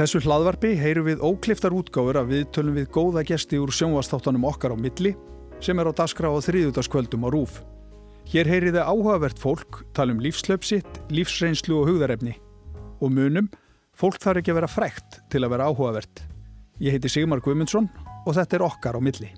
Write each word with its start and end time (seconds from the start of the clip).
þessu 0.00 0.22
hlaðvarpi 0.24 0.70
heyru 0.80 1.02
við 1.04 1.22
ókliftar 1.24 1.74
útgáfur 1.76 2.16
að 2.16 2.30
við 2.32 2.44
tölum 2.56 2.76
við 2.78 2.86
góða 2.94 3.24
gesti 3.28 3.58
úr 3.60 3.72
sjónvastáttanum 3.74 4.46
okkar 4.48 4.72
á 4.72 4.76
milli 4.80 5.12
sem 5.60 5.76
er 5.76 5.90
á 5.90 5.92
dasgra 5.92 6.30
á 6.32 6.40
þriðutaskvöldum 6.40 7.26
á 7.26 7.28
rúf. 7.28 7.58
Hér 8.30 8.48
heyri 8.48 8.72
þið 8.72 8.86
áhugavert 8.86 9.42
fólk, 9.42 9.82
tala 9.92 10.14
um 10.14 10.22
lífslöpsitt, 10.24 11.02
lífsreynslu 11.12 11.82
og 11.82 11.90
hugðarefni. 11.90 12.32
Og 13.04 13.12
munum, 13.12 13.50
fólk 13.92 14.16
þarf 14.22 14.40
ekki 14.40 14.54
að 14.54 14.60
vera 14.62 14.72
frækt 14.72 15.20
til 15.28 15.44
að 15.44 15.52
vera 15.56 15.68
áhugavert. 15.68 16.24
Ég 16.80 16.96
heiti 16.96 17.12
Sigmar 17.12 17.44
Guimundsson 17.44 17.90
og 18.24 18.36
þetta 18.38 18.56
er 18.56 18.66
okkar 18.70 18.96
á 18.96 19.00
milli. 19.04 19.28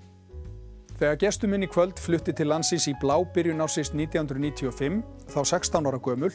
Þegar 1.00 1.18
gestum 1.24 1.50
minn 1.50 1.66
í 1.66 1.72
kvöld 1.72 1.98
flutti 1.98 2.30
til 2.38 2.52
landsins 2.52 2.86
í 2.86 2.94
blábyrjun 3.02 3.64
ásist 3.64 3.96
1995, 3.98 5.02
þá 5.26 5.40
16 5.42 5.90
ára 5.90 5.98
gömul, 5.98 6.30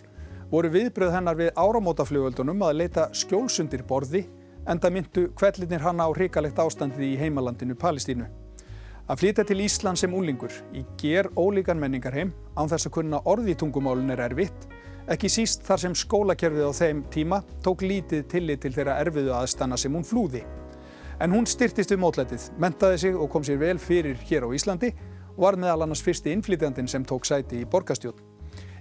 voru 0.52 0.72
viðbröð 0.72 1.12
hennar 1.12 1.38
við 1.38 1.54
áramótaflugöldunum 1.60 2.62
að 2.64 2.78
leita 2.82 3.08
skjólsundir 3.16 3.84
borði 3.88 4.24
en 4.68 4.80
það 4.80 4.94
myndu 4.96 5.24
kvellinir 5.36 5.84
hanna 5.84 6.08
á 6.08 6.12
hrikalegt 6.16 6.60
ástandið 6.60 7.04
í 7.08 7.18
heimalandinu 7.20 7.76
Palestínu. 7.80 8.28
Að 9.08 9.22
flytja 9.22 9.46
til 9.48 9.62
Ísland 9.64 10.00
sem 10.00 10.14
úlingur 10.14 10.52
í 10.76 10.84
ger 11.00 11.30
ólíkan 11.40 11.80
menningarheim 11.80 12.34
án 12.60 12.68
þess 12.72 12.90
að 12.90 12.96
kunna 12.98 13.22
orði 13.32 13.56
tungumálun 13.56 14.12
er 14.12 14.26
erfitt, 14.26 14.68
ekki 15.08 15.32
síst 15.32 15.64
þar 15.68 15.84
sem 15.84 15.96
skólakerfið 15.96 16.68
á 16.68 16.72
þeim 16.76 17.04
tíma 17.12 17.42
tók 17.64 17.86
lítið 17.88 18.26
tillit 18.34 18.64
til 18.64 18.74
þeirra 18.76 19.00
erfiðu 19.04 19.36
aðstanna 19.36 19.80
sem 19.80 19.96
hún 19.96 20.08
flúði. 20.08 20.44
En 21.24 21.32
hún 21.32 21.48
styrtist 21.48 21.92
við 21.92 22.04
mótlætið, 22.04 22.52
mentaði 22.60 23.00
sig 23.06 23.16
og 23.16 23.32
kom 23.32 23.48
sér 23.48 23.64
vel 23.64 23.78
fyrir 23.80 24.20
hér 24.28 24.44
á 24.44 24.50
Íslandi 24.52 24.92
og 25.38 25.46
var 25.48 25.60
meðal 25.60 25.88
annars 25.88 26.04
fyrsti 26.04 26.36
innflytjandin 26.36 26.92
sem 26.92 27.08
tók 27.08 27.26
sæti 27.26 27.64
í 27.64 27.70
borgastjórn. 27.70 28.27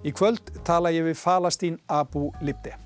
Í 0.07 0.13
kvöld 0.15 0.53
tala 0.63 0.93
ég 0.95 1.03
við 1.03 1.17
Falastín 1.19 1.81
Abu 1.91 2.29
Libde. 2.39 2.77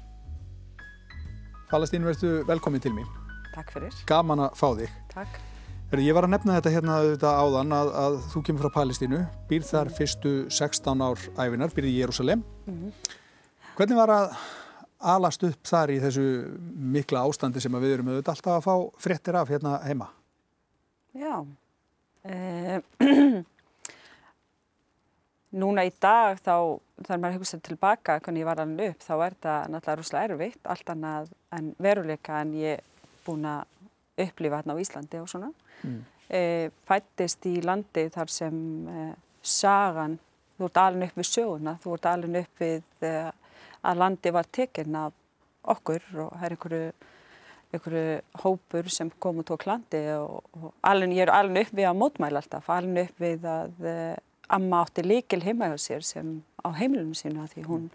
Falastín, 1.68 2.06
verður 2.06 2.46
velkomin 2.48 2.80
til 2.80 2.94
mín. 2.96 3.08
Takk 3.52 3.74
fyrir. 3.74 3.98
Gaman 4.08 4.46
að 4.46 4.54
fá 4.56 4.68
þig. 4.78 4.94
Takk. 5.12 5.34
Heru, 5.91 6.06
ég 6.06 6.16
var 6.16 6.24
að 6.24 6.32
nefna 6.32 6.56
þetta 6.56 6.72
hérna 6.72 6.96
auðvitað 7.02 7.42
áðan 7.42 7.76
að, 7.76 7.91
að 8.04 8.16
þú 8.32 8.42
kemur 8.46 8.64
frá 8.64 8.74
Palestínu, 8.78 9.20
býr 9.50 9.68
þar 9.68 9.91
mm. 9.91 9.96
fyrstu 9.98 10.32
16 10.54 11.04
ár 11.04 11.26
æfinar, 11.34 11.76
býr 11.76 11.91
í 11.91 11.94
Jérúsalem. 11.98 12.46
Mm. 12.70 12.96
Hvernig 13.76 14.00
var 14.00 14.14
að 14.16 14.34
alast 15.12 15.44
upp 15.50 15.70
þar 15.74 15.92
í 15.92 16.00
þessu 16.00 16.26
mikla 16.96 17.26
ástandi 17.28 17.60
sem 17.60 17.80
við 17.82 17.98
erum 17.98 18.12
auðvitað 18.14 18.36
alltaf 18.36 18.56
að 18.56 18.66
fá 18.70 19.02
fréttir 19.04 19.41
af 19.42 19.52
hérna 19.52 19.76
heima? 19.84 20.08
Já. 21.12 21.36
Eh, 22.24 22.80
núna 25.50 25.84
í 25.86 25.92
dag 26.00 26.38
þá, 26.38 26.78
þegar 27.01 27.20
maður 27.23 27.41
hugsaður 27.41 27.67
tilbaka 27.69 28.17
hvernig 28.20 28.43
ég 28.43 28.48
var 28.48 28.62
alveg 28.62 28.95
upp, 28.95 29.05
þá 29.05 29.12
er 29.17 29.34
þetta 29.37 29.56
náttúrulega 29.73 29.98
rúslega 30.01 30.29
erfitt, 30.29 30.62
allt 30.75 30.95
annað 30.95 31.34
en 31.56 31.75
veruleika 31.81 32.41
en 32.45 32.55
ég 32.61 33.05
búin 33.27 33.47
að 33.48 34.25
upplifa 34.27 34.61
hérna 34.61 34.77
á 34.77 34.83
Íslandi 34.83 35.21
og 35.21 35.28
svona 35.31 35.51
mm. 35.83 36.01
e, 36.28 36.43
fættist 36.89 37.47
í 37.48 37.56
landi 37.65 38.06
þar 38.12 38.33
sem 38.33 38.59
e, 38.89 39.05
sagan, 39.41 40.19
þú 40.59 40.69
ert 40.69 40.83
alveg 40.84 41.12
upp 41.12 41.21
við 41.23 41.31
sjóuna, 41.31 41.77
þú 41.81 41.95
ert 41.97 42.11
alveg 42.11 42.43
upp 42.45 42.65
við 42.65 43.06
e, 43.09 43.15
að 43.81 44.03
landi 44.03 44.34
var 44.37 44.51
tekinn 44.53 44.98
af 45.01 45.17
okkur 45.71 46.05
og 46.25 46.34
það 46.34 46.47
er 46.47 46.56
einhverju, 46.56 46.91
einhverju 47.71 48.17
hópur 48.45 48.91
sem 48.93 49.12
kom 49.23 49.41
og 49.41 49.48
tók 49.48 49.65
landi 49.69 50.03
og, 50.19 50.41
og 50.59 50.73
alveg, 50.84 51.17
ég 51.17 51.28
er 51.28 51.33
alveg 51.39 51.71
upp 51.71 51.78
við 51.81 51.89
að 51.89 52.03
mótmæla 52.03 52.43
alltaf, 52.43 52.69
alveg 52.77 53.09
upp 53.09 53.25
við 53.25 53.48
að 53.48 53.87
amma 54.51 54.83
átti 54.84 55.05
líkil 55.06 55.45
heima 55.47 55.70
hjá 55.70 55.79
sér 55.79 56.06
sem 56.06 56.41
á 56.65 56.69
heimilinu 56.75 57.15
sína 57.15 57.47
því 57.50 57.66
hún 57.69 57.91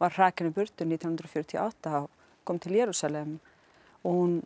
var 0.00 0.14
hrakinu 0.16 0.52
burtu 0.54 0.86
1948 0.86 1.94
og 2.02 2.08
kom 2.48 2.58
til 2.58 2.78
Jérúsalem 2.78 3.36
og 4.04 4.12
hún 4.14 4.38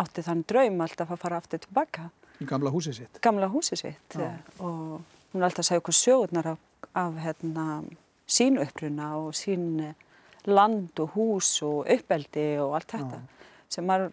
átti 0.00 0.24
þann 0.24 0.44
draum 0.48 0.80
alltaf 0.80 1.12
að 1.12 1.22
fara 1.24 1.40
aftur 1.42 1.62
tilbaka 1.66 2.08
Í 2.40 2.46
gamla 2.48 2.70
húsið 2.72 3.02
sitt? 3.02 3.18
Gamla 3.20 3.50
húsið 3.52 3.82
sitt 3.82 4.16
Já. 4.16 4.30
og 4.64 5.02
hún 5.34 5.44
alltaf 5.44 5.66
sagði 5.66 5.82
okkur 5.82 5.96
sjóðunar 5.98 6.54
af, 6.54 6.62
af 6.96 7.18
hérna, 7.20 7.66
sínu 8.24 8.64
uppruna 8.64 9.10
og 9.18 9.34
sín 9.36 9.66
land 10.48 11.02
og 11.04 11.16
hús 11.18 11.50
og 11.66 11.84
uppeldi 11.84 12.46
og 12.62 12.78
allt 12.78 12.94
þetta 12.96 13.18
Já. 13.20 13.50
sem 13.76 13.92
var, 13.92 14.06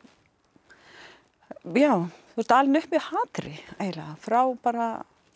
já, 1.72 1.94
þú 2.34 2.42
veist, 2.42 2.52
alveg 2.52 2.84
upp 2.84 2.98
með 2.98 3.08
hatri 3.08 3.54
eiginlega, 3.78 4.18
frá 4.26 4.42
bara 4.66 4.90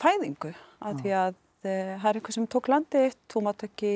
fæðingu, 0.04 0.52
að 0.84 1.00
því 1.02 1.16
að 1.22 1.40
það 1.64 2.10
er 2.10 2.20
eitthvað 2.20 2.38
sem 2.38 2.50
tók 2.50 2.70
landið, 2.72 3.16
þú 3.32 3.44
mátt 3.46 3.66
ekki, 3.68 3.94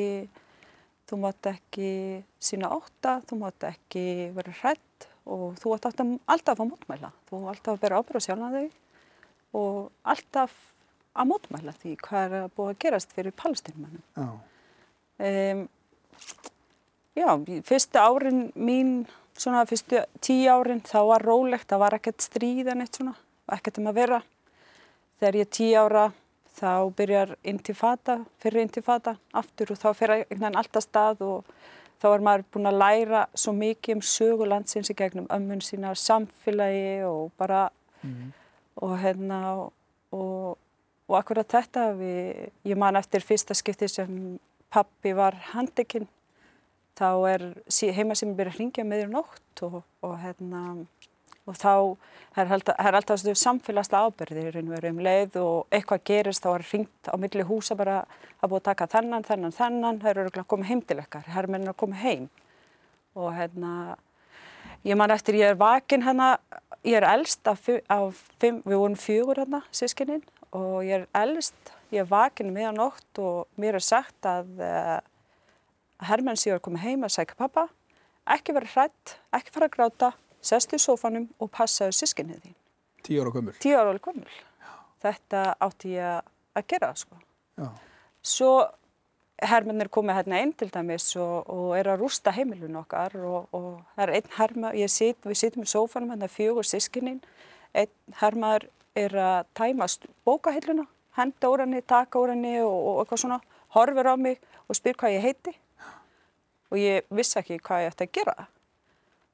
þú 1.09 1.19
mátt 1.23 1.49
ekki 1.51 1.91
sína 2.37 2.71
óta, 2.75 3.19
þú 3.25 3.41
mátt 3.41 3.67
ekki 3.71 4.05
vera 4.35 4.55
hrætt 4.61 5.09
og 5.25 5.57
þú 5.61 5.75
ætti 5.75 5.89
alltaf 5.89 6.59
að 6.59 6.69
mótmæla, 6.69 7.11
þú 7.29 7.39
ætti 7.41 7.51
alltaf 7.53 7.73
að 7.73 7.83
bera 7.83 8.01
ábyrða 8.01 8.25
sjálf 8.27 8.45
að 8.45 8.57
þau 8.57 8.67
og 9.55 9.79
alltaf 10.13 10.55
að 11.15 11.29
mótmæla 11.31 11.73
því 11.79 11.95
hvað 12.03 12.25
er 12.35 12.43
að 12.43 12.53
búið 12.57 12.71
að 12.73 12.81
gerast 12.83 13.15
fyrir 13.15 13.35
palestinmannum. 13.39 14.03
Já. 14.17 14.27
Um, 15.25 15.61
já, 17.15 17.29
fyrstu 17.69 18.01
árin 18.01 18.41
mín, 18.55 18.91
svona 19.37 19.63
fyrstu 19.69 20.03
tíu 20.19 20.51
árin, 20.51 20.83
þá 20.83 20.99
var 21.13 21.25
rólegt, 21.25 21.69
það 21.71 21.83
var 21.85 21.97
ekkert 21.97 22.25
stríðan 22.25 22.83
eitt 22.83 22.99
svona, 22.99 23.15
ekkert 23.55 23.79
um 23.79 23.89
að 23.91 23.99
vera. 24.01 24.21
Þegar 25.21 25.39
ég 25.39 25.47
er 25.47 25.53
tíu 25.55 25.79
ára, 25.79 26.05
þá 26.55 26.91
byrjar 26.95 27.35
intifada, 27.43 28.19
fyrir 28.39 28.63
intifada, 28.63 29.17
aftur 29.33 29.73
og 29.73 29.81
þá 29.81 29.89
veginn 30.29 30.55
alltaf 30.55 30.85
stað 30.85 31.25
og 31.25 31.51
þá 32.01 32.07
er 32.13 32.23
maður 32.27 32.47
búin 32.53 32.69
að 32.71 32.79
læra 32.79 33.25
svo 33.33 33.53
mikið 33.55 33.97
um 33.97 34.01
sögulandsins 34.05 34.91
í 34.91 34.97
gegnum 34.97 35.29
ömmun 35.33 35.63
sína, 35.63 35.93
samfélagi 35.99 37.05
og 37.07 37.31
bara 37.39 37.69
mm 38.01 38.33
og 38.75 38.97
hérna 38.99 39.39
og, 40.11 40.57
og 41.07 41.17
akkurat 41.19 41.47
þetta 41.47 41.89
við, 41.97 42.49
ég 42.67 42.79
man 42.79 42.99
eftir 42.99 43.23
fyrsta 43.23 43.55
skipti 43.57 43.89
sem 43.91 44.37
pappi 44.73 45.13
var 45.15 45.37
handekinn 45.53 46.07
þá 46.95 47.09
er 47.29 47.45
heimasíminn 47.95 48.37
byrjað 48.37 48.53
að 48.53 48.59
ringja 48.59 48.87
með 48.87 49.03
þér 49.03 49.13
nótt 49.13 49.63
og, 49.67 49.81
og 50.03 50.15
hérna 50.23 50.61
og 51.45 51.57
þá 51.59 51.73
er, 52.41 52.51
alltaf 52.51 53.21
samfélagslega 53.37 54.09
ábyrðir 54.09 54.57
um 54.89 55.01
leið 55.05 55.37
og 55.41 55.67
eitthvað 55.73 56.03
gerist 56.09 56.45
þá 56.45 56.49
er 56.55 56.65
ringt 56.71 57.11
á 57.11 57.15
milli 57.21 57.45
húsa 57.45 57.77
bara 57.77 58.01
að 58.41 58.49
búið 58.49 58.61
að 58.61 58.67
taka 58.71 58.89
þennan, 58.95 59.27
þennan, 59.27 59.55
þennan. 59.55 60.01
Það 60.01 60.11
eru 60.11 60.33
að 60.41 60.49
koma 60.49 60.69
heim 60.69 60.81
til 60.81 60.99
ykkar, 61.03 61.29
herrmenn 61.35 61.67
er 61.67 61.73
að 61.73 61.79
koma 61.83 62.01
heim. 62.01 62.27
Og 63.15 63.29
hérna 63.37 63.71
ég 64.85 64.97
man 64.97 65.13
eftir 65.13 65.37
ég 65.39 65.53
er 65.53 65.59
vakin 65.59 66.03
hérna 66.05 66.35
ég 66.85 66.97
er 66.99 67.07
eldst 67.09 67.47
af, 67.49 67.69
af 67.89 68.19
fimm, 68.41 68.61
við 68.65 68.81
vorum 68.81 68.99
fjögur 68.99 69.41
hérna, 69.41 69.61
sískininn 69.73 70.23
og 70.55 70.83
ég 70.85 71.03
er 71.03 71.07
eldst, 71.17 71.57
ég 71.93 72.03
er 72.03 72.09
vakin 72.09 72.53
meðan 72.53 72.79
um 72.79 72.85
nótt 72.85 73.21
og 73.21 73.61
mér 73.61 73.77
er 73.79 73.85
sagt 73.85 74.27
að 74.29 74.49
uh, 74.61 74.99
Hermann 76.05 76.39
síður 76.39 76.59
að 76.59 76.65
koma 76.67 76.83
heim 76.83 77.05
að 77.07 77.15
segja 77.15 77.37
pappa, 77.39 77.67
ekki 78.35 78.55
vera 78.55 78.71
hrætt, 78.73 79.17
ekki 79.35 79.53
fara 79.55 79.69
að 79.69 79.75
gráta, 79.77 80.11
sestu 80.45 80.77
í 80.77 80.81
sófanum 80.81 81.27
og 81.41 81.51
passaðu 81.53 81.95
sískinnið 81.97 82.43
þín. 82.45 82.55
Tíu 83.05 83.21
ára 83.21 83.33
gömul? 83.35 83.53
Tíu 83.61 83.77
ára 83.77 83.99
gömul. 83.99 84.39
Þetta 85.05 85.43
átti 85.61 85.93
ég 85.95 86.25
að 86.55 86.67
gera, 86.71 86.91
sko. 86.97 87.19
Já. 87.59 87.67
Svo 88.25 88.51
hermennir 89.43 89.89
komið 89.91 90.19
hérna 90.19 90.39
einn 90.39 90.53
til 90.57 90.69
dæmis 90.71 91.09
og, 91.19 91.49
og 91.51 91.73
er 91.77 91.89
að 91.91 92.05
rústa 92.05 92.31
heimilun 92.35 92.79
okkar 92.79 93.17
og, 93.19 93.49
og 93.55 93.67
það 93.95 94.05
er 94.05 94.13
einn 94.15 94.31
herma, 94.37 94.71
sit, 94.87 95.19
við 95.25 95.39
sittum 95.41 95.65
í 95.65 95.69
sófanum 95.69 96.13
hérna 96.13 96.29
fjögur 96.31 96.67
sískininn, 96.67 97.19
einn 97.75 97.91
hermaður 98.21 98.69
er 98.95 99.17
að 99.19 99.51
tæmast 99.59 100.07
bókahilluna, 100.27 100.87
henda 101.19 101.51
úr 101.51 101.65
henni, 101.65 101.83
taka 101.83 102.21
úr 102.21 102.31
henni 102.31 102.55
og, 102.63 102.71
og 102.71 103.03
eitthvað 103.03 103.23
svona, 103.25 103.41
horfur 103.75 104.07
á 104.07 104.15
mig 104.15 104.39
og 104.69 104.79
spyr 104.79 104.95
hvað 104.99 105.17
ég 105.17 105.25
heiti 105.27 105.55
og 106.71 106.79
ég 106.79 107.07
vissi 107.13 107.39
ekki 107.41 107.59
hvað 107.59 107.85
ég 107.85 107.93
ætti 107.93 108.07
að 108.07 108.15
gera 108.15 108.47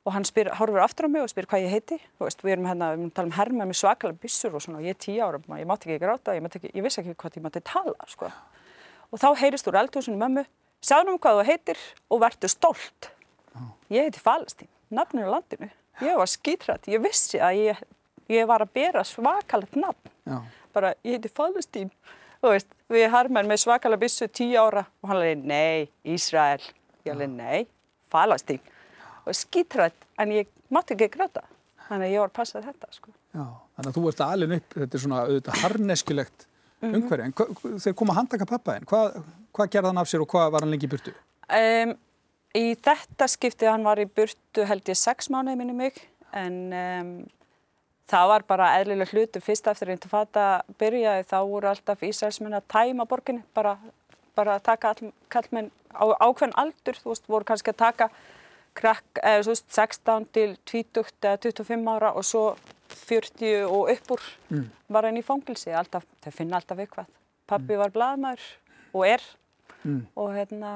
og 0.05 0.15
hann 0.15 0.25
spyr, 0.25 0.49
horfur 0.57 0.81
aftur 0.81 1.05
á 1.05 1.09
mig 1.13 1.21
og 1.21 1.29
spyr 1.29 1.45
hvað 1.49 1.65
ég 1.67 1.75
heiti. 1.75 1.99
Og 2.19 2.25
veist, 2.25 2.41
við 2.41 2.55
erum 2.55 2.69
hérna, 2.69 2.93
við 2.93 2.97
erum 2.97 3.11
að 3.11 3.17
tala 3.19 3.29
um 3.29 3.35
herma 3.37 3.67
með 3.69 3.79
svakalega 3.81 4.23
bissur 4.23 4.55
og 4.57 4.63
svona 4.65 4.81
og 4.81 4.87
ég 4.87 4.95
er 4.95 5.01
tíu 5.05 5.19
ára, 5.21 5.41
ég 5.59 5.69
mátti 5.69 5.89
ekki 5.89 6.01
gráta, 6.01 6.33
ég, 6.37 6.47
ekki, 6.49 6.71
ég 6.73 6.85
vissi 6.85 7.01
ekki 7.03 7.13
hvað 7.21 7.37
ég 7.37 7.45
mátti 7.45 7.61
tala 7.69 8.09
sko. 8.09 8.31
Og 9.11 9.21
þá 9.21 9.29
heyrist 9.43 9.69
úr 9.69 9.77
eldhúsinu 9.83 10.17
mömmu 10.17 10.45
sagðum 10.81 11.19
hvað 11.21 11.39
þú 11.39 11.47
heitir 11.49 11.83
og 12.09 12.23
verður 12.23 12.53
stolt. 12.53 13.11
Ég 13.91 14.07
heiti 14.07 14.23
Falastín 14.23 14.69
nafninu 14.91 15.29
á 15.29 15.33
landinu, 15.37 15.69
ég 16.03 16.17
var 16.19 16.29
skítrætt 16.29 16.89
ég 16.91 17.01
vissi 17.03 17.39
að 17.39 17.59
ég, 17.61 17.83
ég 18.31 18.47
var 18.49 18.63
að 18.63 18.73
bera 18.75 19.03
svakalegt 19.07 19.77
nafn. 19.79 20.11
Já. 20.27 20.41
bara 20.73 20.93
ég 21.03 21.17
heiti 21.17 21.31
Falastín 21.31 21.91
og 22.41 22.55
veist, 22.55 22.69
við 22.89 23.09
harmar 23.11 23.47
með 23.47 23.63
svakalega 23.65 24.01
bissu 24.01 24.27
tíu 24.27 24.59
ára 24.59 24.85
og 25.01 25.11
hann 25.11 25.21
leiði 25.21 25.47
nei, 25.47 25.89
Ísrael 26.03 26.63
og 29.25 29.37
skítrætt 29.37 30.07
en 30.21 30.35
ég 30.35 30.51
mátti 30.73 30.95
ekki 30.95 31.11
gráta 31.15 31.43
þannig 31.87 32.07
að 32.07 32.13
ég 32.13 32.23
var 32.23 32.31
að 32.31 32.37
passa 32.37 32.61
þetta 32.63 32.93
sko. 32.95 33.11
Já, 33.31 33.43
þannig 33.75 33.89
að 33.89 33.97
þú 33.97 34.05
ert 34.11 34.23
alveg 34.25 34.61
upp 34.61 34.77
þetta 34.77 34.97
er 34.97 35.03
svona 35.03 35.23
auðvitað 35.25 35.59
harneskilegt 35.65 36.45
mm 36.45 36.87
-hmm. 36.87 36.95
umhverju. 37.01 37.25
En 37.25 37.79
þegar 37.79 37.97
kom 37.99 38.13
að 38.13 38.19
handtaka 38.19 38.45
pappaðinn, 38.45 38.87
hvað, 38.91 39.19
hvað 39.51 39.73
gerði 39.75 39.91
hann 39.91 40.01
af 40.03 40.07
sér 40.07 40.23
og 40.23 40.31
hvað 40.31 40.51
var 40.51 40.65
hann 40.65 40.71
lengi 40.71 40.87
í 40.87 40.93
burtu? 40.93 41.13
Um, 41.51 41.93
í 42.55 42.65
þetta 42.75 43.27
skiptið 43.27 43.71
hann 43.71 43.83
var 43.83 43.99
í 43.99 44.07
burtu 44.07 44.65
held 44.65 44.89
ég 44.89 44.97
sex 44.97 45.29
mánuði 45.29 45.57
minni 45.57 45.73
mig 45.73 45.99
en 46.31 46.57
um, 46.71 47.11
það 48.07 48.27
var 48.27 48.43
bara 48.47 48.73
eðlilega 48.79 49.11
hlutu 49.11 49.41
fyrst 49.43 49.67
eftir 49.67 49.91
að 49.91 50.07
fata 50.11 50.63
byrjaði 50.79 51.27
þá 51.27 51.39
voru 51.47 51.67
alltaf 51.71 52.03
Ísraelsmenn 52.03 52.57
að 52.59 52.67
tæma 52.67 53.05
borginni 53.05 53.43
bara, 53.53 53.77
bara 54.35 54.55
að 54.55 54.63
taka 54.63 54.93
all, 54.93 55.11
kallmenn 55.29 55.71
á 55.91 56.07
ákveðin 56.23 56.55
aldur, 56.55 56.95
þú 56.95 57.11
veist, 57.11 57.27
voru 57.27 57.47
kannski 57.47 57.71
að 57.73 57.81
taka 57.83 58.09
krakk, 58.77 59.21
eða 59.23 59.43
veist, 59.49 59.67
16 59.73 60.29
til 60.35 60.55
20 60.69 61.11
eða 61.21 61.37
25 61.43 61.91
ára 61.91 62.13
og 62.17 62.25
svo 62.27 62.45
40 62.91 63.67
og 63.67 63.91
uppur 63.91 64.23
mm. 64.49 64.65
var 64.91 65.07
henni 65.07 65.23
í 65.23 65.25
fangilsi, 65.25 65.73
alltaf, 65.75 66.07
þau 66.23 66.31
finna 66.35 66.59
alltaf 66.59 66.79
eitthvað. 66.79 67.11
Pappi 67.49 67.73
mm. 67.73 67.81
var 67.83 67.93
bladmær 67.95 68.49
og 68.93 69.05
er 69.07 69.23
mm. 69.83 70.01
og 70.15 70.33
hérna 70.35 70.73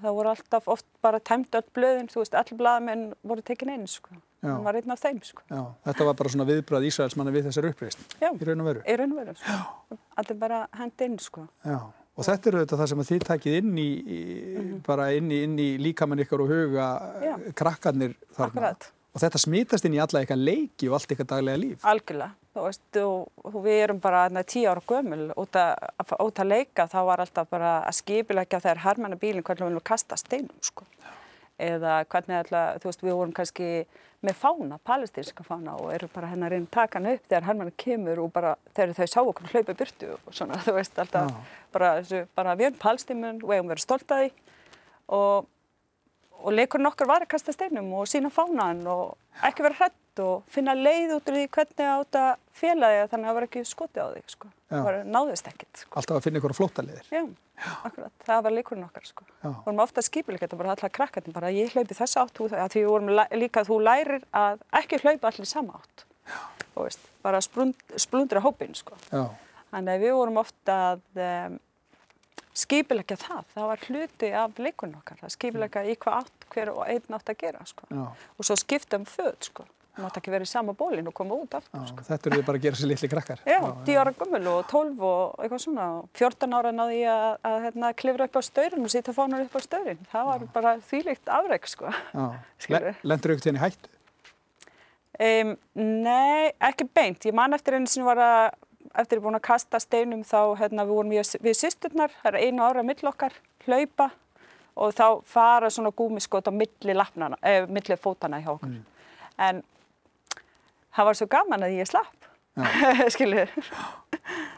það 0.00 0.16
voru 0.18 0.32
alltaf 0.32 0.68
oft 0.68 0.86
bara 1.04 1.20
tæmt 1.20 1.56
öll 1.56 1.68
blöðin, 1.76 2.08
þú 2.12 2.22
veist, 2.22 2.36
all 2.36 2.58
bladmenn 2.58 3.10
voru 3.26 3.44
tekin 3.46 3.72
einn, 3.72 3.86
sko. 3.88 4.16
hann 4.44 4.64
var 4.64 4.76
einn 4.78 4.92
af 4.92 5.00
þeim 5.02 5.20
sko. 5.24 5.44
Já, 5.48 5.62
þetta 5.88 6.08
var 6.08 6.18
bara 6.18 6.32
svona 6.32 6.46
viðbrað 6.48 6.88
Ísraelsmanna 6.90 7.32
við 7.34 7.48
þessar 7.48 7.70
uppreist 7.70 8.16
í 8.20 8.48
raun 8.48 8.62
og 8.62 8.68
veru. 8.68 8.82
í 8.84 8.96
raun 9.00 9.14
og 9.14 9.22
veru, 9.22 9.36
sko. 9.40 10.00
allir 10.20 10.40
bara 10.42 10.60
hendi 10.76 11.08
inn 11.08 11.16
sko. 11.22 11.46
Já, 11.64 11.78
og 12.16 12.24
þetta 12.24 12.50
eru 12.50 12.64
þetta 12.64 12.80
það 12.80 12.90
sem 12.92 13.04
þið 13.10 13.24
takkið 13.28 13.56
inn 13.60 13.78
í, 13.78 13.86
í 13.86 14.18
mm 14.18 14.60
-hmm. 14.62 14.82
bara 14.86 15.10
inn 15.16 15.30
í, 15.30 15.42
inn 15.44 15.58
í 15.60 15.68
líkamann 15.82 16.24
ykkur 16.24 16.44
og 16.46 16.52
huga 16.52 16.88
Já. 17.22 17.34
krakkarnir 17.54 18.16
þarna 18.36 18.62
Akkurat. 18.70 18.88
og 19.12 19.22
þetta 19.24 19.42
smítast 19.42 19.84
inn 19.84 19.96
í 19.98 20.02
alla 20.02 20.22
eitthvað 20.22 20.46
leiki 20.48 20.88
og 20.88 20.96
allt 20.96 21.12
eitthvað 21.12 21.30
daglega 21.34 21.62
líf. 21.62 21.84
Algjörlega, 21.84 22.30
þú 22.54 22.66
veist, 22.66 23.00
og, 23.02 23.62
við 23.68 23.82
erum 23.84 24.00
bara 24.00 24.26
tíu 24.42 24.68
ára 24.70 24.82
gömul 24.88 25.32
út 25.36 25.60
að, 25.60 25.74
út 26.24 26.40
að 26.40 26.52
leika 26.54 26.88
þá 26.88 27.00
var 27.04 27.20
alltaf 27.20 27.48
bara 27.50 27.78
að 27.84 27.98
skipilegja 28.00 28.60
þegar 28.64 28.84
herrmanna 28.86 29.16
bílinn 29.16 29.44
hvernig 29.44 29.66
við 29.66 29.72
viljum 29.74 29.88
kasta 29.92 30.16
steinum 30.16 30.56
sko. 30.60 30.88
Eða 31.58 32.00
hvernig 32.10 32.36
alltaf, 32.40 32.82
þú 32.82 32.90
veist, 32.90 33.04
við 33.04 33.16
vorum 33.16 33.34
kannski 33.36 33.70
með 34.26 34.38
fána, 34.40 34.78
palestinska 34.84 35.44
fána 35.46 35.76
og 35.80 35.90
eru 35.94 36.08
bara 36.12 36.30
hennar 36.30 36.54
inn 36.56 36.66
takan 36.72 37.08
upp 37.10 37.24
þegar 37.28 37.46
Hermann 37.48 37.72
kemur 37.80 38.22
og 38.24 38.32
bara 38.34 38.54
þegar 38.76 38.94
þau 38.96 39.10
sá 39.12 39.18
okkur 39.22 39.52
hlaupa 39.52 39.76
byrtu 39.76 40.12
og 40.16 40.34
svona, 40.34 40.60
þú 40.66 40.76
veist, 40.78 40.98
alltaf 41.00 41.30
Já. 41.30 41.36
bara, 41.76 41.92
bara 42.36 42.56
við 42.58 42.70
erum 42.70 42.80
palestimun 42.82 43.42
og 43.42 43.50
við 43.50 43.60
hefum 43.60 43.72
verið 43.72 43.86
stolt 43.86 44.16
að 44.16 44.24
því 44.24 44.32
og, 45.16 45.48
og 46.46 46.54
leikurinn 46.54 46.88
okkar 46.88 47.08
var 47.10 47.24
að 47.24 47.32
kasta 47.34 47.54
steinum 47.54 47.88
og 47.98 48.06
sína 48.10 48.30
fánan 48.30 48.84
og 48.86 49.16
ekki 49.46 49.64
vera 49.66 49.80
hrætt 49.80 50.22
og 50.22 50.44
finna 50.52 50.76
leið 50.78 51.16
út 51.16 51.26
úr 51.28 51.36
því 51.36 51.48
hvernig 51.56 51.88
átt 51.92 52.18
að 52.20 52.28
fjela 52.56 52.92
því 52.92 53.00
að 53.00 53.10
þannig 53.10 53.26
að 53.26 53.28
það 53.28 53.38
var 53.38 53.46
ekki 53.48 53.64
skoti 53.68 54.00
á 54.00 54.06
því, 54.06 54.22
sko, 54.32 54.50
það 54.70 54.86
var 54.86 54.98
náðist 55.16 55.50
ekkit. 55.50 55.82
Sko. 55.82 55.98
Alltaf 56.00 56.18
að 56.18 56.24
finna 56.28 56.40
ykkur 56.40 56.56
flótaliðir. 56.56 57.10
Já. 57.12 57.24
Akkurat, 57.88 58.12
það 58.24 58.42
var 58.46 58.52
leikurinn 58.52 58.86
okkar 58.86 59.06
sko. 59.08 59.26
Vorum 59.64 59.82
ofta 59.84 60.04
skipileg 60.04 60.42
þetta 60.44 60.58
bara 60.60 60.74
alltaf 60.74 60.92
krakkarnir 60.92 61.36
bara 61.36 61.52
ég 61.54 61.72
hlaupi 61.72 61.96
þess 61.96 62.18
átt 62.20 62.36
því 62.36 62.60
að 62.60 62.76
við 62.76 62.88
vorum 62.90 63.12
líka 63.40 63.62
að 63.62 63.70
þú 63.70 63.78
lærir 63.80 64.26
að 64.36 64.60
ekki 64.80 65.00
hlaupa 65.02 65.30
allir 65.30 65.48
sama 65.48 65.80
átt. 65.80 66.04
Veist, 66.76 67.06
bara 67.24 67.40
sprund, 67.40 67.78
splundra 67.96 68.42
hópin 68.44 68.76
sko. 68.76 68.98
Þannig 69.10 69.94
að 69.94 70.04
við 70.04 70.16
vorum 70.18 70.42
ofta 70.42 70.76
að 70.92 71.22
um, 71.24 71.56
skipilegja 72.56 73.18
það. 73.20 73.46
Það 73.54 73.70
var 73.70 73.86
hluti 73.86 74.32
af 74.42 74.60
leikurinn 74.62 74.98
okkar. 74.98 75.20
Það 75.22 75.34
skipilegja 75.36 75.86
í 75.86 75.96
hvað 76.02 76.20
átt 76.22 76.50
hver 76.54 76.74
og 76.74 76.84
einn 76.88 77.16
átt 77.18 77.32
að 77.32 77.40
gera 77.44 77.64
sko. 77.68 77.88
Og 78.36 78.46
svo 78.48 78.58
skipta 78.60 79.00
um 79.00 79.08
född 79.08 79.50
sko. 79.50 79.66
Það 79.96 80.04
mátt 80.04 80.16
ekki 80.20 80.32
verið 80.34 80.44
í 80.44 80.50
sama 80.50 80.72
bólinn 80.76 81.06
og 81.08 81.14
koma 81.16 81.36
út 81.40 81.54
aftur. 81.56 81.84
Sko. 81.88 82.02
Þetta 82.04 82.28
eru 82.28 82.42
bara 82.44 82.58
að 82.58 82.64
gera 82.66 82.76
sér 82.76 82.90
litli 82.90 83.08
krakkar. 83.08 83.40
Já, 83.48 83.56
10 83.86 84.00
ára 84.02 84.12
gummul 84.18 84.42
og 84.52 84.66
12 84.68 85.04
og 85.08 85.38
eitthvað 85.40 85.62
svona. 85.62 85.86
14 86.20 86.56
ára 86.58 86.72
náði 86.76 86.98
ég 86.98 87.12
að, 87.14 87.38
að 87.48 87.56
hérna, 87.64 87.92
klifra 87.96 88.26
upp 88.28 88.36
á 88.36 88.42
staurin 88.44 88.84
og 88.84 88.92
sýta 88.92 89.14
fánar 89.16 89.46
upp 89.46 89.56
á 89.56 89.60
staurin. 89.64 90.02
Það 90.12 90.28
var 90.28 90.44
Já. 90.44 90.50
bara 90.58 90.74
þýlikt 90.90 91.32
afreg, 91.38 91.70
sko. 91.72 91.94
Lendur 93.08 93.36
aukt 93.36 93.48
henni 93.48 93.62
hættu? 93.62 93.92
Um, 95.16 95.54
nei, 95.80 96.52
ekki 96.60 96.84
beint. 96.92 97.24
Ég 97.24 97.32
man 97.36 97.56
eftir 97.56 97.78
einu 97.78 97.88
sem 97.88 98.04
var 98.04 98.20
að, 98.20 98.56
eftir 99.02 99.20
að 99.20 99.26
búin 99.26 99.38
að 99.38 99.46
kasta 99.48 99.80
steinum 99.82 100.22
þá, 100.26 100.40
hérna, 100.60 100.86
við 100.88 100.98
vorum 100.98 101.14
við, 101.14 101.32
við 101.44 101.58
sýsturnar, 101.60 102.14
það 102.22 102.32
er 102.32 102.46
einu 102.46 102.66
ára 102.66 102.84
mill 102.86 103.10
okkar, 103.10 103.36
hlaupa 103.66 104.10
og 104.76 104.92
þá 104.96 105.06
fara 105.24 105.70
svona 105.72 105.94
gúmiskot 105.96 106.48
á 106.48 106.52
milli, 106.52 106.96
lapnana, 106.96 107.38
eh, 107.42 107.64
milli 107.68 107.96
fótana 107.96 108.42
hjá 108.44 108.52
okkur. 108.56 108.74
Mm. 108.74 108.84
En 109.46 109.62
það 110.96 111.08
var 111.10 111.18
svo 111.18 111.28
gaman 111.30 111.66
að 111.66 111.78
ég 111.78 111.88
slapp 111.88 112.26
skilur 113.14 113.50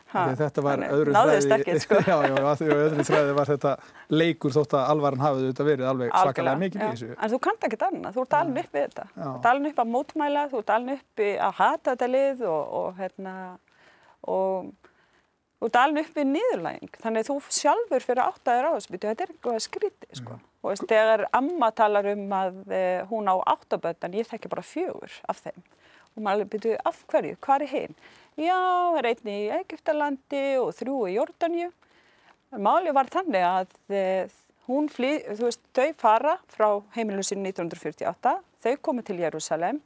þetta 0.08 0.62
var 0.64 0.82
öðru 0.86 1.12
þræði 1.12 1.78
sko. 1.84 1.98
já, 2.06 2.14
já, 2.30 2.34
öðru 2.72 3.04
þræði 3.04 3.32
var 3.36 3.50
þetta 3.50 3.72
leikur 4.14 4.54
þótt 4.54 4.76
að 4.78 4.92
alvaran 4.94 5.24
hafið 5.24 5.48
þetta 5.50 5.66
verið 5.66 5.90
alveg 5.90 6.12
svakalega 6.14 6.62
mikið 6.62 6.84
í 6.84 6.90
þessu 6.92 7.08
en 7.16 7.32
þú 7.32 7.40
kannt 7.48 7.66
ekki 7.68 7.80
þetta, 7.82 8.12
þú 8.14 8.24
ert 8.24 8.36
alveg 8.38 8.68
upp 8.68 8.78
við 8.78 8.86
þetta 8.86 9.06
já. 9.08 9.24
þú 9.24 9.32
ert 9.32 9.48
alveg 9.52 9.74
upp 9.74 9.82
að 9.82 9.90
mótmæla, 9.96 10.44
þú 10.52 10.62
ert 10.62 10.74
alveg 10.76 11.02
upp 11.02 11.24
að 11.26 11.58
hata 11.58 11.90
þetta 11.90 12.10
lið 12.14 12.44
og, 12.52 12.76
og 12.80 13.02
hérna 13.02 13.34
og 14.26 14.72
þú 15.58 15.68
ert 15.68 15.80
alveg 15.80 16.08
upp 16.08 16.20
við 16.20 16.28
nýðurlæging 16.34 17.00
þannig 17.02 17.24
að 17.24 17.30
þú 17.30 17.56
sjálfur 17.58 18.06
fyrir 18.06 18.24
áttaðir 18.24 18.68
á 18.68 18.74
þessu 18.76 18.94
þetta 18.94 19.24
er 19.24 19.32
eitthvað 19.34 19.58
skríti 19.64 20.10
sko. 20.12 20.36
mm. 20.36 20.44
og 20.62 20.70
veist, 20.72 20.86
þegar 20.90 21.24
amma 21.38 21.70
talar 21.74 22.10
um 22.12 22.36
að 22.38 22.60
eh, 22.72 23.02
hún 23.10 23.30
á 23.30 23.36
áttabönd 23.54 24.06
en 24.06 24.18
ég 24.18 24.30
þekki 24.30 24.52
bara 24.52 24.66
fjögur 24.66 25.18
af 25.28 25.42
þeim 25.46 25.66
og 26.18 26.24
maður 26.26 26.50
byrju 26.52 26.78
af 26.88 27.02
hverju, 27.10 27.38
hvað 27.44 27.64
er 27.64 27.72
hinn? 27.72 27.96
Já, 28.38 28.58
það 28.58 28.98
er 29.00 29.08
einni 29.12 29.36
í 29.38 29.48
Egiptalandi 29.58 30.44
og 30.62 30.72
þrjú 30.78 30.98
í 31.08 31.16
Jórdaníu. 31.16 31.70
Máli 32.58 32.94
var 32.96 33.10
þannig 33.12 33.44
að 33.44 33.72
e, 33.90 34.02
hún 34.68 34.88
flýð, 34.92 35.32
þú 35.38 35.48
veist, 35.48 35.64
þau 35.76 35.88
fara 36.00 36.36
frá 36.50 36.68
heimilusinu 36.94 37.44
1948, 37.50 38.34
þau 38.64 38.74
komu 38.82 39.04
til 39.06 39.18
Jérúsalem. 39.22 39.82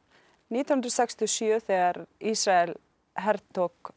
1967 0.52 1.64
þegar 1.64 2.02
Ísrael 2.20 2.74
herrtók 3.24 3.94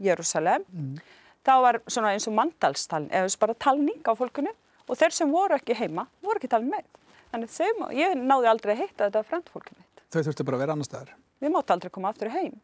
Jérúsalem, 0.00 0.66
mm. 0.72 0.98
þá 1.46 1.54
var 1.66 1.80
svona 1.86 2.14
eins 2.14 2.28
og 2.30 2.36
mandalstalning, 2.38 3.12
eða 3.12 3.30
bara 3.42 3.58
talning 3.66 4.02
á 4.06 4.12
fólkunu 4.16 4.52
og 4.90 4.98
þeir 4.98 5.14
sem 5.14 5.32
voru 5.32 5.56
ekki 5.58 5.76
heima, 5.78 6.06
voru 6.24 6.40
ekki 6.40 6.50
talin 6.50 6.72
með. 6.72 6.86
Þannig 7.30 7.52
þau, 7.54 7.90
ég 7.94 8.14
náði 8.18 8.50
aldrei 8.50 8.74
að 8.74 8.84
hitta 8.84 9.06
þetta 9.06 9.26
frendfólkið 9.28 9.76
mitt. 9.78 10.06
Þau 10.10 10.22
þurfti 10.24 10.46
bara 10.48 10.58
að 10.58 10.64
vera 10.64 10.74
annar 10.74 10.88
staðar? 10.88 11.18
við 11.40 11.54
máttu 11.54 11.74
aldrei 11.74 11.92
koma 11.92 12.12
aftur 12.12 12.30
heim 12.34 12.56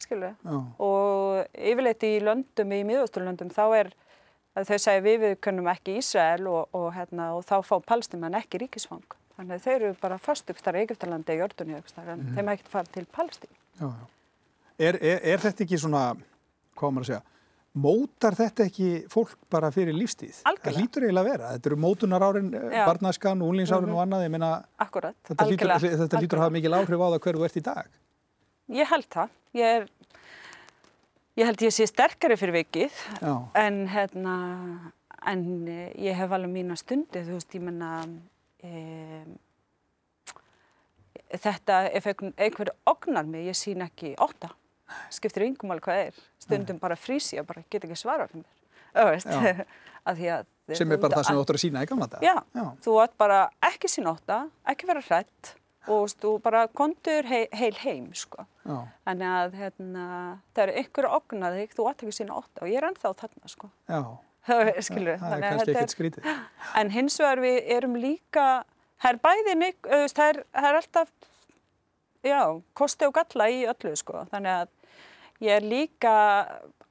skilur 0.00 0.32
við 0.32 0.58
og 0.80 1.56
yfirleitt 1.70 2.06
í 2.08 2.12
löndum, 2.24 2.72
í 2.72 2.82
miðvösturlöndum 2.88 3.52
þá 3.52 3.64
er 3.80 3.90
þau 4.56 4.76
segja 4.76 5.04
við 5.04 5.18
við 5.24 5.34
kunnum 5.44 5.68
ekki 5.72 5.98
Ísrael 6.00 6.46
og, 6.50 6.70
og, 6.76 6.88
hérna, 6.96 7.32
og 7.36 7.44
þá 7.48 7.60
fá 7.66 7.76
palestimann 7.92 8.38
ekki 8.40 8.62
ríkisfang 8.64 9.16
þannig 9.36 9.62
þau 9.64 9.72
eru 9.74 9.92
bara 10.00 10.18
fast 10.20 10.50
upp 10.52 10.60
starf 10.60 10.80
í 10.80 10.86
Egyptalandi 10.86 11.36
og 11.36 11.44
Jordunni 11.44 11.76
mm 11.76 12.34
þeim 12.34 12.48
er 12.48 12.56
ekkert 12.56 12.72
farið 12.72 12.96
til 12.96 13.06
já, 13.80 13.86
já. 13.86 14.06
Er, 14.80 14.96
er, 14.96 15.20
er 15.22 15.40
þetta 15.40 15.64
ekki 15.64 15.78
svona 15.78 16.04
hvað 16.80 16.96
maður 16.96 17.06
að 17.06 17.12
segja 17.12 17.22
mótar 17.78 18.34
þetta 18.34 18.66
ekki 18.66 18.88
fólk 19.10 19.36
bara 19.52 19.70
fyrir 19.74 19.94
lífstíð? 19.94 20.40
Algjörlega. 20.48 20.64
Það 20.64 20.80
lítur 20.80 21.06
eiginlega 21.06 21.22
að 21.22 21.30
vera. 21.30 21.50
Þetta 21.54 21.70
eru 21.70 21.78
mótunar 21.84 22.24
árin, 22.26 22.50
barnaskan, 22.74 23.42
úlingsárin 23.46 23.84
mm 23.84 23.90
-hmm. 23.90 23.96
og 23.96 24.02
annað. 24.02 24.24
Ég 24.24 24.30
meina, 24.30 24.50
Akkurat. 24.78 25.16
þetta 25.28 25.46
lítur, 25.50 25.74
þetta 26.02 26.20
lítur 26.20 26.38
að 26.38 26.42
hafa 26.42 26.56
mikil 26.56 26.74
áhrif 26.74 27.00
á 27.00 27.06
það 27.06 27.20
hverðu 27.20 27.44
ert 27.44 27.56
í 27.56 27.60
dag. 27.62 27.86
Ég 28.68 28.90
held 28.90 29.08
það. 29.10 29.28
Ég, 29.52 29.66
er, 29.66 29.88
ég 31.36 31.46
held 31.46 31.62
ég 31.62 31.72
sé 31.74 31.86
sterkari 31.86 32.36
fyrir 32.36 32.54
vikið 32.54 32.92
en, 33.54 33.86
hérna, 33.88 34.34
en 35.26 35.66
ég 35.98 36.14
hef 36.14 36.30
alveg 36.30 36.50
mína 36.50 36.76
stundi. 36.76 37.22
Þú 37.22 37.38
veist, 37.38 37.54
ég 37.54 37.62
menna, 37.62 38.06
e, 38.62 39.24
þetta, 41.38 41.90
ef 41.90 42.06
einhver 42.06 42.74
ognar 42.86 43.26
mig, 43.26 43.46
ég 43.46 43.54
sín 43.54 43.82
ekki 43.82 44.16
óta 44.18 44.54
skiptir 45.12 45.46
yngum 45.48 45.74
alveg 45.74 45.86
hvað 45.88 46.02
er 46.06 46.24
stundum 46.42 46.78
Nei. 46.78 46.82
bara 46.82 46.98
frísi 46.98 47.40
og 47.40 47.46
bara 47.50 47.64
get 47.70 47.86
ekki 47.86 47.98
svara 47.98 48.28
fyrir 48.30 48.44
mér 48.44 48.58
sem 50.78 50.92
er 50.92 51.00
bara 51.02 51.18
það 51.18 51.26
sem 51.26 51.36
þú 51.36 51.42
óttur 51.44 51.58
að 51.58 51.62
sína 51.64 51.82
í 51.84 51.88
gamla 51.90 52.08
dag 52.10 52.24
já, 52.24 52.34
já. 52.56 52.64
þú 52.84 52.96
ótt 53.02 53.16
bara 53.20 53.40
ekki 53.70 53.90
sína 53.90 54.14
ótta 54.14 54.38
ekki 54.70 54.88
vera 54.90 55.02
hrætt 55.06 55.54
og 55.90 56.10
þú 56.20 56.32
bara 56.44 56.64
kontur 56.76 57.26
heil, 57.26 57.46
heil 57.56 57.76
heim 57.80 58.10
sko. 58.14 58.44
þannig 58.64 59.28
að 59.28 59.54
hérna, 59.60 60.06
það 60.54 60.64
eru 60.66 60.82
ykkur 60.84 61.08
að 61.08 61.16
ogna 61.18 61.52
þig 61.56 61.76
þú 61.76 61.86
ótt 61.90 62.04
ekki 62.04 62.16
sína 62.18 62.36
ótta 62.40 62.64
og 62.64 62.70
ég 62.70 62.80
er 62.80 62.88
ennþá 62.90 63.14
þarna 63.22 63.52
sko. 63.54 63.70
skilur 64.86 65.20
það 65.20 65.36
er 65.36 65.46
kannski 65.46 65.74
ekkert 65.74 65.94
skrítið 65.96 66.28
en 66.80 66.92
hins 66.94 67.18
vegar 67.20 67.42
við 67.44 67.72
erum 67.76 67.96
líka 68.00 68.46
það 69.00 69.10
er 69.10 69.22
bæði 69.24 69.72
það 70.10 70.42
er 70.70 70.80
alltaf 70.82 71.14
já, 72.26 72.42
kosti 72.76 73.08
og 73.08 73.16
galla 73.16 73.48
í 73.50 73.64
öllu 73.70 73.96
sko. 73.98 74.26
þannig 74.32 74.62
að 74.62 74.76
Ég 75.40 75.56
er 75.56 75.64
líka 75.64 76.14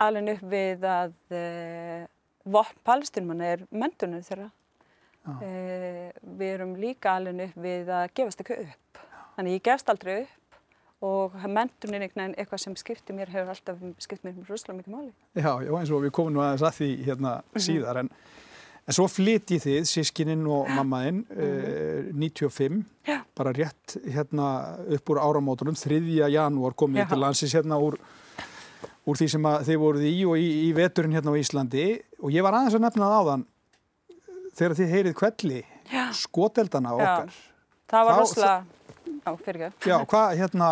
alveg 0.02 0.32
upp 0.36 0.48
við 0.50 0.86
að 0.90 1.14
uh, 1.38 2.08
vopn 2.50 2.82
palestinmann 2.88 3.44
er 3.46 3.66
mentunum 3.70 4.24
þeirra. 4.26 4.50
Uh, 5.30 6.10
við 6.40 6.54
erum 6.56 6.74
líka 6.80 7.18
alveg 7.20 7.50
upp 7.50 7.62
við 7.62 7.92
að 7.94 8.08
gefast 8.18 8.42
ekki 8.42 8.62
upp. 8.64 9.02
Þannig 9.36 9.60
ég 9.60 9.66
gefst 9.70 9.92
aldrei 9.94 10.16
upp 10.24 10.40
og 11.06 11.36
mentunin 11.48 12.04
er 12.04 12.34
eitthvað 12.34 12.64
sem 12.64 12.76
skiptir 12.76 13.16
mér, 13.16 13.30
hefur 13.32 13.54
alltaf 13.54 13.84
skipt 14.04 14.26
mér 14.28 14.36
rúslega 14.50 14.76
mikið 14.80 14.96
máli. 14.96 15.14
Já, 15.38 15.54
já, 15.64 15.72
eins 15.80 15.92
og 15.96 16.04
við 16.04 16.12
komum 16.16 16.36
nú 16.36 16.44
aðeins 16.44 16.66
að 16.68 16.76
því 16.80 16.90
hérna 17.06 17.32
mm 17.36 17.46
-hmm. 17.54 17.66
síðar 17.68 18.00
en, 18.02 18.10
En 18.90 18.96
svo 18.98 19.06
flytti 19.06 19.60
þið, 19.62 19.84
sískininn 19.86 20.48
og 20.50 20.70
mammaðinn, 20.74 21.20
mm 21.30 21.42
uh, 21.46 21.90
95, 22.10 22.80
Já. 23.06 23.20
bara 23.38 23.52
rétt 23.54 23.98
hérna 24.02 24.48
upp 24.96 25.12
úr 25.14 25.20
áramótunum, 25.22 25.76
3. 25.78 26.00
janúar 26.34 26.74
komið 26.74 27.04
Já. 27.04 27.10
til 27.12 27.20
landsins 27.22 27.54
hérna 27.54 27.78
úr, 27.78 28.00
úr 29.06 29.20
því 29.20 29.28
sem 29.36 29.46
þið 29.68 29.80
voruð 29.84 30.08
í 30.10 30.16
og 30.26 30.42
í, 30.42 30.48
í 30.66 30.72
veturinn 30.74 31.14
hérna 31.14 31.36
á 31.36 31.38
Íslandi 31.38 31.86
og 32.24 32.34
ég 32.34 32.46
var 32.46 32.58
aðeins 32.58 32.80
að 32.80 32.86
nefna 32.88 33.12
það 33.12 33.20
áðan 33.20 33.46
þegar 34.58 34.76
þið 34.80 34.92
heyrið 34.96 35.16
kvelli, 35.22 35.62
Já. 35.94 36.04
skoteldana 36.24 36.96
okkar. 36.98 37.38
Það 37.90 38.10
var 38.10 38.20
rosalega, 38.24 38.58
já, 39.06 39.32
fyrir 39.46 39.68
ekki. 39.70 39.92
Já, 39.92 39.98
hvað 40.10 40.36
hérna, 40.42 40.72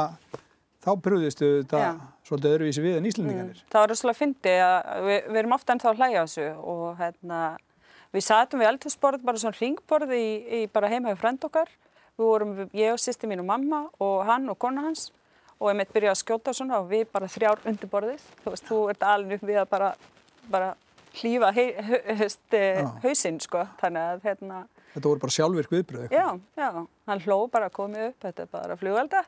þá 0.85 0.91
brúðistu 1.05 1.53
þetta 1.61 1.85
svolítið 2.27 2.57
öðruvísi 2.57 2.83
við 2.83 2.97
en 2.97 3.07
Íslandingarnir. 3.11 3.63
Það 3.71 3.83
var 3.83 3.93
rosalega 3.93 4.21
fyndi 4.23 4.57
að 4.65 5.07
við, 5.07 5.17
við 5.29 5.41
erum 5.43 5.55
ofta 5.57 5.75
ennþá 5.75 5.93
að 5.93 6.01
hlæja 6.01 6.21
á 6.21 6.25
þessu 6.25 6.47
og 6.73 6.85
hérna, 6.99 7.41
við 8.15 8.25
satum 8.27 8.61
við 8.61 8.71
eldhúsborð, 8.71 9.25
bara 9.27 9.41
svona 9.41 9.59
ringborð 9.59 10.13
í, 10.15 10.25
í 10.59 10.61
bara 10.71 10.89
heima 10.91 11.13
hjá 11.13 11.19
frend 11.21 11.45
okkar. 11.47 11.71
Við 12.17 12.25
vorum, 12.25 12.55
ég 12.73 12.95
og 12.95 13.01
sýsti 13.01 13.29
mín 13.29 13.43
og 13.43 13.49
mamma 13.51 13.83
og 14.01 14.23
hann 14.25 14.49
og 14.49 14.57
kona 14.61 14.87
hans 14.87 15.11
og 15.57 15.71
ég 15.71 15.77
mitt 15.79 15.93
byrjaði 15.93 16.13
að 16.13 16.21
skjóta 16.21 16.53
svona 16.53 16.79
og 16.81 16.89
við 16.91 17.07
bara 17.13 17.29
þrjár 17.29 17.63
undir 17.69 17.89
borðið. 17.91 18.25
Þú 18.43 18.53
veist, 18.53 18.67
þú 18.69 18.79
ert 18.93 19.05
alveg 19.05 19.39
upp 19.41 19.47
við 19.49 19.61
að 19.61 19.69
bara, 19.71 19.91
bara 20.53 20.73
hlýfa 21.17 21.53
Já. 21.57 22.89
hausinn, 23.03 23.39
sko. 23.41 23.63
Þannig 23.81 24.11
að, 24.13 24.25
hérna, 24.27 24.65
Þetta 24.97 25.09
voru 25.11 25.21
bara 25.21 25.33
sjálfvirk 25.35 25.73
viðbröð. 25.75 26.13
Já, 26.15 26.25
já, 26.57 26.67
hann 27.05 27.19
hló 27.21 27.35
bara 27.53 27.67
að 27.69 27.75
komið 27.75 28.05
upp, 28.07 28.15
þetta 28.23 28.43
er 28.43 28.47
bara 28.55 28.77
flugvelda, 28.81 29.19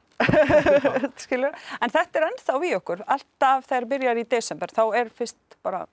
skilur. 1.26 1.58
En 1.78 1.94
þetta 1.94 2.18
er 2.18 2.26
ennþá 2.26 2.56
við 2.64 2.76
okkur, 2.80 3.04
alltaf 3.06 3.68
þegar 3.70 3.88
byrjar 3.92 4.22
í 4.22 4.24
desember, 4.32 4.74
þá 4.74 4.82
er 4.98 5.12
fyrst 5.14 5.58
bara, 5.66 5.84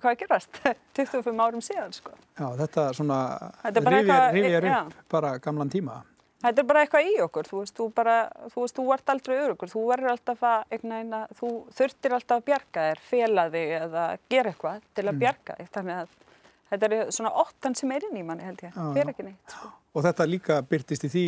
hvað 0.00 0.14
að 0.14 0.22
gerast, 0.22 0.62
25 0.96 1.42
árum 1.44 1.64
síðan, 1.64 1.92
sko. 1.96 2.14
Já, 2.38 2.46
þetta 2.62 2.86
svona 2.96 3.18
er 3.68 3.84
rifjar 4.32 4.66
já. 4.68 4.78
upp 4.80 5.12
bara 5.12 5.36
gamlan 5.42 5.72
tíma. 5.72 6.00
Þetta 6.42 6.58
er 6.58 6.66
bara 6.66 6.80
eitthvað 6.82 7.06
í 7.06 7.12
okkur, 7.22 7.46
þú 7.46 7.58
veist, 7.60 7.74
þú 7.78 7.84
bara, 7.94 8.16
þú 8.50 8.64
veist, 8.64 8.78
þú 8.78 8.86
ert 8.96 9.10
aldrei 9.12 9.34
örugur, 9.36 9.70
þú 9.70 9.82
verður 9.92 10.14
alltaf 10.16 10.40
að, 10.48 10.72
að, 10.74 11.36
þú 11.38 11.50
þurftir 11.78 12.16
alltaf 12.16 12.40
að 12.40 12.48
bjarga 12.48 12.86
þér, 12.88 13.02
fela 13.12 13.44
þig 13.52 13.74
eða 13.76 14.06
gera 14.32 14.50
eitthvað 14.50 14.88
til 14.96 15.04
að 15.06 15.20
bjarga 15.20 15.56
þig, 15.60 15.68
þannig 15.76 16.00
að 16.00 16.16
þetta 16.72 16.88
er 16.88 17.12
svona 17.14 17.32
óttan 17.44 17.78
sem 17.78 17.94
er 17.94 18.08
inn 18.08 18.18
í 18.18 18.24
manni, 18.26 18.48
held 18.48 18.64
ég, 18.66 18.74
fyrir 18.74 19.12
ekki 19.12 19.28
neitt, 19.28 19.54
sko. 19.54 19.70
Og 19.92 20.06
þetta 20.08 20.26
líka 20.32 20.58
byrtist 20.66 21.06
í 21.06 21.12
því, 21.12 21.26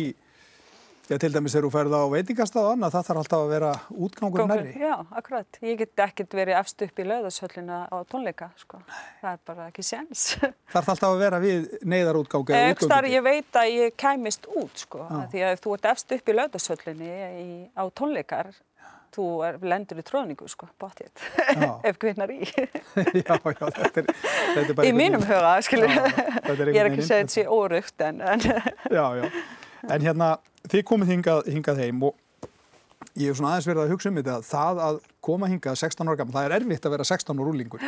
já, 1.09 1.17
til 1.21 1.29
dæmis 1.33 1.53
þegar 1.53 1.65
þú 1.67 1.71
ferð 1.73 1.95
á 1.95 2.01
veitingastað 2.11 2.67
og 2.67 2.75
annað, 2.75 2.93
það 2.95 3.07
þarf 3.07 3.21
alltaf 3.21 3.43
að 3.43 3.51
vera 3.53 3.71
útgangur 4.07 4.43
nærri. 4.49 4.73
Já, 4.81 4.93
akkurat. 5.19 5.59
Ég 5.65 5.79
get 5.81 6.03
ekkert 6.05 6.35
verið 6.39 6.59
efst 6.59 6.85
upp 6.85 7.01
í 7.01 7.07
löðashöllina 7.07 7.79
á 7.91 7.97
tónleika, 8.09 8.49
sko. 8.61 8.81
Það 9.21 9.31
er 9.31 9.41
bara 9.51 9.67
ekki 9.69 9.85
séns. 9.85 10.27
Þarf 10.73 10.93
alltaf 10.95 11.09
að 11.09 11.25
vera 11.25 11.41
við 11.43 11.67
Ef 11.81 12.07
þar 12.07 12.21
útgöngu. 12.21 13.11
ég 13.13 13.25
veit 13.25 13.59
að 13.61 13.73
ég 13.73 13.97
kæmist 14.01 14.47
út, 14.49 14.85
sko. 14.85 15.03
Já. 15.05 15.19
Því 15.33 15.43
að 15.45 15.57
ef 15.57 15.65
þú 15.65 15.75
ert 15.77 15.91
efst 15.91 16.15
upp 16.17 16.31
í 16.31 16.37
löðashöllinni 16.39 17.11
í, 17.41 17.45
á 17.77 17.83
tónleikar, 17.93 18.49
þú 19.15 19.27
er, 19.47 19.59
lendur 19.63 20.01
í 20.01 20.05
tróðningu, 20.09 20.49
sko, 20.51 20.67
bóttið. 20.81 21.13
Já. 21.53 21.69
ef 21.91 22.01
kvinnar 22.01 22.33
í. 22.33 22.41
já, 23.21 23.35
já, 23.37 23.61
þetta 23.61 24.01
er, 24.01 24.09
þetta 24.09 24.65
er 24.65 24.73
bara 24.73 24.89
í 24.89 24.95
mínum 24.97 25.23
huga, 25.23 25.53
skilur. 25.69 25.93
Já, 25.93 26.49
er 26.55 26.73
ég 26.73 26.81
er 26.81 26.89
ekki 26.89 27.05
að 27.05 27.07
segja 27.13 27.21
þetta 27.21 27.37
sé 27.37 27.45
órugt, 27.45 27.95
en, 28.09 28.25
en 28.25 28.43
Já, 28.49 29.05
já. 29.21 29.29
En 29.85 30.01
hérna, 30.01 30.33
þið 30.71 30.83
komið 30.91 31.11
hingað, 31.13 31.49
hingað 31.55 31.81
heim 31.83 32.03
og 32.09 32.15
ég 33.15 33.29
hef 33.29 33.37
svona 33.39 33.53
aðeins 33.53 33.67
verið 33.69 33.83
að 33.85 33.91
hugsa 33.93 34.09
um 34.11 34.17
þetta, 34.19 34.35
það 34.49 34.81
að 34.85 34.99
koma 35.23 35.47
hingað 35.51 35.77
16 35.79 36.09
ára 36.09 36.19
gammal, 36.19 36.35
það 36.35 36.47
er 36.49 36.55
erfitt 36.59 36.85
að 36.87 36.95
vera 36.95 37.07
16 37.11 37.39
ára 37.39 37.51
úrlingur. 37.53 37.85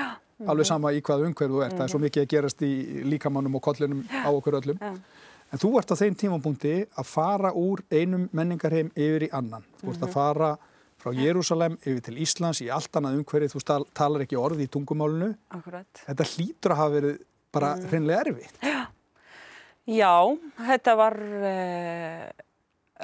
Alveg 0.47 0.69
sama 0.69 0.91
í 0.95 1.01
hvað 1.01 1.25
umhverf 1.27 1.51
þú 1.53 1.63
ert, 1.65 1.75
það 1.77 1.85
er 1.87 1.93
svo 1.93 2.01
mikið 2.03 2.23
að 2.23 2.31
gerast 2.35 2.61
í 2.67 2.71
líkamannum 3.11 3.57
og 3.59 3.63
kollinum 3.65 4.03
á 4.13 4.29
okkur 4.29 4.59
öllum. 4.61 4.79
Já. 4.81 4.93
En 5.47 5.61
þú 5.63 5.69
ert 5.79 5.91
á 5.91 5.95
þeim 5.95 6.15
tímapunkti 6.19 6.73
að 6.99 7.07
fara 7.07 7.53
úr 7.55 7.79
einum 7.91 8.25
menningarheim 8.35 8.89
yfir 8.95 9.27
í 9.27 9.31
annan. 9.35 9.63
Þú 9.81 9.93
ert 9.93 10.03
að 10.03 10.11
fara 10.15 10.49
frá 10.99 11.13
Jérúsalem 11.15 11.77
yfir 11.83 12.01
til 12.03 12.17
Íslands 12.23 12.59
í 12.65 12.67
allt 12.73 12.91
annað 12.99 13.21
umhverfið, 13.21 13.53
þú 13.55 13.61
stal- 13.63 13.87
talar 13.95 14.25
ekki 14.25 14.35
orð 14.39 14.63
í 14.65 14.67
tungumálunu. 14.73 15.31
akkurat. 15.55 16.03
Þetta 16.03 16.27
hlýtur 16.33 16.73
að 16.75 16.81
hafa 16.81 16.95
verið 16.97 17.17
bara 17.55 17.69
hreinlega 17.87 18.25
erfitt. 18.27 18.59
Já, 19.87 20.11
þetta 20.67 20.95
var 20.99 21.15
uh, 21.15 22.27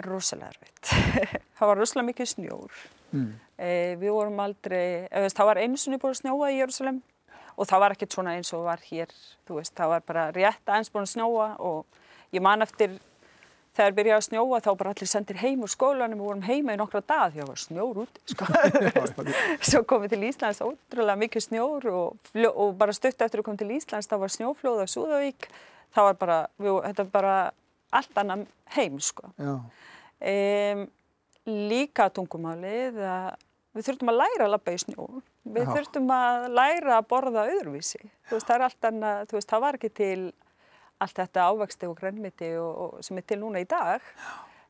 rosalega 0.06 0.52
erfitt. 0.54 0.92
það 1.58 1.72
var 1.72 1.82
rosalega 1.82 2.10
mikið 2.10 2.30
snjór. 2.34 2.84
Mm. 3.14 3.32
Eh, 3.62 3.94
við 4.02 4.14
vorum 4.16 4.40
aldrei, 4.44 4.86
eða, 5.06 5.26
veist, 5.26 5.38
það 5.38 5.50
var 5.52 5.62
einu 5.62 5.80
sinni 5.80 6.02
búin 6.02 6.16
að 6.16 6.22
snjóa 6.24 6.52
í 6.52 6.60
Jérúsalem 6.60 7.02
og 7.54 7.70
það 7.70 7.84
var 7.84 7.94
ekkert 7.94 8.16
svona 8.16 8.36
eins 8.38 8.54
og 8.58 8.66
var 8.66 8.82
hér, 8.88 9.12
þú 9.48 9.60
veist, 9.60 9.74
það 9.78 9.92
var 9.94 10.06
bara 10.08 10.30
rétt 10.34 10.70
aðeins 10.70 10.94
búin 10.94 11.06
að 11.06 11.12
snjóa 11.14 11.50
og 11.62 12.34
ég 12.34 12.42
man 12.42 12.66
eftir 12.66 12.96
þegar 13.74 13.96
byrjaði 13.98 14.18
að 14.18 14.26
snjóa 14.28 14.60
þá 14.62 14.70
bara 14.80 14.94
allir 14.94 15.10
sendir 15.10 15.40
heim 15.42 15.64
úr 15.66 15.72
skólanum 15.74 16.22
og 16.22 16.30
vorum 16.30 16.46
heima 16.46 16.76
í 16.76 16.80
nokkra 16.80 17.02
dag 17.02 17.34
því 17.34 17.42
að 17.42 17.44
það 17.44 17.52
var 17.52 17.62
snjór 17.64 18.02
út, 18.04 18.20
sko. 18.30 18.48
Svo 19.70 19.82
komum 19.90 20.06
við 20.06 20.14
til 20.14 20.28
Íslands 20.30 20.62
ótrúlega 20.66 21.20
mikið 21.24 21.46
snjór 21.48 21.90
og, 21.94 22.32
og 22.52 22.76
bara 22.80 22.96
stutt 22.98 23.22
eftir 23.26 23.42
að 23.42 23.48
koma 23.48 23.62
til 23.62 23.74
Íslands 23.78 24.10
þá 24.10 24.18
var 24.22 24.34
snjóflóð 24.34 24.84
á 24.86 24.88
Súðavík, 24.94 25.50
það 25.96 26.10
var 26.10 26.20
bara, 26.22 26.40
við, 26.62 26.80
þetta 26.90 27.06
var 27.08 27.14
bara 27.18 27.38
allt 28.00 28.20
annan 28.22 28.46
heim, 28.76 29.00
sko. 29.04 29.32
Um, 29.38 30.86
líka 31.50 32.08
tungumálið 32.16 33.02
að 33.04 33.34
við 33.74 33.88
þurftum 33.88 34.12
að 34.14 34.20
læra 34.22 34.46
að 34.46 34.54
labba 34.54 34.74
í 34.74 34.80
snjó. 34.84 35.08
Við 35.44 35.66
Já. 35.66 35.72
þurftum 35.76 36.12
að 36.14 36.48
læra 36.54 36.98
að 37.00 37.08
borða 37.10 37.46
öðruvísi. 37.52 38.02
Þú 38.30 38.38
veist, 38.38 38.48
það 38.48 38.56
er 38.56 38.66
allt 38.68 38.90
annað, 38.90 39.24
þú 39.30 39.38
veist, 39.40 39.50
það 39.50 39.64
var 39.66 39.78
ekki 39.80 39.92
til 40.00 40.20
allt 41.04 41.20
þetta 41.20 41.48
ávexti 41.50 41.90
og 41.90 41.98
grænmiti 42.00 42.52
og, 42.62 42.72
og 42.84 43.06
sem 43.06 43.20
er 43.20 43.26
til 43.28 43.40
núna 43.42 43.64
í 43.64 43.68
dag. 43.70 44.06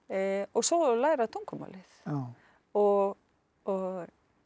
E, 0.09 0.21
og 0.55 0.65
svo 0.65 0.79
að 0.87 1.03
læra 1.03 1.27
tungumálið. 1.31 1.99
Og, 2.79 3.13
og 3.69 3.85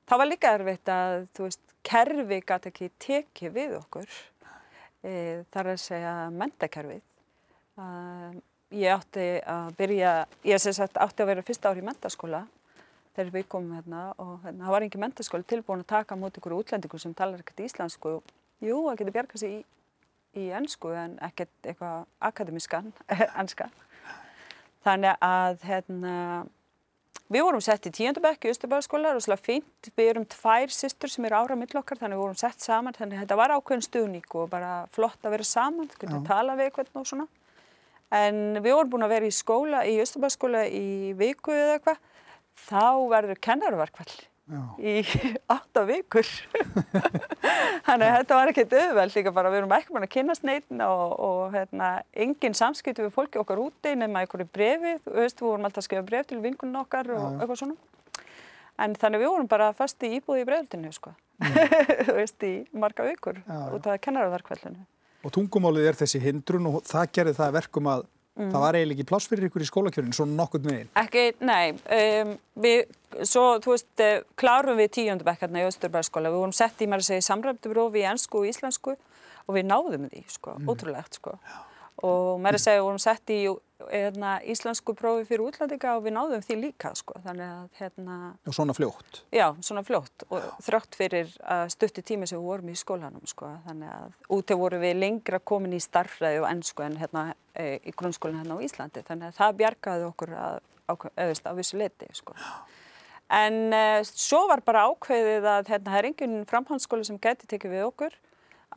það 0.09 0.21
var 0.23 0.31
líka 0.31 0.53
erfitt 0.57 0.91
að, 0.91 1.27
þú 1.37 1.47
veist, 1.47 1.63
kerfi 1.87 2.41
gæti 2.43 2.73
ekki 2.73 2.91
tekið 3.05 3.55
við 3.55 3.77
okkur. 3.79 4.19
E, 5.05 5.13
það 5.53 5.61
er 5.63 5.71
að 5.71 5.81
segja 5.85 6.13
mentakerfið. 6.35 7.05
Um, 7.77 8.41
ég 8.75 8.91
átti 8.91 9.25
að 9.47 9.71
byrja, 9.79 10.13
ég 10.47 10.61
sem 10.61 10.75
sagt 10.75 10.99
átti 10.99 11.23
að 11.23 11.31
vera 11.31 11.45
fyrsta 11.45 11.71
ár 11.71 11.79
í 11.79 11.85
mentaskóla 11.85 12.43
þegar 13.15 13.31
við 13.33 13.47
komum 13.49 13.77
hérna 13.77 14.01
og 14.21 14.35
hérna, 14.43 14.65
það 14.65 14.75
var 14.75 14.85
engin 14.85 15.03
mentaskóli 15.05 15.47
tilbúin 15.49 15.81
að 15.81 15.89
taka 15.93 16.17
móti 16.19 16.41
ykkur 16.41 16.57
útlendingur 16.59 17.01
sem 17.01 17.15
talar 17.17 17.41
ekkert 17.41 17.63
íslensku. 17.65 18.19
Jú, 18.61 18.83
það 18.89 18.99
getur 18.99 19.15
bjargað 19.15 19.41
sér 19.41 19.55
í, 19.55 19.63
í 20.37 20.45
ennsku 20.59 20.91
en 20.93 21.15
ekkert 21.25 21.71
eitthvað 21.71 22.05
akademiskan, 22.29 22.91
ennska. 23.41 23.71
Þannig 24.85 25.17
að 25.25 25.65
hérna, 25.67 26.13
við 27.33 27.47
vorum 27.47 27.63
sett 27.63 27.89
í 27.89 27.93
tíundabekk 27.97 28.45
í 28.45 28.53
Östurbæðaskóla, 28.53 29.15
rosalega 29.15 29.47
fínt. 29.47 29.89
Við 29.97 30.11
erum 30.13 30.27
tvær 30.29 30.71
systur 30.73 31.11
sem 31.11 31.25
eru 31.27 31.41
ára 31.41 31.57
mill 31.59 31.73
okkar, 31.81 31.99
þannig 31.99 32.19
við 32.19 32.25
vorum 32.27 32.39
sett 32.39 32.63
saman. 32.63 32.95
Þannig 32.95 33.23
þetta 33.23 33.39
var 33.41 33.55
ákveðin 33.57 33.87
stuðník 33.87 34.37
og 34.37 34.51
bara 34.53 34.71
flott 34.93 35.25
að 35.25 35.35
vera 35.35 35.49
saman, 35.49 35.89
þú 35.89 36.03
getur 36.05 36.23
tala 36.29 36.55
við 36.59 36.69
eitthvað 36.69 37.01
og 37.01 37.09
svona. 37.09 37.27
En 38.15 38.61
við 38.61 38.71
vorum 38.71 38.93
búin 38.93 39.07
að 39.07 39.13
vera 39.17 39.27
í 39.27 39.35
skóla, 39.35 39.83
í 39.83 39.97
Östurbæðaskóla 39.99 40.63
í 40.71 41.13
viku 41.19 41.51
eða 41.51 41.77
eitthvað. 41.77 42.01
Þá 42.67 42.85
verður 43.11 43.39
kennarverkvall 43.43 44.15
í 44.79 45.01
átta 45.55 45.83
vikur. 45.87 46.27
Þannig 47.87 48.07
að 48.07 48.15
þetta 48.15 48.37
var 48.37 48.51
ekkert 48.51 48.75
auðveld 48.79 49.17
líka 49.17 49.33
bara, 49.35 49.51
við 49.51 49.61
erum 49.61 49.75
ekki 49.75 49.93
búin 49.95 50.07
að 50.07 50.13
kynast 50.13 50.47
neitt 50.47 50.71
og, 50.71 51.13
og 51.27 51.55
hérna, 51.55 51.91
engin 52.15 52.55
samskipti 52.57 53.03
við 53.03 53.13
fólki 53.15 53.41
okkar 53.41 53.61
úti 53.65 53.93
nema 53.99 54.23
einhverju 54.23 54.47
brefi, 54.55 54.95
þú 55.03 55.15
veist, 55.19 55.41
við 55.41 55.49
vorum 55.49 55.67
alltaf 55.67 55.83
að 55.83 55.89
skrifa 55.89 56.07
bref 56.07 56.29
til 56.29 56.41
vinkunum 56.43 56.81
okkar 56.85 57.11
og 57.11 57.23
Já, 57.23 57.29
eitthvað 57.41 57.61
svona. 57.63 57.77
En 58.77 58.93
þannig 58.95 59.23
við 59.23 59.33
vorum 59.33 59.49
bara 59.51 59.71
fast 59.75 60.03
í 60.05 60.13
íbúði 60.19 60.43
í 60.43 60.47
brefaldinu, 60.47 60.93
sko. 60.95 61.15
þú 62.07 62.15
veist, 62.17 62.43
í 62.47 62.53
marga 62.77 63.07
vikur 63.07 63.41
út 63.47 63.89
af 63.89 63.99
kennarverkvallinu. 64.05 64.85
Og 65.27 65.33
tungumálið 65.35 65.89
er 65.91 65.97
þessi 65.99 66.21
hindrun 66.23 66.69
og 66.71 66.85
það 66.87 67.11
gerði 67.19 67.39
það 67.41 67.49
að 67.49 67.57
verkum 67.59 67.91
að 67.91 68.05
Mm. 68.37 68.51
það 68.53 68.61
var 68.61 68.75
eiginlega 68.77 68.93
ekki 68.99 69.09
pláss 69.09 69.25
fyrir 69.31 69.47
ykkur 69.47 69.63
í 69.65 69.67
skólakjörinu, 69.67 70.13
svona 70.13 70.35
nokkurn 70.37 70.67
veginn. 70.69 70.89
Ekki, 71.01 71.21
nei, 71.41 71.71
um, 71.73 72.33
við, 72.61 72.83
svo, 73.25 73.45
þú 73.63 73.71
veist, 73.73 73.87
uh, 74.05 74.19
klárum 74.37 74.77
við 74.77 74.91
tíundabekkarna 74.93 75.63
í 75.63 75.65
Östurbæðaskóla, 75.65 76.29
við 76.29 76.43
vorum 76.43 76.53
sett 76.53 76.83
í, 76.85 76.85
maður 76.85 77.01
að 77.01 77.07
segja, 77.07 77.25
samræmdubrófi 77.31 78.03
í 78.03 78.05
ennsku 78.11 78.43
og 78.43 78.45
íslensku 78.51 78.93
og 78.93 79.57
við 79.57 79.65
náðum 79.71 80.05
því, 80.11 80.21
sko, 80.35 80.53
ótrúlegt, 80.69 81.17
sko. 81.17 81.33
Og 82.05 82.37
maður 82.43 82.59
að 82.59 82.65
segja, 82.67 82.77
við 82.77 82.85
vorum 82.91 83.01
sett 83.07 83.33
í 83.33 83.39
hérna, 83.91 84.37
íslensku 84.49 84.95
prófi 84.97 85.25
fyrir 85.29 85.43
útlændinga 85.45 85.93
og 85.97 86.05
við 86.05 86.15
náðum 86.15 86.43
því 86.45 86.55
líka, 86.61 86.91
sko, 86.97 87.17
þannig 87.25 87.45
að, 87.45 87.67
hérna, 87.79 88.15
Og 88.49 88.55
svona 88.57 88.73
fljótt. 88.73 89.21
já, 89.31 89.45
svona 89.61 89.83
fljótt 89.85 90.25
og 90.29 90.47
þrátt 90.65 90.97
fyrir 90.97 91.33
að 91.45 91.65
stutti 91.75 92.01
tími 92.01 92.27
sem 92.27 92.39
við 92.39 92.47
vorum 92.49 92.71
í 92.73 92.77
skólanum, 92.77 93.27
sko, 93.29 93.51
þannig 93.67 93.93
að 93.93 94.15
úti 94.37 94.57
voru 94.57 94.79
við 94.81 94.97
lengra 94.97 95.39
komin 95.39 95.77
í 95.77 95.81
starfræði 95.83 96.41
og 96.41 96.49
ennsku 96.49 96.83
en 96.83 96.97
hérna 96.97 97.27
e, 97.53 97.77
í 97.85 97.93
grunnskólan 97.93 98.41
hérna 98.41 98.57
á 98.57 98.65
Íslandi, 98.65 99.05
þannig 99.05 99.29
að 99.29 99.37
það 99.37 99.57
bjargaði 99.61 100.09
okkur 100.09 100.33
að, 100.33 100.59
að, 100.87 101.07
að 101.43 101.61
vissu 101.61 101.77
leti, 101.77 102.09
sko. 102.17 102.33
En 103.27 103.73
uh, 103.75 104.01
svo 104.07 104.45
var 104.47 104.61
bara 104.63 104.85
ákveðið 104.87 105.45
að 105.51 105.71
hérna, 105.73 105.91
það 105.91 105.97
er 105.99 106.09
engin 106.11 106.35
framhaldsskóli 106.47 107.03
sem 107.03 107.17
geti 107.19 107.49
tekið 107.51 107.73
við 107.75 107.87
okkur 107.89 108.13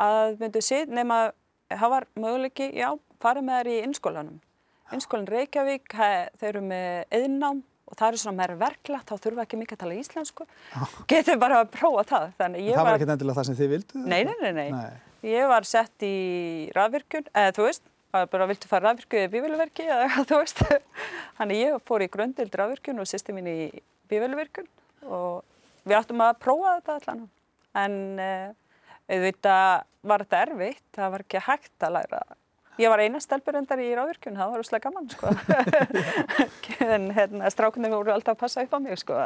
að 0.00 0.40
myndu 0.40 0.62
sit, 0.64 0.90
nema 0.90 1.30
það 1.71 1.92
var 1.95 2.07
möguleiki, 2.19 2.71
já, 2.75 2.90
farið 3.23 3.47
með 3.47 3.61
þær 3.61 3.71
í 3.71 3.76
innskólanum. 3.87 4.40
Innskólan 4.97 5.29
Reykjavík, 5.31 5.93
þeir 6.41 6.49
eru 6.51 6.63
með 6.67 7.19
eðnám 7.21 7.61
og 7.91 7.99
það 7.99 8.09
eru 8.09 8.21
svona 8.23 8.39
meira 8.39 8.57
verklegt, 8.59 9.11
þá 9.11 9.25
þurfa 9.25 9.45
ekki 9.45 9.59
mikið 9.61 9.77
að 9.77 9.83
tala 9.83 9.99
íslensku. 9.99 10.47
Getur 11.11 11.39
bara 11.43 11.63
að 11.65 11.71
prófa 11.75 12.05
það. 12.11 12.27
Það 12.39 12.59
var, 12.71 12.85
var 12.87 12.99
ekki 12.99 13.09
endilega 13.09 13.39
það 13.39 13.49
sem 13.49 13.59
þið 13.59 13.73
vildu? 13.75 14.03
Nei, 14.05 14.21
nei, 14.29 14.35
nei, 14.41 14.53
nei. 14.55 14.69
nei. 14.75 15.09
Ég 15.27 15.49
var 15.51 15.67
sett 15.69 16.07
í 16.07 16.17
rafvirkjun, 16.77 17.27
eða 17.35 17.55
þú 17.57 17.67
veist, 17.67 17.83
bara 18.11 18.47
viltu 18.51 18.71
fara 18.71 18.91
rafvirkju 18.91 19.21
eða 19.21 19.33
bívelverki 19.35 19.87
eða 19.87 20.07
hvað 20.15 20.29
þú 20.31 20.41
veist. 20.41 20.63
Þannig 21.41 21.63
ég 21.65 21.85
fór 21.91 22.07
í 22.07 22.11
grundild 22.15 22.57
rafvirkjun 22.63 23.03
og 23.03 23.11
sýsti 23.11 23.35
mín 23.37 23.51
í 23.51 23.59
bívelverkjun 24.11 24.71
og 25.11 25.43
við 25.85 25.99
áttum 25.99 26.25
að 26.25 26.39
prófa 26.43 26.77
þetta 26.79 26.97
allan. 27.01 27.27
En 27.81 27.97
uh, 28.23 28.51
auðvitað 29.11 29.87
var 30.11 30.25
þetta 30.25 30.45
erfitt, 30.47 30.87
það 30.97 31.13
var 31.15 31.27
ekki 31.27 31.43
hægt 31.47 31.87
að 31.87 31.97
læra. 31.99 32.23
Ég 32.79 32.89
var 32.89 33.03
eina 33.03 33.19
stelpurendar 33.21 33.81
í 33.83 33.89
ráðvirkjun, 33.97 34.37
það 34.39 34.53
var 34.53 34.62
úrslega 34.62 34.87
gaman 34.87 35.09
sko. 35.11 35.33
en 36.95 37.09
hérna, 37.17 37.50
strákunni 37.53 37.91
voru 37.93 38.15
alltaf 38.15 38.37
að 38.37 38.45
passa 38.45 38.65
upp 38.65 38.77
á 38.77 38.79
mig 38.81 39.00
sko. 39.00 39.19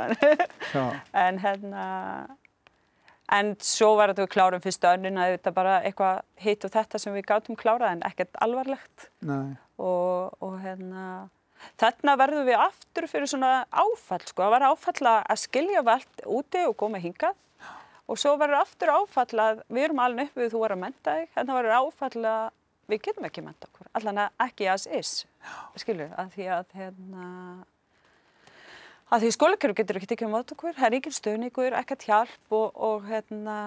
en 1.25 1.39
hérna, 1.43 1.85
en 3.37 3.53
svo 3.63 3.93
var 4.01 4.11
þetta 4.11 4.25
við 4.25 4.33
klárum 4.35 4.65
fyrstu 4.65 4.91
önnun 4.91 5.21
að 5.21 5.37
þetta 5.37 5.55
bara 5.61 5.77
eitthvað 5.85 6.25
hitt 6.47 6.67
og 6.67 6.75
þetta 6.75 7.03
sem 7.03 7.15
við 7.15 7.29
gátum 7.31 7.61
klárað 7.61 7.95
en 7.99 8.05
ekkert 8.09 8.43
alvarlegt. 8.47 9.09
Og, 9.77 10.35
og 10.43 10.59
hérna, 10.65 11.07
þarna 11.81 12.19
verðum 12.25 12.49
við 12.49 12.65
aftur 12.65 13.09
fyrir 13.13 13.31
svona 13.31 13.55
áfall 13.71 14.25
sko. 14.25 14.41
Það 14.43 14.55
var 14.57 14.69
áfall 14.73 15.15
að 15.15 15.41
skilja 15.45 15.85
velt 15.87 16.27
úti 16.27 16.67
og 16.67 16.79
koma 16.81 17.03
hingað 17.03 17.39
og 18.11 18.21
svo 18.21 18.35
verður 18.41 18.61
aftur 18.61 18.93
áfall 18.93 19.41
að 19.41 19.65
við 19.73 19.87
erum 19.87 20.03
alveg 20.05 20.29
upp 20.29 20.43
við 20.43 20.53
þú 20.53 20.61
var 20.61 20.75
að 20.75 20.83
menta 20.83 21.15
þig 21.21 21.39
en 21.39 21.49
það 21.49 21.59
verður 21.61 21.79
áfall 21.79 22.29
að 22.29 22.53
við 22.91 23.05
getum 23.09 23.29
ekki 23.29 23.45
menta 23.45 23.69
okkur, 23.71 23.89
allan 23.99 24.25
ekki 24.45 24.69
as 24.73 24.87
is 24.87 25.13
skilju, 25.81 26.09
að 26.19 26.35
því 26.37 26.49
að 26.57 26.77
hérna 26.79 27.29
að 29.13 29.25
því 29.25 29.33
skólakerfi 29.37 29.79
getur 29.81 30.01
ekki 30.01 30.11
tekið 30.13 30.33
mát 30.33 30.55
okkur, 30.55 30.77
það 30.77 30.89
er 30.89 30.99
ekki 30.99 31.13
stöðningur, 31.15 31.77
ekkert 31.79 32.07
hjálp 32.09 32.57
og, 32.57 32.71
og 32.75 33.09
hérna 33.09 33.59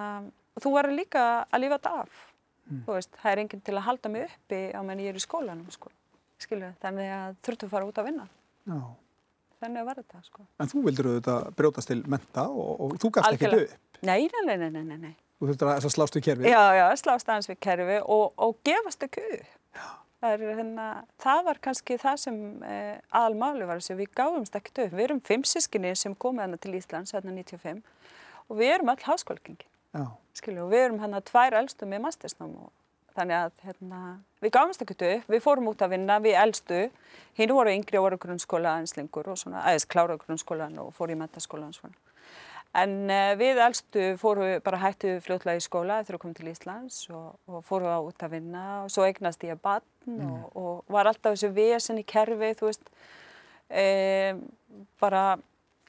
og 0.58 0.64
þú 0.66 0.74
verður 0.76 0.98
líka 0.98 1.26
að 1.46 1.64
lífa 1.64 1.80
þetta 1.80 1.96
af 2.04 2.22
mm. 2.68 2.84
þú 2.86 2.96
veist, 2.98 3.20
það 3.22 3.34
er 3.34 3.44
enginn 3.44 3.66
til 3.70 3.76
að 3.76 3.86
halda 3.88 4.14
mig 4.14 4.28
uppi 4.28 4.62
á 4.74 4.82
menn 4.86 5.04
ég 5.04 5.14
er 5.14 5.20
í 5.20 5.24
skólanum 5.24 5.68
sko. 5.74 5.92
skilju, 6.42 6.72
þannig 6.84 7.12
að 7.18 7.38
þurftu 7.46 7.68
að 7.68 7.76
fara 7.76 7.90
út 7.90 8.02
að 8.02 8.10
vinna 8.12 8.28
Já. 8.68 8.80
þannig 9.62 9.82
að 9.82 9.92
verða 9.92 10.04
þetta 10.04 10.26
sko. 10.28 10.48
En 10.58 10.72
þú 10.74 10.84
vildur 10.88 11.12
auðvitað 11.12 11.48
brjótast 11.62 11.94
til 11.94 12.02
menta 12.06 12.50
og, 12.50 12.74
og 12.88 12.98
þú 13.02 13.14
gafst 13.18 13.38
ekki 13.38 13.54
döð 13.54 13.78
Nei, 14.06 14.28
nei, 14.30 14.44
nei, 14.46 14.70
nei, 14.70 14.84
nei, 14.84 14.98
nei. 15.02 15.16
Þú 15.38 15.52
þurftur 15.52 15.70
að 15.70 15.88
slást 15.94 16.18
við 16.18 16.24
kerfi? 16.26 16.50
Já, 16.50 16.64
já, 16.74 16.86
slást 16.98 17.30
aðeins 17.30 17.50
við 17.52 17.60
kerfi 17.62 17.98
og, 18.02 18.26
og 18.42 18.58
gefast 18.66 19.04
ekki 19.06 19.24
upp. 19.36 19.54
Það, 20.18 20.44
hérna, 20.58 20.86
það 21.22 21.42
var 21.46 21.60
kannski 21.62 21.98
það 22.02 22.16
sem 22.24 22.38
eh, 22.66 22.96
aðalmáli 23.14 23.68
var 23.70 23.78
þess 23.78 23.94
að 23.94 24.00
við 24.02 24.16
gáðumst 24.18 24.58
ekkert 24.58 24.82
upp. 24.88 24.96
Við 24.98 25.04
erum 25.06 25.20
fimm 25.30 25.44
sískinni 25.46 25.92
sem 25.94 26.16
komið 26.18 26.48
hana 26.48 26.58
til 26.64 26.74
Íslands 26.74 27.14
hérna 27.14 27.36
95 27.36 27.84
og 28.48 28.58
við 28.58 28.74
erum 28.80 28.90
all 28.90 29.04
háskólkingi. 29.06 29.70
Skilju, 30.38 30.66
og 30.66 30.74
við 30.74 30.88
erum 30.88 30.98
hérna 31.04 31.22
tvær 31.26 31.60
elstu 31.62 31.86
með 31.90 32.04
mastersnám 32.08 32.58
og 32.58 32.74
þannig 33.18 33.38
að 33.44 33.54
hérna, 33.68 34.02
við 34.42 34.54
gáðumst 34.58 34.84
ekkert 34.88 35.06
upp. 35.12 35.30
Við 35.36 35.46
fórum 35.46 35.70
út 35.70 35.86
að 35.86 35.94
vinna, 35.94 36.18
við 36.24 36.42
elstu. 36.42 36.82
Hinn 37.38 37.54
voru 37.54 37.78
yngri 37.78 38.02
og 38.02 38.08
voru 38.08 38.22
grunnskóla 38.26 38.76
einslingur 38.82 39.30
og 39.30 39.38
svona, 39.38 39.62
aðeins 39.70 39.86
klára 39.90 40.18
grunnskólan 40.22 40.78
og 40.82 40.94
fóru 40.98 41.14
í 41.14 41.22
metaskólan 41.22 41.78
svona. 41.78 41.98
En 42.78 42.94
uh, 43.10 43.34
við 43.40 43.58
elstu 43.64 44.06
fórum 44.22 44.62
bara 44.66 44.80
hættu 44.84 45.18
fljóðlega 45.26 45.58
í 45.58 45.66
skóla 45.66 46.02
þegar 46.04 46.18
við 46.18 46.22
komum 46.24 46.38
til 46.38 46.50
Íslands 46.52 46.98
og, 47.10 47.38
og 47.50 47.64
fórum 47.66 47.90
á 47.90 48.00
út 48.06 48.26
að 48.26 48.36
vinna 48.36 48.64
og 48.84 48.92
svo 48.94 49.06
eignast 49.08 49.46
ég 49.48 49.56
að 49.56 49.64
batn 49.66 50.18
mm. 50.20 50.26
og, 50.28 50.58
og 50.62 50.94
var 50.94 51.10
alltaf 51.10 51.34
þessu 51.34 51.50
vesen 51.56 52.02
í 52.02 52.06
kerfi, 52.06 52.52
þú 52.60 52.70
veist, 52.70 52.92
e, 53.74 53.86
bara 55.02 55.24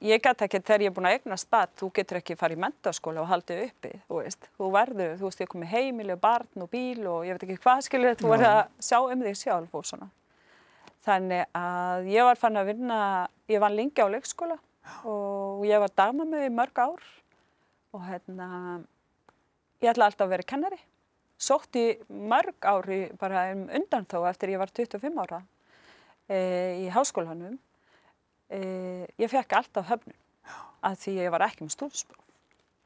ég 0.00 0.22
gæti 0.24 0.46
ekki 0.46 0.62
þegar 0.62 0.84
ég 0.86 0.92
er 0.92 0.94
búin 0.96 1.08
að 1.10 1.16
eignast 1.18 1.50
batn, 1.52 1.74
þú 1.76 1.90
getur 1.98 2.20
ekki 2.22 2.38
farið 2.40 2.60
í 2.60 2.62
mentaskóla 2.64 3.24
og 3.24 3.28
haldið 3.34 3.64
uppi, 3.66 3.90
þú 4.06 4.20
veist, 4.22 4.48
þú 4.56 4.70
verður, 4.78 5.16
þú 5.18 5.28
veist, 5.28 5.42
ég 5.44 5.50
kom 5.52 5.64
með 5.64 5.74
heimili 5.74 6.14
og 6.14 6.22
barn 6.22 6.64
og 6.64 6.70
bíl 6.72 7.02
og 7.10 7.26
ég 7.28 7.36
veit 7.36 7.44
ekki 7.48 7.58
hvað 7.66 7.82
skilur, 7.84 8.16
þú 8.16 8.32
verður 8.32 8.54
að 8.54 8.62
sjá 8.88 8.98
um 9.02 9.26
þig 9.26 9.42
sjálf 9.42 9.76
og 9.76 9.90
svona. 9.90 10.08
Þannig 11.04 11.44
að 11.56 12.08
ég 12.14 12.26
var 12.26 12.40
fann 12.40 12.58
að 12.60 12.72
vinna, 12.72 13.02
ég 13.48 13.60
var 13.60 13.76
lengi 13.76 14.00
á 14.00 14.08
leikskóla 14.08 14.56
og 15.08 15.64
ég 15.68 15.80
var 15.82 15.94
dagma 15.96 16.26
með 16.28 16.46
í 16.48 16.52
mörg 16.54 16.82
ár. 16.82 17.08
Og 17.96 18.04
hérna 18.04 18.48
ég 19.82 19.90
ætla 19.92 20.08
alltaf 20.10 20.26
að 20.26 20.34
vera 20.36 20.48
kennari. 20.52 20.80
Sótt 21.38 21.78
í 21.78 21.86
mörg 22.08 22.66
ári 22.66 23.00
bara 23.18 23.48
um 23.54 23.66
undan 23.78 24.08
þá 24.10 24.18
eftir 24.32 24.54
ég 24.54 24.62
var 24.62 24.72
25 24.74 25.20
ára 25.22 25.42
e, 26.26 26.38
í 26.84 26.88
háskólanum. 26.92 27.58
E, 28.50 28.60
ég 29.20 29.30
fekk 29.30 29.60
alltaf 29.60 29.92
höfnum 29.92 30.16
að 30.88 30.98
því 31.02 31.18
ég 31.22 31.34
var 31.34 31.46
ekki 31.48 31.66
með 31.66 31.76
stúlspróf 31.76 32.27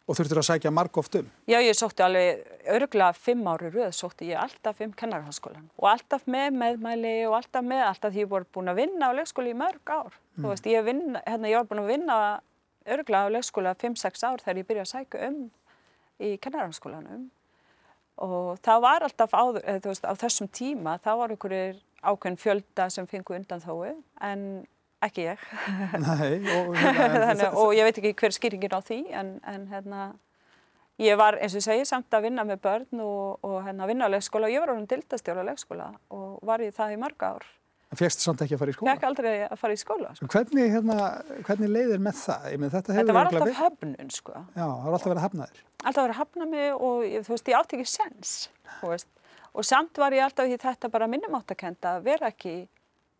Og 0.06 0.18
þurftur 0.18 0.40
að 0.40 0.48
sækja 0.48 0.72
marg 0.74 0.98
oft 0.98 1.14
um? 1.20 1.28
Já, 1.46 1.58
ég 1.62 1.76
sótti 1.78 2.02
alveg 2.02 2.40
örgulega 2.74 3.14
fimm 3.14 3.46
ári 3.46 3.70
rauð, 3.70 3.92
sótti 3.94 4.30
ég 4.32 4.40
alltaf 4.42 4.80
um 4.82 4.94
kennarháskólan 4.98 5.68
og 5.78 5.86
alltaf 5.92 6.24
með 6.30 6.56
meðmæli 6.58 7.12
og 7.28 7.36
alltaf 7.38 7.66
með, 7.66 7.84
alltaf 7.86 8.14
því 8.14 8.24
ég 8.24 8.32
voru 8.32 8.48
búin 8.54 8.72
að 8.72 8.80
vinna 8.82 9.12
á 9.14 9.16
leikskóli 9.18 9.52
í 9.54 9.58
mörg 9.58 9.92
ár. 9.94 10.16
Mm. 10.34 10.42
Þú 10.42 10.48
veist, 10.50 10.66
ég, 10.72 10.86
vinna, 10.88 11.22
hérna, 11.26 11.52
ég 11.52 11.60
var 11.60 11.68
búin 11.70 11.84
að 11.84 11.92
vinna 11.92 12.16
örgulega 12.96 13.30
á 13.30 13.34
leikskóla 13.36 13.76
5-6 13.78 14.26
ár 14.26 14.42
þegar 14.42 14.60
ég 14.62 14.68
byrjaði 14.72 14.88
að 14.88 14.92
sækja 14.96 15.30
um 15.30 15.38
í 16.22 16.34
kennarháskólanum 16.42 17.30
og 18.22 18.58
það 18.62 18.82
var 18.84 19.06
alltaf 19.06 19.32
á, 19.34 19.42
veist, 19.86 20.04
á 20.04 20.14
þessum 20.18 20.50
tíma, 20.52 20.98
það 21.02 21.22
var 21.22 21.34
einhverjir 21.34 21.80
ákveðin 22.02 22.40
fjölda 22.42 22.88
sem 22.90 23.06
fengu 23.10 23.36
undan 23.36 23.62
þói 23.62 23.94
en 24.26 24.44
ekki 25.06 25.26
ég. 25.26 25.46
Nei, 26.02 26.34
og, 26.56 26.74
Þannig, 27.28 27.48
og 27.58 27.72
ég 27.76 27.88
veit 27.88 28.02
ekki 28.02 28.14
hver 28.22 28.36
skýringin 28.36 28.76
á 28.76 28.80
því 28.82 29.00
en, 29.18 29.32
en 29.48 29.66
hérna 29.72 30.04
ég 31.02 31.16
var 31.18 31.38
eins 31.42 31.56
og 31.58 31.64
segi 31.64 31.86
samt 31.88 32.12
að 32.14 32.28
vinna 32.28 32.44
með 32.46 32.62
börn 32.66 33.02
og, 33.04 33.42
og 33.46 33.58
hérna 33.66 33.88
vinna 33.90 34.06
á 34.08 34.12
leikskóla. 34.12 34.48
Og 34.48 34.54
ég 34.54 34.62
var 34.62 34.74
ánum 34.74 34.86
dildastjóla 34.90 35.42
á 35.42 35.48
leikskóla 35.50 35.90
og 36.14 36.38
var 36.46 36.62
í 36.64 36.70
það 36.74 36.96
í 36.96 37.02
marga 37.02 37.34
ár. 37.36 37.48
Fegst 37.92 38.22
samt 38.24 38.40
ekki 38.40 38.56
að 38.56 38.62
fara 38.62 38.72
í 38.72 38.76
skóla? 38.76 38.92
Fekk 38.94 39.02
aldrei 39.10 39.32
að 39.44 39.58
fara 39.60 39.74
í 39.74 39.80
skóla 39.80 40.12
sko. 40.16 40.28
Hvernig, 40.32 40.70
hérna, 40.72 41.08
hvernig 41.44 41.72
leiðir 41.74 42.00
með 42.00 42.22
það? 42.22 42.46
Með 42.62 42.76
þetta, 42.78 42.94
þetta 42.96 43.16
var 43.18 43.28
alltaf 43.28 43.58
höfnun 43.58 44.14
sko. 44.14 44.36
Já, 44.54 44.64
það 44.64 44.86
var 44.86 44.96
alltaf 44.96 45.10
verið 45.10 45.20
að 45.20 45.26
hafna 45.26 45.48
þér. 45.50 45.60
Alltaf 45.82 46.06
verið 46.06 46.14
að 46.14 46.20
hafna 46.22 46.48
mig 46.54 46.70
og 46.72 47.02
þú 47.26 47.34
veist, 47.34 47.50
ég 47.52 47.58
átti 47.58 47.78
ekki 47.78 47.92
sens 47.92 48.32
og 49.52 49.68
samt 49.68 50.00
var 50.00 50.16
ég 50.16 50.24
alltaf 50.24 50.48
í 50.48 50.56
þetta 50.56 50.88
bara 50.88 51.10
minnumáttakenda 51.12 51.98
að 51.98 52.08
vera 52.08 52.32
ekki 52.32 52.54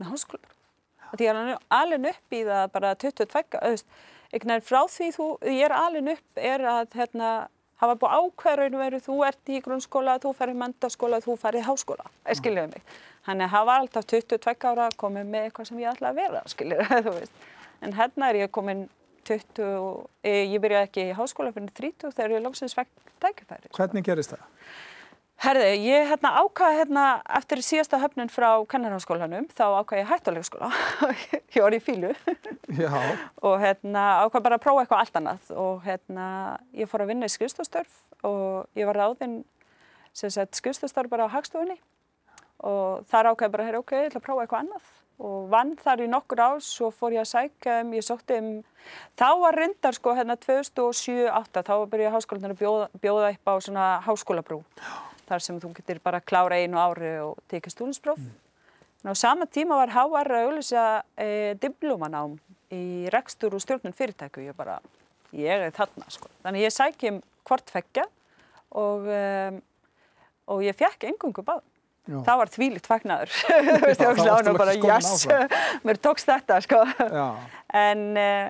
með 0.00 0.14
háskóla 0.14 0.56
því 1.18 1.28
ég 1.28 1.32
er 1.32 1.64
alveg 1.78 2.08
upp 2.12 2.36
í 2.36 2.42
það 2.48 2.62
bara 2.76 2.92
22, 3.02 3.60
auðvist, 3.62 3.96
frá 4.68 4.80
því 4.88 5.10
þú, 5.16 5.26
ég 5.48 5.66
er 5.66 5.74
alveg 5.76 6.12
upp 6.14 6.42
er 6.52 6.66
að 6.72 6.96
hérna, 6.98 7.32
hafa 7.82 7.98
búið 7.98 8.16
ákveðraun 8.18 8.78
veru, 8.80 9.00
þú 9.02 9.18
ert 9.26 9.52
í 9.52 9.60
grunnskóla, 9.64 10.18
þú 10.22 10.34
færði 10.38 10.58
mentarskóla, 10.62 11.20
þú 11.24 11.36
færði 11.40 11.64
háskóla, 11.66 12.06
skiljuðu 12.38 12.72
mig. 12.76 12.96
Þannig 13.26 13.46
að 13.46 13.54
það 13.54 13.68
var 13.68 13.82
alltaf 13.82 14.08
22 14.10 14.70
ára 14.70 14.88
að 14.88 14.96
koma 14.98 15.22
með 15.26 15.48
eitthvað 15.48 15.68
sem 15.68 15.82
ég 15.82 15.92
ætlaði 15.92 16.12
að 16.12 16.20
vera, 16.22 17.10
veist. 17.18 17.46
En 17.82 17.94
hérna 17.98 18.30
er 18.30 18.40
ég 18.44 18.54
komin 18.54 18.86
20, 19.26 19.68
ég 20.26 20.62
byrjaði 20.62 20.88
ekki 20.88 21.04
í 21.08 21.14
háskóla 21.18 21.52
fyrir 21.54 21.74
30 21.78 22.14
þegar 22.16 22.34
ég 22.36 22.42
lóksins 22.46 22.74
vekk 22.78 23.12
tækifæri. 23.22 23.70
Hvernig 23.76 24.06
gerist 24.06 24.34
það? 24.34 24.48
Herði, 25.42 25.70
ég 25.82 26.04
hérna 26.06 26.30
ákvaði 26.38 26.76
hérna 26.78 27.04
eftir 27.34 27.58
síðasta 27.66 27.98
höfnun 27.98 28.28
frá 28.30 28.62
kennarháskólanum 28.70 29.48
þá 29.50 29.64
ákvaði 29.80 30.04
ég 30.04 30.10
hættulega 30.12 30.46
skóla 30.46 30.68
ég 31.56 31.64
var 31.64 31.74
í 31.74 31.80
fílu 31.82 32.12
og 33.48 33.56
hérna 33.58 34.04
ákvaði 34.22 34.44
bara 34.46 34.60
að 34.60 34.62
prófa 34.62 34.84
eitthvað 34.84 35.02
allt 35.02 35.18
annað. 35.18 35.50
Og 35.58 35.82
hérna 35.82 36.28
ég 36.78 36.86
fór 36.86 37.02
að 37.02 37.10
vinna 37.10 37.26
í 37.26 37.34
skrifstofstörf 37.34 37.98
og 38.22 38.78
ég 38.78 38.86
var 38.86 39.02
ráðinn 39.02 39.40
sem 40.14 40.30
sagt 40.30 40.62
skrifstofstörf 40.62 41.10
bara 41.10 41.26
á 41.26 41.34
hagstofunni. 41.34 41.80
Og 42.62 43.02
þar 43.10 43.32
ákvaði 43.32 43.56
bara, 43.56 43.66
herri 43.66 43.82
ok, 43.82 43.98
ég 43.98 44.10
ætla 44.12 44.22
að 44.22 44.26
prófa 44.30 44.46
eitthvað 44.46 44.62
annað. 44.62 44.90
Og 45.26 45.46
vann 45.50 45.74
þar 45.82 46.06
í 46.06 46.10
nokkur 46.10 46.46
ás 46.52 46.72
og 46.86 46.94
fór 46.94 47.18
ég 47.18 47.26
að 47.26 47.32
sækja 47.34 47.80
um, 47.82 47.96
ég 47.98 48.06
sótti 48.06 48.38
um, 48.38 48.52
þá 49.18 49.30
var 49.42 49.58
reyndar 49.58 49.98
sko 49.98 50.14
hérna 50.14 50.38
2007-08 50.38 51.66
þá 51.66 51.74
byrjaði 51.90 52.14
háskólanar 52.14 52.54
að 52.54 52.62
bjóða, 52.62 52.92
bjóða 53.02 53.32
upp 53.34 53.50
á 53.50 53.54
svona 53.66 53.94
háskólabrú 54.06 54.62
þar 55.32 55.44
sem 55.44 55.58
þú 55.62 55.72
getur 55.78 56.00
bara 56.04 56.20
að 56.20 56.28
klára 56.28 56.60
einu 56.60 56.80
ári 56.80 57.12
og 57.24 57.40
tekið 57.50 57.76
stúlinspróf. 57.76 58.20
Mm. 58.20 58.38
Á 59.02 59.12
sama 59.18 59.48
tíma 59.50 59.80
var 59.80 59.90
HR 59.90 60.36
að 60.36 60.46
auðvisa 60.46 60.86
e, 61.18 61.28
diplomanám 61.62 62.36
í 62.72 63.08
rekstur 63.12 63.56
og 63.56 63.62
stjórnum 63.64 63.94
fyrirtæku. 63.96 64.44
Ég 64.46 64.56
bara, 64.56 64.78
ég 65.34 65.66
er 65.66 65.74
þarna 65.74 66.06
sko. 66.12 66.30
Þannig 66.44 66.66
ég 66.68 66.74
sækjum 66.74 67.20
hvort 67.48 67.72
fekkja 67.74 68.06
og, 68.78 69.08
um, 69.10 69.60
og 70.54 70.64
ég 70.64 70.78
fekk 70.78 71.08
engungu 71.10 71.44
báð. 71.46 71.64
Já. 72.02 72.18
Það 72.26 72.38
var 72.40 72.50
þvílitt 72.50 72.88
fagnadur. 72.90 73.34
Þú 73.68 73.76
veist, 73.84 74.02
ég 74.02 74.22
svona 74.22 74.54
bara, 74.58 74.72
yes, 74.74 75.26
mér 75.86 76.00
tókst 76.02 76.30
þetta 76.30 76.58
sko. 76.64 76.80
Já. 76.98 77.26
En 77.82 78.08
uh, 78.18 78.48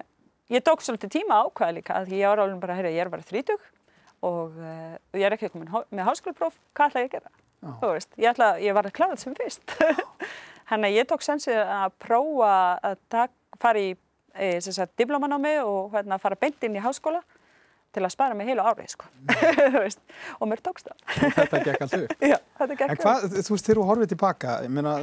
ég 0.52 0.64
tók 0.64 0.84
svolítið 0.84 1.18
tíma 1.18 1.42
ákvæða 1.46 1.76
líka 1.78 2.02
því 2.06 2.20
ég 2.20 2.32
var 2.32 2.44
alveg 2.44 2.60
bara, 2.62 2.76
heyrðu, 2.78 2.92
ég 2.96 3.04
er 3.04 3.12
bara 3.12 3.28
þrítug 3.28 3.70
og 4.22 4.58
uh, 4.58 4.96
ég 5.18 5.26
er 5.26 5.36
ekki 5.36 5.50
komin 5.52 5.70
með 5.90 6.06
háskólapróf, 6.08 6.58
hvað 6.76 6.92
ætla 6.92 7.04
ég 7.04 7.10
að 7.10 7.16
gera? 7.18 7.32
þú 7.62 7.92
veist, 7.94 8.10
ég, 8.18 8.30
ætla, 8.32 8.54
ég 8.62 8.74
var 8.74 8.88
að 8.88 8.96
klára 8.96 9.14
þetta 9.14 9.24
sem 9.24 9.36
fyrst. 9.38 9.76
Þannig 10.70 10.88
að 10.88 10.96
ég 10.96 11.10
tók 11.10 11.22
sensið 11.24 11.60
að 11.60 11.94
prófa 12.02 12.54
að 12.88 12.96
tak, 13.12 13.34
fara 13.62 13.82
í 13.82 13.92
e, 14.34 14.48
diplómanámi 14.98 15.54
og 15.62 15.94
hérna, 15.94 16.18
fara 16.22 16.38
beint 16.40 16.64
inn 16.66 16.78
í 16.78 16.82
háskóla 16.82 17.22
til 17.92 18.06
að 18.06 18.14
spara 18.14 18.34
mig 18.34 18.48
heilu 18.48 18.64
árið, 18.64 18.94
sko. 18.94 19.08
Mm. 19.28 19.88
og 20.40 20.48
mér 20.48 20.62
tókst 20.64 20.88
það. 20.88 21.02
Þetta 21.36 21.58
gekk 21.66 21.82
alltaf 21.84 22.04
upp? 22.06 22.14
Já, 22.32 22.38
þetta 22.58 22.76
gekk 22.78 22.86
alltaf 22.86 22.94
upp. 22.94 22.94
En 22.94 23.02
hvað, 23.02 23.26
þú 23.36 23.56
veist, 23.56 23.66
þegar 23.66 23.80
þú 23.80 23.88
horfið 23.90 24.12
tilbaka, 24.14 24.54
meina, 24.72 24.94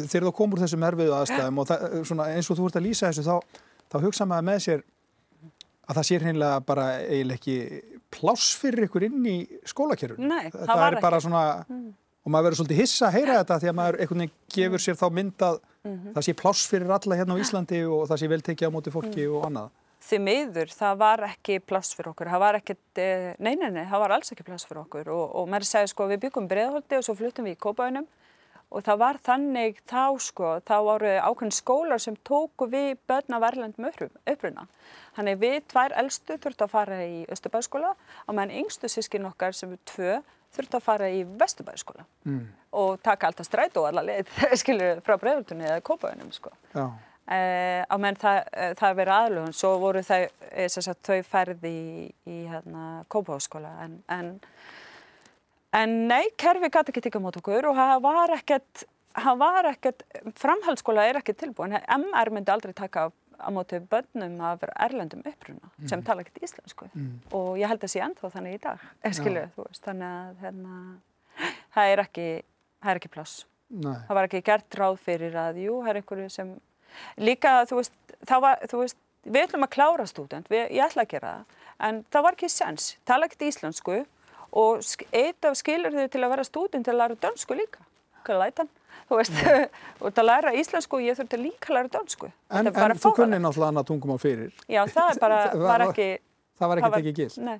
þegar 0.00 0.26
þú 0.26 0.32
komur 0.40 0.64
þessum 0.64 0.88
erfiðu 0.88 1.14
aðstæðum 1.20 1.62
og 1.62 1.68
það, 1.70 1.86
svona, 2.10 2.26
eins 2.34 2.50
og 2.50 2.58
þú 2.58 2.66
ert 2.68 2.80
að 2.80 2.88
lýsa 2.88 3.12
þessu, 3.12 3.28
þá, 3.28 3.62
þá 3.94 3.96
hugsa 4.08 4.26
maður 4.26 4.48
með 4.50 4.64
sér 4.66 4.84
að 5.86 5.98
það 6.00 6.08
sé 6.08 6.18
hreinlega 6.22 6.60
bara 6.66 6.88
eiginlega 7.04 7.38
ekki 7.38 7.56
pláss 8.12 8.54
fyrir 8.60 8.86
ykkur 8.88 9.08
inn 9.08 9.26
í 9.26 9.36
skólakerfun. 9.68 10.30
Nei, 10.30 10.48
það, 10.52 10.64
það 10.68 10.82
var 10.84 10.96
ekki. 10.98 11.20
Svona, 11.26 11.44
mm. 11.66 11.90
Og 12.22 12.30
maður 12.30 12.44
verður 12.46 12.60
svolítið 12.60 12.80
hissa 12.84 13.06
að 13.08 13.14
heyra 13.16 13.38
þetta 13.40 13.58
því 13.58 13.68
að 13.68 13.78
maður 13.78 13.96
einhvern 14.02 14.20
veginn 14.22 14.34
gefur 14.54 14.78
mm. 14.78 14.82
sér 14.84 14.98
þá 15.00 15.06
myndað 15.10 15.56
mm 15.82 15.92
-hmm. 15.92 16.12
það 16.14 16.26
sé 16.26 16.34
pláss 16.38 16.66
fyrir 16.70 16.92
alla 16.96 17.16
hérna 17.18 17.34
á 17.34 17.42
Íslandi 17.42 17.80
og 17.86 18.04
það 18.10 18.20
sé 18.20 18.28
vel 18.30 18.42
tekið 18.42 18.68
á 18.70 18.74
móti 18.74 18.94
fólki 18.94 19.24
mm. 19.26 19.34
og 19.36 19.46
annað 19.48 19.70
því 20.02 20.18
miður, 20.22 20.72
það 20.74 20.96
var 21.02 21.22
ekki 21.28 21.58
plass 21.62 21.94
fyrir 21.94 22.10
okkur, 22.12 22.30
það 22.32 22.42
var 22.42 22.58
ekkert, 22.58 22.98
eh, 22.98 23.28
nei, 23.38 23.54
nei, 23.54 23.70
nei, 23.70 23.84
það 23.90 24.02
var 24.02 24.14
alls 24.16 24.32
ekki 24.34 24.46
plass 24.46 24.66
fyrir 24.66 24.82
okkur 24.82 25.12
og, 25.14 25.22
og 25.38 25.48
mér 25.52 25.66
segði 25.66 25.92
sko 25.92 26.08
við 26.10 26.24
byggum 26.26 26.48
breiðholdi 26.50 26.98
og 26.98 27.06
svo 27.06 27.14
fluttum 27.18 27.46
við 27.46 27.56
í 27.56 27.60
Kópaunum 27.62 28.08
og 28.72 28.84
það 28.86 29.00
var 29.02 29.20
þannig 29.22 29.80
þá 29.88 30.04
sko, 30.24 30.50
þá 30.64 30.76
voru 30.88 31.12
ákveðin 31.20 31.54
skólar 31.54 32.02
sem 32.02 32.16
tóku 32.24 32.68
við 32.72 32.96
börn 33.08 33.36
af 33.36 33.42
verðlandum 33.44 33.88
uppruna. 33.90 34.66
Þannig 35.16 35.40
við 35.42 35.58
tvær 35.68 35.94
eldstu 36.00 36.38
þurftu 36.40 36.66
að 36.66 36.72
fara 36.72 37.00
í 37.04 37.18
Östubæðskóla 37.32 37.92
og 37.92 38.36
meðan 38.36 38.54
yngstu 38.62 38.88
sískin 38.88 39.28
okkar 39.28 39.56
sem 39.56 39.74
er 39.74 39.82
tvö 39.88 40.18
þurftu 40.52 40.78
að 40.78 40.84
fara 40.84 41.08
í 41.12 41.22
Vestubæðskóla 41.40 42.04
mm. 42.28 42.42
og 42.80 43.00
taka 43.04 43.28
alltaf 43.28 43.48
stræt 43.48 43.78
og 43.80 43.88
alla 43.88 44.04
leið, 44.04 44.28
skilur, 44.60 45.00
frá 45.04 45.16
breiðholdunni 45.20 45.68
eða 45.68 45.80
Kópaunum 45.84 46.32
sko. 46.34 46.52
Já. 46.74 46.86
Uh, 47.22 47.80
á 47.86 47.96
menn 48.02 48.18
það, 48.18 48.40
uh, 48.50 48.70
það 48.80 48.96
verið 48.98 49.16
aðlugun 49.16 49.54
svo 49.54 49.68
voru 49.78 50.00
það, 50.04 50.24
eh, 50.50 50.66
sagt, 50.74 51.04
þau 51.06 51.20
færði 51.22 51.70
í, 51.70 52.06
í 52.26 52.38
hérna, 52.50 52.86
Kópáskóla 53.12 53.70
en, 53.84 54.00
en, 54.10 54.32
en 55.78 55.94
nei, 56.10 56.32
kerfi 56.40 56.66
gæti 56.66 56.90
ekki 56.90 57.04
tikka 57.06 57.22
mot 57.22 57.38
okkur 57.38 57.70
og 57.70 57.78
það 57.78 57.94
var 58.08 58.34
ekkert 58.40 58.84
það 59.12 59.38
var 59.44 59.68
ekkert, 59.70 60.04
framhaldsskóla 60.40 61.06
er 61.08 61.20
ekki 61.20 61.36
tilbúin, 61.38 61.76
MR 61.78 62.32
myndi 62.34 62.52
aldrei 62.52 62.74
taka 62.76 63.10
á 63.42 63.48
móti 63.54 63.80
bönnum 63.92 64.38
vera 64.62 64.76
erlendum 64.86 65.22
uppruna 65.26 65.68
mm. 65.68 65.88
sem 65.90 66.02
tala 66.06 66.24
ekkert 66.24 66.42
íslensku. 66.46 66.88
Mm. 66.94 67.20
og 67.34 67.58
ég 67.60 67.70
held 67.70 67.82
að 67.82 67.94
sé 67.94 68.02
ennþá 68.04 68.32
þannig 68.36 68.58
í 68.58 68.62
dag 68.62 68.88
skilu, 69.18 69.46
veist, 69.58 69.82
þannig 69.84 70.08
að 70.08 70.44
hérna, 70.46 70.80
það 71.74 71.94
er 71.94 72.04
ekki 72.06 72.28
það 72.82 72.92
er 72.92 73.00
ekki 73.00 73.14
pláss. 73.14 73.46
Það 73.72 74.16
var 74.18 74.26
ekki 74.28 74.42
gert 74.44 74.76
ráð 74.76 74.98
fyrir 75.00 75.36
að 75.38 75.62
jú, 75.62 75.78
það 75.80 75.90
er 75.92 76.00
einhverju 76.02 76.28
sem 76.32 76.52
Líka, 77.16 77.62
þú 77.68 77.78
veist, 77.80 77.94
var, 78.28 78.58
þú 78.68 78.82
veist 78.82 78.98
við 79.22 79.46
ætlum 79.46 79.66
að 79.66 79.74
klára 79.76 80.06
stúdent, 80.08 80.50
ég 80.52 80.82
ætla 80.84 81.06
að 81.06 81.14
gera 81.14 81.30
það, 81.30 81.60
en 81.88 82.00
það 82.12 82.26
var 82.26 82.36
ekki 82.36 82.50
sens, 82.52 82.88
tala 83.08 83.28
ekkert 83.28 83.46
íslensku 83.48 84.02
og 84.60 84.82
eitt 85.14 85.48
af 85.48 85.56
skilur 85.56 85.94
þau 85.94 86.10
til 86.12 86.22
að 86.22 86.32
vera 86.34 86.46
stúdent 86.46 86.86
til 86.86 86.94
að 86.94 87.00
læra 87.00 87.18
dönsku 87.22 87.56
líka, 87.56 87.84
hvað 88.26 88.42
lætan, 88.42 88.72
þú 89.10 89.20
veist, 89.20 89.38
og 90.00 90.10
til 90.14 90.22
að 90.24 90.28
læra 90.28 90.54
íslensku 90.60 90.98
og 90.98 91.06
ég 91.06 91.18
þurfti 91.18 91.40
líka 91.40 91.72
að 91.72 91.78
læra 91.78 91.92
dönsku. 91.96 92.30
En, 92.50 92.70
en 92.70 93.00
þú 93.02 93.14
kunni 93.18 93.40
náttúrulega 93.42 93.72
annað 93.74 93.88
tungum 93.90 94.14
á 94.14 94.18
fyrir. 94.22 94.54
Já, 94.66 94.84
það 94.92 95.22
bara, 95.22 95.42
var 95.72 95.86
ekki... 95.88 96.08
Það 96.60 96.72
var 96.72 96.82
ekkert 96.82 97.00
ekki 97.00 97.16
gild. 97.18 97.40
Nei, 97.42 97.58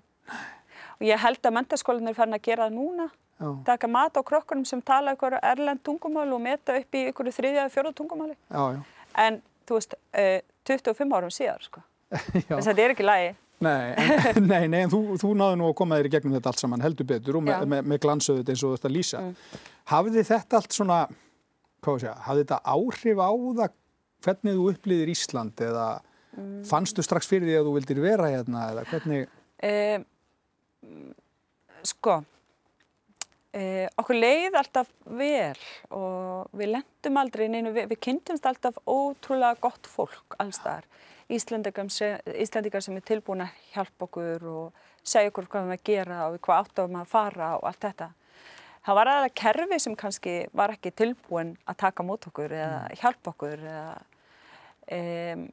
og 0.98 1.04
ég 1.08 1.26
held 1.26 1.50
að 1.50 1.58
mentaskólinir 1.58 2.16
fann 2.16 2.36
að 2.36 2.44
gera 2.46 2.68
það 2.68 2.78
núna, 2.78 3.10
Já. 3.42 3.48
taka 3.66 3.88
mat 3.90 4.18
á 4.18 4.22
krokkunum 4.22 4.66
sem 4.68 4.82
tala 4.86 5.16
ykkur 5.16 5.40
erlend 5.40 5.82
tungumál 5.82 6.28
og 6.30 6.42
meta 6.44 6.76
upp 6.78 6.98
í 6.98 7.08
ykkur 7.10 7.32
þriðja 7.34 7.64
eða 7.64 7.72
fjóða 7.74 7.94
tungumáli. 7.98 8.36
Já, 8.52 8.76
já 8.76 8.82
en 9.18 9.40
þú 9.68 9.78
veist, 9.78 9.94
uh, 9.94 10.20
eh, 10.20 10.42
25 10.68 11.16
árum 11.16 11.32
síðar 11.32 11.64
sko. 11.64 11.82
þess 12.18 12.66
að 12.66 12.68
þetta 12.72 12.84
er 12.84 12.94
ekki 12.96 13.08
lægi 13.08 13.32
Nei, 13.62 13.92
en, 13.94 14.48
nei, 14.50 14.64
nei, 14.66 14.80
en 14.82 14.90
þú, 14.90 14.98
þú 15.22 15.28
náðu 15.38 15.58
nú 15.60 15.68
að 15.68 15.76
koma 15.78 15.98
þér 16.00 16.08
í 16.08 16.10
gegnum 16.16 16.32
þetta 16.34 16.50
allt 16.50 16.62
saman 16.64 16.82
heldur 16.82 17.06
betur 17.06 17.36
og 17.38 17.44
með, 17.46 17.60
með, 17.70 17.84
með 17.92 18.00
glansöðut 18.02 18.48
eins 18.50 18.64
og 18.66 18.72
þetta 18.74 18.90
lýsa 18.90 19.20
mm. 19.22 19.36
Hafið 19.90 20.18
þið 20.18 20.30
þetta 20.30 20.60
allt 20.60 20.78
svona 20.78 20.98
hvað 21.82 22.00
sé 22.02 22.10
ég, 22.10 22.24
hafið 22.28 22.42
þetta 22.44 22.60
áhrif 22.76 23.22
á 23.22 23.30
það 23.32 23.78
hvernig 24.22 24.58
þú 24.58 24.66
upplýðir 24.72 25.12
Ísland 25.12 25.62
eða 25.66 25.86
mm. 26.36 26.58
fannstu 26.68 27.02
strax 27.02 27.30
fyrir 27.30 27.48
því 27.48 27.58
að 27.58 27.68
þú 27.68 27.76
vildir 27.78 28.02
vera 28.04 28.30
hérna 28.30 28.68
eða 28.70 28.86
hvernig 28.92 29.26
eh, 29.62 29.98
Sko 31.82 32.20
Eh, 33.52 33.84
okkur 34.00 34.16
leið 34.16 34.54
alltaf 34.56 34.88
vel 35.12 35.58
og 35.92 36.48
við 36.56 36.70
lendum 36.72 37.18
aldrei 37.20 37.50
neinu, 37.52 37.74
við, 37.76 37.90
við 37.90 37.98
kynntumst 38.06 38.46
alltaf 38.48 38.78
ótrúlega 38.88 39.58
gott 39.60 39.88
fólk 39.92 40.38
allstaðar. 40.40 40.86
Íslandikar 41.28 41.90
sem 41.92 42.96
er 42.96 43.04
tilbúin 43.04 43.44
að 43.44 43.58
hjálpa 43.74 44.08
okkur 44.08 44.46
og 44.48 44.80
segja 45.04 45.28
okkur 45.28 45.50
hvað 45.52 45.66
við 45.66 45.68
erum 45.68 45.76
að 45.76 45.84
gera 45.90 46.22
og 46.30 46.38
hvað 46.48 46.62
áttum 46.62 46.96
að 47.02 47.12
fara 47.12 47.50
og 47.58 47.68
allt 47.68 47.84
þetta. 47.84 48.08
Það 48.82 48.98
var 48.98 49.10
aðeins 49.12 49.38
kerfi 49.38 49.78
sem 49.84 49.96
kannski 49.98 50.36
var 50.58 50.72
ekki 50.74 50.90
tilbúin 50.98 51.52
að 51.70 51.82
taka 51.84 52.06
mót 52.06 52.26
okkur 52.26 52.50
eða 52.50 52.78
mm. 52.88 52.96
hjálpa 52.98 53.30
okkur 53.30 53.60
eða 53.72 53.90
um, 54.96 55.44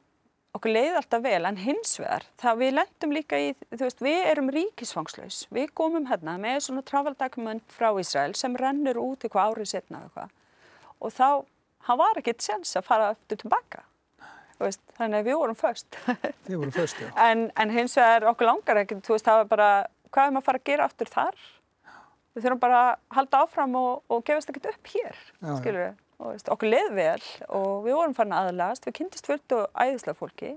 okkur 0.58 0.74
leiði 0.74 0.96
alltaf 0.98 1.22
vel. 1.24 1.42
En 1.46 1.60
hins 1.60 1.92
vegar 2.00 2.26
það 2.42 2.64
við 2.64 2.72
lendum 2.78 3.14
líka 3.14 3.38
í, 3.38 3.52
þú 3.70 3.84
veist, 3.84 4.02
við 4.02 4.18
erum 4.32 4.50
ríkisfangslaus, 4.56 5.44
við 5.54 5.70
komum 5.78 6.08
hérna 6.10 6.34
með 6.42 6.58
svona 6.66 6.82
travel 6.86 7.14
document 7.20 7.76
frá 7.76 7.92
Ísrael 8.02 8.34
sem 8.38 8.56
rennur 8.58 8.98
út 9.02 9.22
eitthvað 9.22 9.54
árið 9.54 9.70
setna 9.76 10.02
eitthvað. 10.08 10.34
Og 11.00 11.14
þá, 11.14 11.28
hann 11.86 12.02
var 12.02 12.20
ekkert 12.20 12.42
sens 12.44 12.74
að 12.76 12.88
fara 12.90 13.12
eftir 13.14 13.44
tilbaka. 13.44 13.86
Veist, 14.60 14.82
þannig 14.98 15.22
að 15.22 15.28
við 15.30 15.38
vorum 15.40 15.56
först 15.56 15.96
Við 16.50 16.58
vorum 16.58 16.72
först, 16.74 16.98
já. 17.00 17.08
En, 17.24 17.46
en 17.56 17.70
hins 17.72 17.94
vegar 17.96 18.26
okkur 18.28 18.50
langar 18.50 18.82
ekkert, 18.82 19.06
þú 19.06 19.14
veist, 19.14 19.24
það 19.30 19.38
var 19.38 19.48
bara 19.54 19.70
hvað 20.10 20.26
er 20.26 20.34
maður 20.34 20.42
að 20.42 20.48
fara 20.50 20.60
að 20.60 20.66
gera 20.68 20.88
aftur 20.90 21.10
þar 21.14 21.38
við 22.40 22.48
þurfum 22.48 22.62
bara 22.64 22.80
að 22.86 22.94
halda 23.18 23.42
áfram 23.44 23.76
og, 23.80 23.92
og 24.08 24.24
gefast 24.24 24.50
ekkert 24.50 24.72
upp 24.72 24.94
hér, 24.94 25.20
já, 25.40 25.52
skilur 25.60 25.84
við 25.84 25.98
og 26.20 26.34
veist, 26.34 26.50
okkur 26.52 26.68
leið 26.68 26.90
vel 26.96 27.22
og 27.56 27.70
við 27.86 27.96
vorum 27.96 28.16
farin 28.16 28.34
aðlast, 28.36 28.84
við 28.88 28.98
kynntist 28.98 29.28
fullt 29.28 29.54
og 29.56 29.70
æðislega 29.72 30.18
fólki 30.18 30.50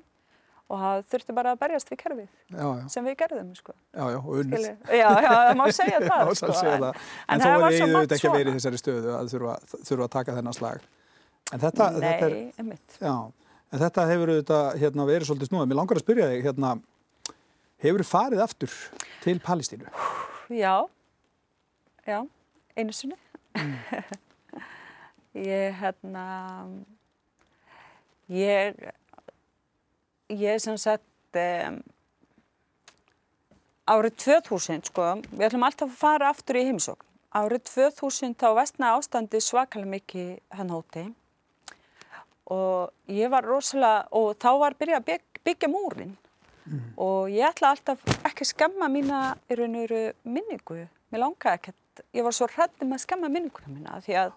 og 0.72 0.80
það 0.80 1.04
þurfti 1.12 1.36
bara 1.38 1.54
að 1.54 1.62
berjast 1.62 1.92
við 1.92 2.00
kerfið 2.02 2.26
já, 2.26 2.64
já. 2.64 2.86
sem 2.92 3.06
við 3.08 3.16
gerðum 3.20 3.52
sko. 3.58 3.76
Já, 3.94 4.04
já, 4.14 4.18
og 4.20 4.40
unnið. 4.42 4.66
Já, 4.88 5.04
já, 5.04 5.30
það 5.30 5.52
má 5.60 5.64
segja 5.76 6.02
það 6.10 6.32
sko. 6.40 6.56
segja 6.58 6.74
en, 6.80 6.88
en, 6.88 6.96
en 7.36 7.44
þó 7.44 7.50
er 7.52 7.76
þið 7.76 7.84
auðvitað 7.84 8.18
ekki 8.18 8.30
að 8.32 8.38
vera 8.40 8.54
í 8.54 8.58
þessari 8.58 8.82
stöðu 8.82 9.14
að 9.18 9.32
þurfa, 9.34 9.56
þurfa 9.76 10.08
að 10.08 10.14
taka 10.16 10.38
þennan 10.40 10.58
slag. 10.58 10.90
En 11.52 11.62
þetta, 11.62 11.90
Nei, 11.94 12.02
þetta 12.08 12.30
er, 12.30 12.38
einmitt. 12.64 12.98
Já, 13.04 13.14
en 13.76 13.84
þetta 13.84 14.08
hefur 14.10 14.34
auðvitað 14.34 14.82
hérna, 14.82 15.08
verið 15.12 15.30
svolítið 15.30 15.52
snúið. 15.52 15.70
Mér 15.70 15.82
langar 15.82 16.00
að 16.00 16.06
spyrja 16.06 16.30
þig, 16.32 16.48
hérna, 16.48 16.74
hefur 17.84 18.06
farið 18.08 18.44
aftur 18.48 18.78
til 19.26 19.38
Palestínu? 19.44 19.92
Já, 20.54 20.76
já, 22.08 22.20
einu 22.76 22.94
sinni. 22.96 23.18
Mm. 23.56 23.78
Ég, 25.34 25.74
hérna, 25.80 26.68
ég, 28.30 28.76
ég 30.30 30.60
sem 30.62 30.76
sagt, 30.78 31.02
um, 31.34 31.80
árið 33.90 34.14
2000, 34.22 34.86
sko, 34.92 35.08
við 35.32 35.48
ætlum 35.48 35.66
alltaf 35.66 35.90
að 35.90 35.98
fara 36.04 36.30
aftur 36.30 36.62
í 36.62 36.68
heimsókn. 36.68 37.10
Árið 37.34 37.66
2000 37.72 38.38
þá 38.38 38.48
vestnaði 38.60 39.00
ástandi 39.00 39.42
svakalega 39.42 39.94
mikið 39.96 40.30
hann 40.54 40.70
hóti 40.70 41.08
og 42.54 42.92
ég 43.10 43.32
var 43.32 43.46
rosalega, 43.48 44.08
og 44.12 44.36
þá 44.38 44.50
var 44.62 44.76
byrjað 44.78 45.00
að 45.00 45.08
byggja, 45.08 45.42
byggja 45.48 45.70
múrin 45.72 46.12
mm. 46.66 46.82
og 47.02 47.32
ég 47.32 47.48
ætla 47.48 47.72
alltaf 47.74 48.04
ekki 48.28 48.48
skemma 48.48 48.90
mína 48.92 49.22
í 49.48 49.58
raun 49.58 49.78
og 49.80 49.86
veru 49.88 50.04
minningu. 50.28 50.84
Mér 51.14 51.24
langaði 51.24 51.60
ekkert, 51.60 51.80
ég 52.16 52.26
var 52.26 52.36
svo 52.36 52.48
hrættið 52.50 52.88
með 52.88 52.98
að 52.98 53.04
skemma 53.06 53.30
minninguna 53.32 53.74
mína 53.74 54.00
því 54.06 54.18
að 54.24 54.34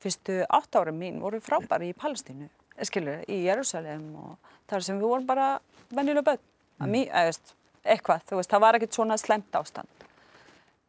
fyrstu 0.00 0.36
átt 0.48 0.78
ára 0.80 0.92
mín 0.96 1.20
voru 1.20 1.40
frábæri 1.44 1.90
í 1.90 1.96
Palestínu, 1.96 2.48
skilur, 2.88 3.24
í 3.28 3.42
Jérúsalem 3.44 4.06
og 4.16 4.52
þar 4.70 4.86
sem 4.86 5.00
við 5.00 5.12
vorum 5.12 5.26
bara 5.28 5.48
vennilega 5.90 6.30
börn, 6.30 6.44
mm. 6.80 6.92
mý, 6.92 7.02
eðast, 7.08 7.54
eitthvað, 7.84 8.24
þú 8.28 8.38
veist, 8.40 8.52
það 8.52 8.64
var 8.64 8.78
ekkert 8.78 8.96
svona 8.96 9.18
slemt 9.20 9.58
ástand. 9.60 10.06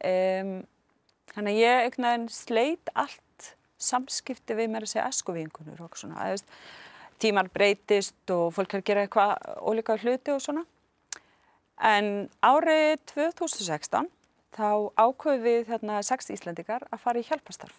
Um, 0.02 0.54
þannig 1.34 1.52
að 1.52 1.60
ég 1.60 1.84
eitthvað 1.86 2.24
sleit 2.34 2.94
allt 2.98 3.52
samskipti 3.82 4.56
við 4.56 4.72
mér 4.72 4.86
að 4.86 4.94
segja 4.94 5.10
eskuvingunur 5.10 5.84
og 5.84 5.98
svona, 5.98 6.30
eðast, 6.30 6.48
tímar 7.22 7.50
breytist 7.52 8.32
og 8.34 8.48
fólk 8.56 8.72
er 8.74 8.82
að 8.82 8.88
gera 8.88 9.04
eitthvað 9.06 9.60
ólíka 9.62 9.98
hluti 10.00 10.32
og 10.34 10.42
svona. 10.42 10.64
En 11.82 12.28
árið 12.46 12.96
2016 13.12 14.08
þá 14.56 14.68
ákveði 15.00 15.42
við 15.46 15.62
þarna 15.70 16.00
sex 16.06 16.30
Íslandikar 16.34 16.84
að 16.92 17.00
fara 17.04 17.20
í 17.22 17.26
hjálpastarf 17.28 17.78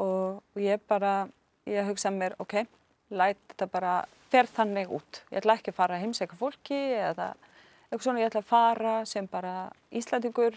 og 0.00 0.42
ég 0.58 0.80
bara, 0.90 1.28
ég 1.70 1.86
hugsaði 1.86 2.18
mér, 2.18 2.34
ok, 2.42 2.64
læt 3.14 3.38
þetta 3.52 3.68
bara, 3.70 3.92
fer 4.32 4.48
þannig 4.50 4.90
út. 4.90 5.20
Ég 5.30 5.38
ætla 5.38 5.54
ekki 5.58 5.70
að 5.70 5.76
fara 5.78 5.94
að 5.98 6.02
heimsækja 6.02 6.38
fólki 6.40 6.78
eða 6.98 7.28
eitthvað 7.86 8.06
svona, 8.08 8.22
ég 8.24 8.30
ætla 8.32 8.42
að 8.42 8.48
fara 8.48 8.94
sem 9.06 9.28
bara 9.30 9.52
Íslandingur 9.94 10.56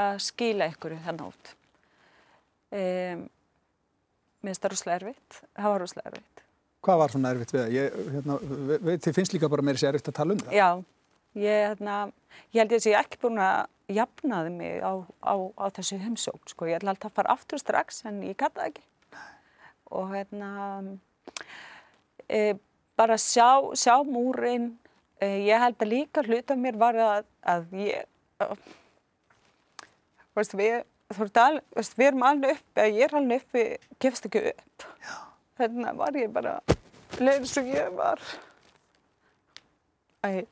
að 0.00 0.20
skýla 0.24 0.70
ykkur 0.72 0.94
þennan 1.04 1.26
út. 1.28 1.50
Um, 2.70 3.26
mér 4.40 4.52
finnst 4.54 4.62
það 4.64 4.72
rosalega 4.72 5.00
erfitt. 5.02 5.40
Það 5.58 5.74
var 5.74 5.84
rosalega 5.84 6.12
erfitt. 6.14 6.44
Hvað 6.80 7.00
var 7.02 7.12
svona 7.12 7.32
erfitt 7.34 7.52
við 7.52 7.60
það? 7.60 7.74
Ég, 7.76 7.98
hérna, 8.14 8.36
ve- 8.86 8.96
þið 9.04 9.16
finnst 9.18 9.34
líka 9.36 9.50
bara 9.52 9.66
meira 9.68 9.82
sér 9.82 9.92
erfitt 9.92 10.08
að 10.14 10.16
tala 10.22 10.36
um 10.36 10.40
það. 10.46 10.54
Já, 10.56 10.68
ég, 11.44 11.66
hérna, 11.74 11.96
ég 12.54 12.62
held 12.62 12.72
ég 12.72 12.80
að 12.80 12.88
ég 12.94 13.00
ekki 13.04 13.20
búin 13.26 13.42
að 13.44 13.58
jafnaði 13.94 14.52
mig 14.54 14.80
á, 14.84 14.92
á, 15.22 15.34
á 15.58 15.64
þessu 15.76 15.98
heimsókn. 16.00 16.50
Sko. 16.52 16.68
Ég 16.70 16.80
ætla 16.80 16.94
alltaf 16.94 17.10
að 17.12 17.18
fara 17.20 17.34
aftur 17.36 17.60
strax 17.60 18.04
en 18.08 18.22
ég 18.26 18.38
það 18.38 18.66
ekki. 18.68 18.84
Og 19.90 20.12
hérna, 20.14 20.50
e, 22.28 22.54
bara 22.98 23.16
sjá, 23.18 23.72
sjá 23.74 23.96
múrin. 24.06 24.72
E, 25.20 25.26
ég 25.48 25.60
held 25.60 25.80
að 25.80 25.92
líka 25.92 26.24
hluta 26.24 26.56
mér 26.56 26.78
var 26.80 26.98
að, 27.04 27.26
að 27.42 27.74
ég, 27.80 28.06
veist, 30.38 30.54
við, 30.56 30.78
al, 31.34 31.60
veist, 31.76 31.98
við 31.98 32.12
erum 32.12 32.24
alveg 32.28 32.56
uppi, 32.56 32.86
ég 32.94 33.08
er 33.08 33.18
alveg 33.18 33.42
uppi, 33.42 33.66
gefst 34.00 34.30
ekki 34.30 34.44
upp. 34.54 34.86
Hérna 35.60 35.92
var 35.98 36.16
ég 36.16 36.32
bara, 36.32 36.54
leið 37.18 37.42
eins 37.42 37.58
og 37.60 37.68
ég 37.68 37.92
var. 37.98 38.22
Æ, 40.24 40.46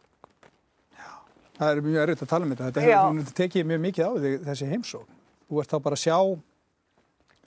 Það 1.59 1.71
er 1.73 1.81
mjög 1.89 2.03
erfitt 2.05 2.23
að 2.23 2.31
tala 2.31 2.45
um 2.47 2.53
þetta. 2.55 2.67
Þetta 2.69 2.85
hefur 2.87 3.33
tekið 3.41 3.67
mjög 3.73 3.81
mikið 3.87 4.05
á 4.07 4.13
þig 4.25 4.35
þessi 4.47 4.69
heimsókn. 4.73 5.15
Þú 5.49 5.61
ert 5.63 5.73
þá 5.73 5.79
bara 5.87 5.97
að 5.99 6.03
sjá 6.05 6.19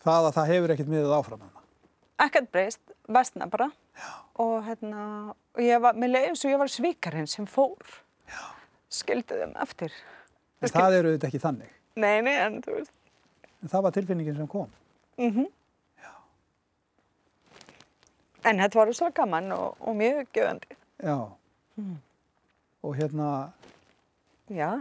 það 0.03 0.27
að 0.27 0.35
það 0.37 0.49
hefur 0.51 0.73
ekkert 0.75 0.91
miðið 0.91 1.13
áfram 1.19 1.43
hana. 1.45 1.61
ekkert 2.21 2.51
breyst, 2.53 2.81
vestna 3.09 3.47
bara 3.49 3.69
Já. 3.97 4.09
og 4.41 4.63
hérna, 4.65 5.03
og 5.55 5.61
ég 5.61 5.79
var, 5.81 5.93
mér 5.97 6.11
leiði 6.11 6.27
eins 6.31 6.43
og 6.45 6.51
ég 6.51 6.59
var 6.61 6.69
svíkarinn 6.69 7.27
sem 7.29 7.45
fór 7.49 7.95
Já. 8.29 8.41
skildi 8.89 9.37
þeim 9.39 9.55
eftir 9.61 9.91
En 10.61 10.69
það 10.69 10.97
eru 10.99 11.13
þetta 11.15 11.27
ekki 11.31 11.41
þannig. 11.41 11.71
nei, 11.95 12.21
nei, 12.21 12.35
en 12.45 12.59
þú 12.61 12.75
veist 12.77 12.93
En 13.61 13.69
það 13.73 13.81
var 13.87 13.91
tilfinningin 13.97 14.37
sem 14.37 14.47
kom. 14.47 14.69
mm 15.17 15.45
en 18.43 18.57
þetta 18.57 18.79
var 18.79 18.89
svo 18.97 19.09
gaman 19.13 19.51
og, 19.53 19.75
og 19.85 19.95
mjög 19.97 20.27
gefandi 20.33 20.77
Já. 21.01 21.17
Og 22.81 22.95
hérna, 22.97 23.27
já, 24.55 24.71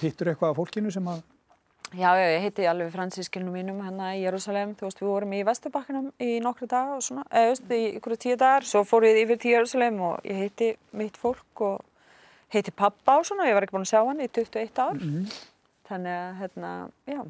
hittur 0.00 0.32
eitthvað 0.32 0.52
af 0.52 0.60
fólkinu 0.60 0.92
sem 0.94 1.08
að, 1.12 1.24
Já, 1.94 2.16
já, 2.18 2.26
ég 2.34 2.42
heiti 2.42 2.64
alveg 2.66 2.88
fransískilnum 2.90 3.54
mínum 3.54 3.76
hérna 3.78 4.08
í 4.16 4.24
Jérúsalem, 4.24 4.72
þú 4.74 4.88
veist, 4.88 4.98
við 5.00 5.06
vorum 5.06 5.34
í 5.36 5.42
Vesturbakkanum 5.46 6.08
í 6.18 6.32
nokkru 6.42 6.66
daga 6.66 6.96
og 6.96 7.04
svona, 7.06 7.22
eða, 7.30 7.44
þú 7.46 7.52
veist, 7.52 7.68
í 7.76 7.82
ykkur 8.00 8.14
tíu 8.24 8.38
dagar, 8.40 8.66
svo 8.66 8.82
fór 8.82 9.06
við 9.06 9.20
yfir 9.20 9.38
til 9.38 9.52
Jérúsalem 9.52 10.00
og 10.02 10.26
ég 10.26 10.40
heiti 10.40 10.72
mitt 10.98 11.20
fólk 11.20 11.62
og 11.62 11.84
heiti 12.50 12.74
pappa 12.74 13.20
og 13.20 13.28
svona, 13.28 13.46
ég 13.46 13.54
var 13.54 13.68
ekki 13.68 13.76
búin 13.76 13.86
að 13.86 13.92
sjá 13.92 14.00
hann 14.02 14.24
í 14.24 14.26
21 14.26 14.82
ár, 14.82 14.98
þannig 15.86 16.16
að, 16.16 16.34
hérna, 16.42 16.72
já, 17.06 17.20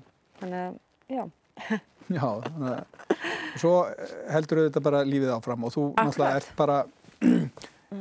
þannig 0.40 0.64
að, 0.64 0.80
já, 1.12 1.22
já, 2.16 2.26
þannig 2.48 2.72
að, 2.72 3.06
svo 3.60 3.74
heldur 4.32 4.64
þetta 4.64 4.84
bara 4.88 5.04
lífið 5.12 5.36
áfram 5.36 5.68
og 5.68 5.76
þú 5.76 5.88
náttúrulega 6.00 6.40
ert 6.40 6.56
bara 6.56 6.80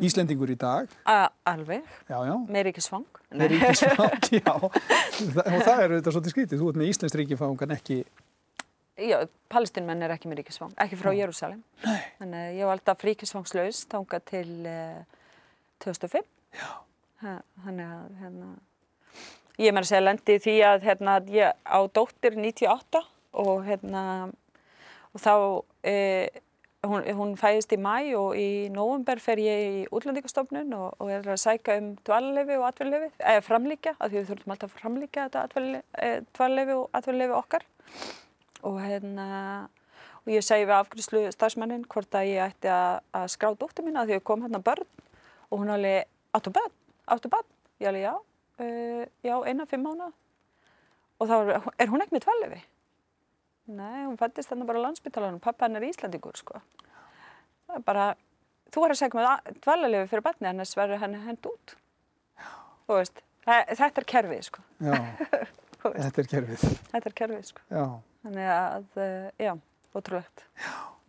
Íslendingur 0.02 0.50
í 0.50 0.56
dag. 0.60 0.90
a 1.06 1.30
alveg, 1.52 1.84
Já, 2.10 2.18
já. 2.26 2.36
með 2.50 2.64
ríkisfang. 2.70 3.06
Með 3.38 3.52
ríkisfang, 3.54 4.30
já. 4.42 4.54
Og 4.56 5.60
það 5.62 5.82
er 5.84 5.92
auðvitað 5.94 6.16
svolítið 6.16 6.34
skrítið. 6.34 6.62
Þú 6.64 6.70
ert 6.72 6.80
með 6.82 6.90
Íslands 6.94 7.18
ríkifang 7.20 7.66
en 7.68 7.76
ekki, 7.78 8.00
Já, 8.96 9.18
palestinmenn 9.52 10.06
er 10.08 10.14
ekki 10.16 10.30
með 10.32 10.38
ríkisfang, 10.40 10.72
ekki 10.80 10.96
frá 10.96 11.10
Jérúsalem. 11.12 11.60
Þannig 11.84 12.38
að 12.46 12.54
ég 12.56 12.64
var 12.70 12.78
alltaf 12.78 13.02
ríkisfangslaus 13.04 13.82
þangað 13.92 14.24
til 14.30 14.52
uh, 14.72 15.02
2005. 15.84 16.24
Já. 16.56 16.70
Þannig 17.66 17.90
að, 17.92 18.06
hérna, 18.22 18.48
ég 19.60 19.76
meira 19.76 19.84
að 19.84 19.90
segja 19.92 20.06
lendi 20.06 20.38
því 20.46 20.56
að, 20.70 20.88
hérna, 20.88 21.18
ég 21.36 21.60
á 21.68 21.80
dóttir 21.92 22.38
98 22.40 23.02
og, 23.44 23.54
hérna, 23.68 24.04
og 25.12 25.24
þá, 25.28 25.34
uh, 25.92 26.42
hún, 26.90 27.06
hún 27.18 27.34
fæðist 27.40 27.74
í 27.76 27.80
mæ 27.82 27.96
og 28.20 28.36
í 28.40 28.68
nóvember 28.74 29.22
fer 29.24 29.42
ég 29.44 29.64
í 29.66 29.86
útlendingastofnun 29.96 30.74
og, 30.78 30.98
og 31.00 31.12
er 31.14 31.32
að 31.36 31.42
sæka 31.42 31.78
um 31.82 31.94
dvalarleifi 32.06 32.60
og 32.60 32.68
atvinnuleifi, 32.70 33.10
eða 33.20 33.46
framlíkja, 33.46 33.96
af 34.00 34.12
því 34.12 34.20
við 34.20 34.30
þurfum 34.32 34.56
alltaf 34.56 34.76
að 34.76 34.84
framlíkja 34.84 35.30
þetta 35.34 35.64
dvalarleifi 36.36 36.78
og 36.78 37.00
atvinnuleifi 37.00 37.40
okkar. 37.40 37.68
Og 38.66 38.80
hérna 38.82 39.26
og 40.26 40.34
ég 40.34 40.46
segi 40.46 40.66
við 40.66 40.76
afgriðslu 40.80 41.24
starfsmannin 41.34 41.86
hvort 41.90 42.16
að 42.18 42.32
ég 42.32 42.44
ætti 42.50 42.70
að, 42.74 43.02
að 43.14 43.28
skrá 43.36 43.52
dóttir 43.54 43.86
mína 43.86 44.06
því 44.08 44.18
að 44.18 44.24
kom 44.26 44.46
hérna 44.46 44.62
börn 44.66 44.88
og 45.52 45.60
hún 45.62 45.74
alveg 45.76 46.10
áttu 46.36 46.54
börn, 46.54 46.74
áttu 47.14 47.30
börn 47.30 47.50
ég 47.84 47.90
alveg 47.92 48.08
já, 48.08 48.14
uh, 48.66 49.04
já 49.22 49.36
eina 49.46 49.68
fimm 49.70 49.86
mánu 49.86 50.10
og 51.22 51.30
þá 51.30 51.36
er, 51.78 51.92
hún 51.92 52.02
ekki 52.02 52.18
með 52.18 52.26
dvalarleifi 52.26 52.64
nei, 53.72 54.06
hún 54.06 54.18
fættist 54.20 54.52
þannig 54.52 54.70
bara 54.70 54.82
á 54.82 54.86
landsbytalanum 54.88 55.42
pappa 55.44 55.68
hennar 55.68 55.84
er 55.84 55.94
Íslandingur 55.94 56.38
sko. 56.40 56.62
Það 57.66 57.80
er 57.80 57.86
bara, 57.86 58.08
þú 58.74 58.86
er 58.86 58.94
að 58.94 59.00
segja 59.02 59.20
með 59.20 59.62
dvalarleifi 59.66 60.12
fyrir 60.12 60.26
barni 60.26 60.50
annars 60.52 60.76
verður 60.78 61.02
henni 61.02 61.22
hend 61.26 61.50
út. 61.50 61.76
Þú 62.86 63.00
veist, 63.00 63.22
þetta 63.46 64.02
er 64.02 64.10
kerfið 64.12 64.44
sko. 64.50 64.66
Já, 64.86 64.94
þetta 66.02 66.26
er 66.26 66.30
kerfið. 66.34 66.68
þetta 66.92 67.10
er 67.12 67.18
kerfið 67.22 67.48
sko. 67.52 67.64
Já. 67.70 67.86
þannig 68.26 68.52
að, 68.56 68.92
uh, 68.98 69.32
já, 69.42 69.54
ótrúlegt. 69.96 70.46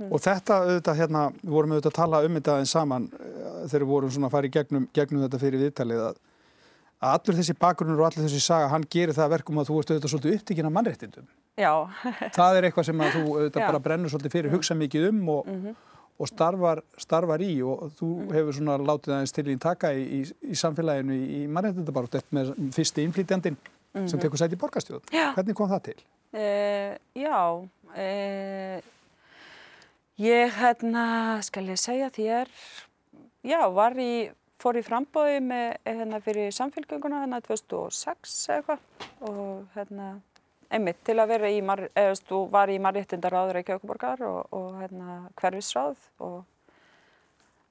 Og 0.07 0.21
þetta 0.21 0.61
auðvitað 0.61 0.99
hérna, 1.01 1.27
við 1.41 1.53
vorum 1.57 1.73
auðvitað 1.73 1.93
að 1.93 1.99
tala 1.99 2.23
um 2.27 2.35
þetta 2.37 2.55
en 2.61 2.69
saman 2.69 3.05
eh, 3.17 3.61
þegar 3.65 3.85
við 3.85 3.93
vorum 3.95 4.11
svona 4.13 4.29
að 4.29 4.35
fara 4.35 4.49
í 4.49 4.51
gegnum, 4.53 4.89
gegnum 4.93 5.23
þetta 5.25 5.41
fyrir 5.41 5.63
viðtalið 5.63 6.03
að, 6.11 6.19
að 7.01 7.15
allur 7.15 7.39
þessi 7.39 7.55
bakgrunnur 7.63 8.03
og 8.03 8.09
allur 8.11 8.27
þessi 8.27 8.43
saga, 8.45 8.69
hann 8.75 8.85
gerir 8.93 9.17
það 9.17 9.25
að 9.25 9.33
verkum 9.39 9.63
að 9.63 9.71
þú 9.71 9.79
ert 9.81 9.93
auðvitað 9.95 10.13
svolítið 10.13 10.37
upptíkin 10.37 10.69
af 10.69 10.75
mannréttindum. 10.77 11.31
Já, 11.57 11.73
Það 12.37 12.59
er 12.59 12.69
eitthvað 12.69 12.89
sem 12.91 13.05
að 13.05 13.19
þú 13.19 13.37
bara 13.57 13.83
brennur 13.83 14.13
svolítið 14.13 14.37
fyrir, 14.39 14.55
hugsa 14.55 14.77
mikið 14.79 15.09
um 15.11 15.23
og, 15.37 15.53
og 16.17 16.31
starfar, 16.31 16.83
starfar 17.01 17.45
í 17.45 17.53
og 17.67 17.87
þú 17.99 18.11
hefur 18.33 18.59
svona 18.59 18.77
látið 18.81 19.17
aðeins 19.17 19.37
til 19.37 19.47
í 19.53 19.57
taka 19.63 19.95
í, 19.97 20.05
í, 20.21 20.21
í 20.53 20.59
samfélaginu 20.59 21.17
í, 21.17 21.25
í 21.41 21.47
mannréttindabarótt 21.49 22.21
eftir 22.21 22.39
með 22.41 22.53
fyrsti 22.77 23.07
innflytjandinn 23.07 23.59
sem 23.97 24.21
tekur 24.21 24.41
sæti 24.41 24.59
í 24.59 24.61
borgarstjóð. 24.61 25.09
Hvernig 25.37 25.57
kom 25.57 25.73
það 25.73 25.89
til? 25.91 25.99
uh, 26.37 26.97
já 27.15 27.39
uh, 27.97 28.81
ég 30.17 30.59
hérna 30.61 31.07
skal 31.45 31.69
ég 31.71 31.81
segja 31.81 32.11
þér 32.13 32.51
já, 33.47 33.61
var 33.73 33.97
í 34.01 34.29
fór 34.61 34.79
í 34.81 34.85
frambóði 34.85 35.43
með 35.45 35.77
hérna 35.85 36.21
fyrir 36.25 36.55
samfélgönguna 36.57 37.25
hérna 37.25 37.43
2006 37.45 38.37
eða 38.49 38.57
eitthvað 38.57 39.31
og 39.31 39.77
hérna 39.77 40.09
einmitt 40.73 40.99
til 41.07 41.17
að 41.21 41.31
vera 41.35 41.51
í, 41.53 41.61
mar, 41.65 41.87
eða, 41.93 42.13
veist, 42.13 42.27
þú 42.29 42.41
var 42.53 42.73
í 42.73 42.79
marréttindaráður 42.83 43.61
í 43.61 43.65
Kjökuborgar 43.69 44.25
og, 44.27 44.39
og 44.57 44.81
hérna 44.81 45.19
hverfisráð 45.41 45.99
og 46.25 46.39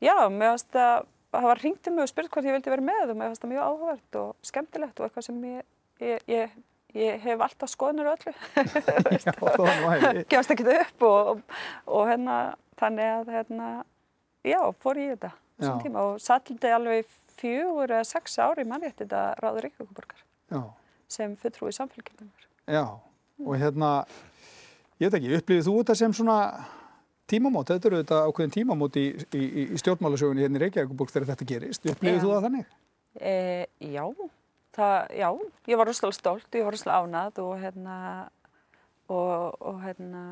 já, 0.04 0.16
mér 0.30 0.56
finnst 0.56 0.80
að 0.80 1.08
það 1.36 1.50
var 1.50 1.64
hringt 1.64 1.90
um 1.90 1.98
mig 1.98 2.06
og 2.06 2.12
spurt 2.12 2.32
hvort 2.32 2.48
ég 2.48 2.56
vildi 2.56 2.72
vera 2.72 2.88
með 2.92 3.12
og 3.12 3.20
mér 3.20 3.32
finnst 3.32 3.44
það 3.44 3.54
mjög 3.54 3.66
áhugavert 3.70 4.20
og 4.22 4.50
skemmtilegt 4.52 5.02
og 5.02 5.08
eitthvað 5.08 5.28
sem 5.28 5.42
ég, 5.50 5.66
ég, 6.06 6.30
ég, 6.32 6.60
ég 6.96 7.26
hef 7.26 7.44
alltaf 7.48 7.74
skoðunir 7.74 8.08
á 8.08 8.16
öllu. 8.16 8.36
Gefast 10.32 10.56
ekkert 10.56 10.72
upp 10.78 11.10
og, 11.10 11.34
og, 11.34 11.60
og 11.92 12.08
hérna 12.12 12.40
þannig 12.80 13.12
að 13.12 13.36
hérna 13.36 13.70
já, 14.46 14.62
fór 14.80 15.02
ég 15.02 15.12
í 15.12 15.16
þetta 15.18 15.36
tíma 15.84 16.08
og 16.10 16.18
sallindi 16.24 16.72
alveg 16.76 17.04
í 17.04 17.08
fjögur 17.40 17.92
eða 17.92 18.08
sex 18.08 18.38
ári 18.40 18.66
mannrétt 18.68 19.00
þetta 19.02 19.22
ráður 19.42 19.68
Ríkjavíkuborgar 19.68 20.22
Já. 20.52 20.62
sem 21.12 21.36
fulltrúi 21.40 21.74
samfélgjunar 21.76 22.48
Já, 22.66 22.86
og 23.46 23.60
hérna, 23.62 23.92
ég 25.00 25.12
veit 25.12 25.20
ekki, 25.20 25.36
upplifið 25.38 25.68
þú 25.68 25.76
þetta 25.82 25.98
sem 26.00 26.16
svona 26.18 26.40
tímamót? 27.30 27.70
Þetta 27.70 27.92
eru 27.92 28.02
þetta 28.02 28.24
ákveðin 28.30 28.56
tímamót 28.56 28.98
í, 29.02 29.06
í, 29.38 29.44
í 29.66 29.82
stjórnmálasögunni 29.82 30.46
hérna 30.46 30.62
í 30.62 30.66
Reykjavíkuborg 30.66 31.14
þegar 31.14 31.34
þetta 31.34 31.50
gerist. 31.54 31.86
Upplifið 31.86 32.20
Já. 32.20 32.24
þú 32.26 32.34
það 32.34 32.50
þannig? 32.50 32.74
e, 33.22 33.66
já, 33.80 34.04
það, 34.76 35.12
já, 35.16 35.30
ég 35.70 35.80
var 35.80 35.90
rosalega 35.90 36.18
stolt 36.18 36.58
ég 36.58 36.66
var 36.66 36.76
rosalega 36.76 37.02
ánað 37.04 37.42
og 37.44 37.54
hérna 37.62 37.98
og, 39.08 39.56
og 39.62 39.84
hérna 39.86 40.24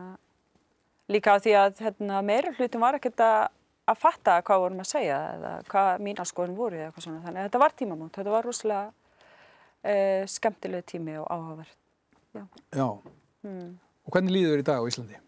líka 1.11 1.37
því 1.43 1.55
að 1.59 1.83
hérna, 1.85 2.23
meira 2.25 2.53
hlutum 2.57 2.83
var 2.83 2.99
ekkert 2.99 3.23
að 3.23 3.43
að 3.83 3.97
fatta 3.99 4.37
hvað 4.47 4.61
vorum 4.63 4.79
að 4.79 4.91
segja 4.93 5.15
eða 5.33 5.49
hvað 5.67 6.03
mína 6.05 6.23
skoðun 6.23 6.55
voru 6.55 6.77
eða 6.77 6.85
eitthvað 6.87 7.03
svona 7.03 7.23
þannig 7.25 7.41
að 7.41 7.47
þetta 7.49 7.59
var 7.59 7.73
tímamót, 7.75 8.11
þetta 8.15 8.31
var 8.31 8.45
rosalega 8.47 8.85
e, 9.83 9.95
skemmtileg 10.31 10.85
tími 10.87 11.17
og 11.19 11.25
áhugavert 11.27 11.79
Já. 12.33 12.87
hmm. 13.45 13.75
Og 14.03 14.15
hvernig 14.15 14.33
líður 14.35 14.55
þér 14.55 14.63
í 14.63 14.67
dag 14.71 14.81
á 14.81 14.87
Íslandi? 14.89 15.19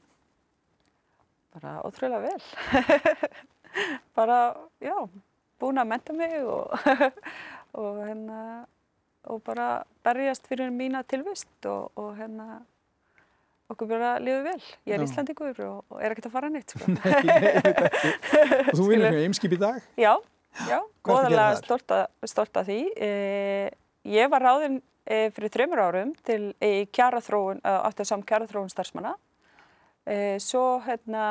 bara 1.55 1.81
ótrúlega 1.87 2.19
vel 2.19 2.41
bara, 4.17 4.39
já 4.83 4.95
búin 5.59 5.79
að 5.79 5.87
menta 5.87 6.15
mig 6.15 6.33
og, 6.43 6.73
og 7.79 7.99
hérna 8.03 8.39
og 9.25 9.41
bara 9.45 9.83
berjast 10.05 10.47
fyrir 10.49 10.73
mína 10.73 11.03
tilvist 11.07 11.69
og, 11.71 11.91
og 11.95 12.15
hérna 12.19 12.59
okkur 13.71 13.89
bara 13.89 14.11
líður 14.21 14.43
vel. 14.45 14.59
Ég 14.85 14.93
er 14.93 15.01
Já. 15.01 15.05
Íslandingur 15.07 15.61
og, 15.65 15.95
er 15.97 16.13
ekkert 16.13 16.27
að 16.29 16.35
fara 16.35 16.51
neitt 16.53 16.73
sko. 16.75 16.85
Nei, 16.93 17.21
nei. 17.25 17.39
Og 18.69 18.75
þú 18.77 18.89
vinnur 18.91 19.07
Skilur. 19.07 19.07
með 19.07 19.21
eimskip 19.23 19.55
í 19.55 19.61
dag? 19.63 19.79
já, 19.97 20.11
já, 20.69 20.77
Hvað 21.05 21.31
ertu 21.31 22.61
að 22.61 22.69
því 22.69 22.77
e, 22.93 23.09
ég 24.13 24.29
var 24.29 24.45
ráðinn 24.45 24.77
e, 25.05 25.29
fyrir 25.35 25.53
þreymur 25.53 25.81
árum 25.85 26.11
til 26.27 26.41
í 26.63 26.87
kjaraþróun, 26.95 27.61
áttið 27.63 28.09
saman 28.09 28.27
kjaraþróun 28.29 28.73
starfsmanna. 28.73 29.15
E, 30.05 30.37
svo 30.43 30.81
hérna 30.85 31.25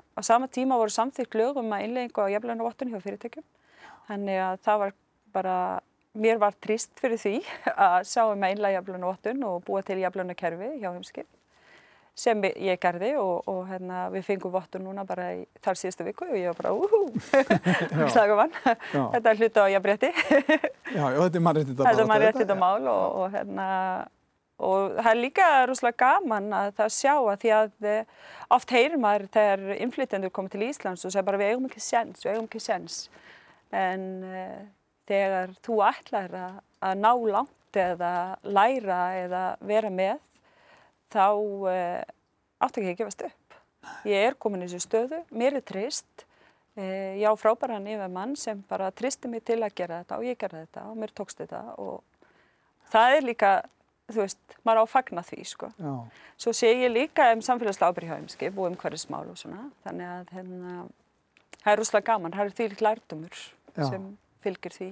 á 0.00 0.20
sama 0.24 0.48
tíma 0.48 0.78
voru 0.80 0.92
samþýrt 0.92 1.36
lögum 1.36 1.72
að 1.76 1.88
innleggingu 1.88 2.24
á 2.24 2.32
jafnlunarvottun 2.36 2.92
hjá 2.92 3.00
fyrirtækjum. 3.04 3.46
Þannig 4.08 4.40
að 4.46 4.58
það 4.64 4.82
var 4.82 4.94
bara, 5.34 5.56
mér 6.14 6.40
var 6.40 6.56
trist 6.60 6.92
fyrir 7.00 7.20
því 7.20 7.38
að 7.88 8.00
sjá 8.08 8.26
um 8.26 8.44
að 8.44 8.56
innlega 8.56 8.78
jafnlunarvottun 8.78 9.48
og 9.48 9.64
búa 9.66 9.84
til 9.84 10.00
jafnlunarkerfi 10.04 10.76
hjá 10.78 10.90
heimskip 10.92 11.28
sem 12.14 12.44
ég 12.46 12.78
gerði 12.78 13.14
og, 13.18 13.42
og 13.50 13.64
hérna, 13.66 14.06
við 14.14 14.26
fengum 14.28 14.52
vottun 14.54 14.84
núna 14.86 15.02
bara 15.06 15.32
í 15.34 15.40
þar 15.64 15.78
síðustu 15.80 16.06
viku 16.06 16.28
og 16.28 16.36
ég 16.38 16.52
var 16.52 16.58
bara 16.60 16.74
úhú, 16.78 17.00
þetta 19.16 19.32
er 19.32 19.40
hluta 19.40 19.64
á 19.66 19.72
jafnbretti. 19.74 20.10
Já, 20.94 21.04
já, 21.10 21.18
þetta 21.18 21.40
er 21.40 21.44
mannréttindamál. 21.48 21.88
Þetta 21.88 22.04
er 22.04 22.10
mannréttindamál 22.12 22.86
og, 22.92 23.16
og, 23.18 23.26
hérna, 23.34 23.66
og 24.62 24.94
það 25.00 25.10
er 25.10 25.20
líka 25.24 25.48
rosalega 25.66 25.98
gaman 26.04 26.46
að 26.54 26.70
það 26.78 26.94
sjá 27.00 27.14
að 27.16 27.40
því 27.42 27.52
að 27.58 27.90
eh, 27.90 28.22
oft 28.54 28.74
heyrir 28.76 29.02
maður 29.02 29.26
þegar 29.34 29.64
innflytjendur 29.74 30.34
komið 30.38 30.54
til 30.54 30.68
Íslands 30.68 31.02
og 31.02 31.14
segir 31.14 31.26
bara 31.26 31.42
við 31.42 31.50
eigum 31.50 31.66
ekki 31.66 31.82
sens, 31.82 32.22
við 32.22 32.36
eigum 32.36 32.46
ekki 32.46 32.62
sens. 32.62 33.00
En 33.74 34.06
e, 34.22 34.44
þegar 35.10 35.56
þú 35.66 35.80
ætlar 35.88 36.38
að, 36.38 36.62
að 36.86 37.02
ná 37.02 37.10
langt 37.34 37.80
eða 37.82 38.12
læra 38.46 39.00
eða 39.24 39.42
vera 39.66 39.90
með 39.90 40.22
þá 41.14 41.26
uh, 41.30 42.02
átti 42.64 42.82
ekki 42.82 42.94
að 42.94 43.00
gefast 43.02 43.26
upp. 43.28 43.58
Ég 44.08 44.30
er 44.30 44.38
komin 44.40 44.64
í 44.64 44.68
þessu 44.68 44.86
stöðu, 44.86 45.20
mér 45.36 45.58
er 45.58 45.64
trist, 45.66 46.24
ég 46.74 47.22
á 47.28 47.34
frábæran 47.38 47.86
yfir 47.86 48.10
mann 48.10 48.34
sem 48.38 48.58
bara 48.68 48.90
tristi 48.90 49.28
mig 49.30 49.44
til 49.46 49.60
að 49.62 49.76
gera 49.78 50.00
þetta 50.02 50.16
og 50.18 50.26
ég 50.26 50.38
gera 50.40 50.64
þetta 50.64 50.86
og 50.90 50.96
mér 50.98 51.12
tókst 51.14 51.38
þetta 51.38 51.60
og 51.78 52.00
það 52.90 53.18
er 53.18 53.26
líka, 53.28 53.52
þú 54.10 54.22
veist, 54.24 54.56
maður 54.66 54.82
á 54.82 54.84
að 54.84 54.90
fagna 54.90 55.24
því 55.28 55.46
sko. 55.52 55.70
Já. 55.78 55.92
Svo 56.40 56.54
sé 56.56 56.72
ég 56.72 56.90
líka 56.90 57.28
um 57.34 57.44
samfélagslega 57.44 57.94
ábyrgjáðumskip 57.94 58.58
og 58.58 58.72
um 58.72 58.78
hverju 58.80 59.02
smál 59.04 59.28
og 59.30 59.38
svona, 59.38 59.68
þannig 59.86 60.10
að 60.16 60.34
hérna, 60.38 60.74
það 61.60 61.72
er 61.72 61.80
rúslega 61.82 62.08
gaman, 62.10 62.34
það 62.34 62.44
er 62.48 62.56
því 62.58 62.68
líkt 62.72 62.86
lærdumur 62.88 63.44
Já. 63.76 63.84
sem 63.84 64.08
fylgir 64.44 64.74
því. 64.74 64.90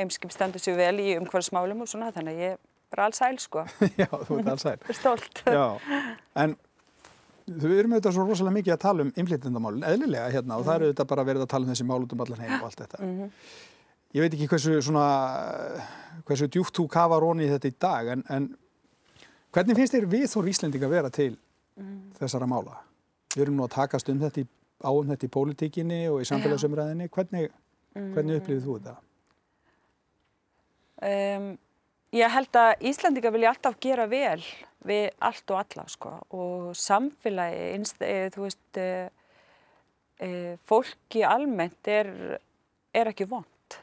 Eimskip 0.00 0.32
stendur 0.32 0.64
sér 0.64 0.80
vel 0.80 0.96
í 1.00 1.12
um 1.18 1.28
hverju 1.28 1.50
smálum 1.50 1.84
og 1.84 1.92
svona, 1.92 2.12
þannig 2.14 2.36
að 2.36 2.46
ég 2.46 2.64
bara 2.92 3.08
alls 3.08 3.20
sæl 3.20 3.38
sko. 3.42 3.64
Já, 4.00 4.08
þú 4.10 4.40
ert 4.40 4.52
alls 4.54 4.64
sæl. 4.66 4.78
Stolt. 4.96 5.42
Já, 5.46 5.66
en 6.42 6.56
þú 7.46 7.72
erum 7.76 7.94
auðvitað 7.94 8.16
svo 8.16 8.26
rosalega 8.26 8.56
mikið 8.58 8.74
að 8.74 8.82
tala 8.82 9.06
um 9.06 9.12
innflytjandamálun, 9.14 9.86
eðlilega 9.86 10.30
hérna, 10.34 10.58
og 10.58 10.66
það 10.66 10.78
eru 10.78 10.88
auðvitað 10.90 11.10
bara 11.12 11.24
verið 11.28 11.44
að 11.44 11.50
tala 11.52 11.66
um 11.66 11.72
þessi 11.72 11.86
mál 11.86 11.98
út 12.00 12.14
um 12.14 12.22
allan 12.24 12.42
heim 12.42 12.54
og 12.58 12.68
allt 12.68 12.80
þetta. 12.82 13.02
Mm 13.02 13.18
-hmm. 13.18 13.30
Ég 14.16 14.22
veit 14.22 14.34
ekki 14.34 14.48
hversu 14.48 14.82
svona, 14.82 15.06
hversu 16.24 16.48
djúft 16.48 16.78
þú 16.78 16.86
kafar 16.88 17.22
onni 17.22 17.46
í 17.46 17.50
þetta 17.50 17.68
í 17.68 17.74
dag, 17.80 18.08
en, 18.08 18.24
en 18.28 18.56
hvernig 19.52 19.76
finnst 19.76 19.94
þér 19.94 20.06
við 20.06 20.26
þór 20.32 20.48
Íslending 20.48 20.84
að 20.84 20.94
vera 20.94 21.10
til 21.10 21.36
mm. 21.76 22.12
þessara 22.18 22.46
mála? 22.46 22.78
Við 23.34 23.42
erum 23.42 23.56
nú 23.56 23.64
að 23.66 23.74
takast 23.74 24.08
um 24.08 24.20
þetta 24.20 24.40
í, 24.40 24.46
á 24.82 24.90
um 24.90 25.08
þetta 25.08 25.26
í 25.26 25.28
pólitíkinni 25.28 26.08
og 26.08 26.22
í 26.22 26.24
samfélagsumræðinni. 26.24 27.08
Hvernig, 27.08 27.50
hvernig 27.92 28.40
upplifið 28.40 28.64
þú 28.64 28.78
þetta? 28.78 28.96
Um, 30.96 31.58
Ég 32.16 32.32
held 32.32 32.56
að 32.56 32.84
Íslandika 32.88 33.30
vilja 33.34 33.50
alltaf 33.50 33.74
gera 33.82 34.06
vel 34.08 34.40
við 34.86 35.08
allt 35.26 35.52
og 35.52 35.58
alla 35.58 35.84
sko 35.90 36.12
og 36.38 36.68
samfélagi, 36.78 37.64
einst, 37.74 37.98
e, 38.00 38.30
þú 38.32 38.44
veist, 38.46 38.78
e, 38.80 40.28
fólki 40.70 41.24
almennt 41.26 41.90
er, 41.90 42.08
er 42.96 43.10
ekki 43.10 43.26
vond 43.28 43.76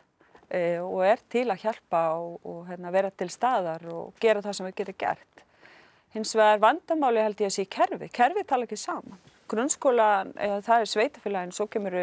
e, 0.47 0.79
og 0.81 1.03
er 1.05 1.21
til 1.29 1.45
að 1.51 1.65
hjálpa 1.67 2.01
og, 2.21 2.39
og 2.47 2.63
hérna, 2.71 2.93
vera 2.95 3.11
til 3.11 3.29
staðar 3.29 3.85
og 3.91 4.15
gera 4.23 4.41
það 4.41 4.57
sem 4.57 4.69
við 4.69 4.79
getum 4.79 4.97
gert. 5.03 5.43
Hins 6.15 6.33
vegar 6.37 6.63
vandamáli 6.63 7.21
held 7.25 7.43
ég 7.43 7.51
að 7.51 7.57
sé 7.59 7.67
kerfi, 7.69 8.09
kerfi 8.13 8.45
tala 8.49 8.65
ekki 8.65 8.79
saman. 8.79 9.19
Grunnskóla, 9.51 10.07
það 10.65 10.79
er 10.79 10.89
sveitafélagin, 10.89 11.53
svo 11.53 11.67
kemur 11.69 11.99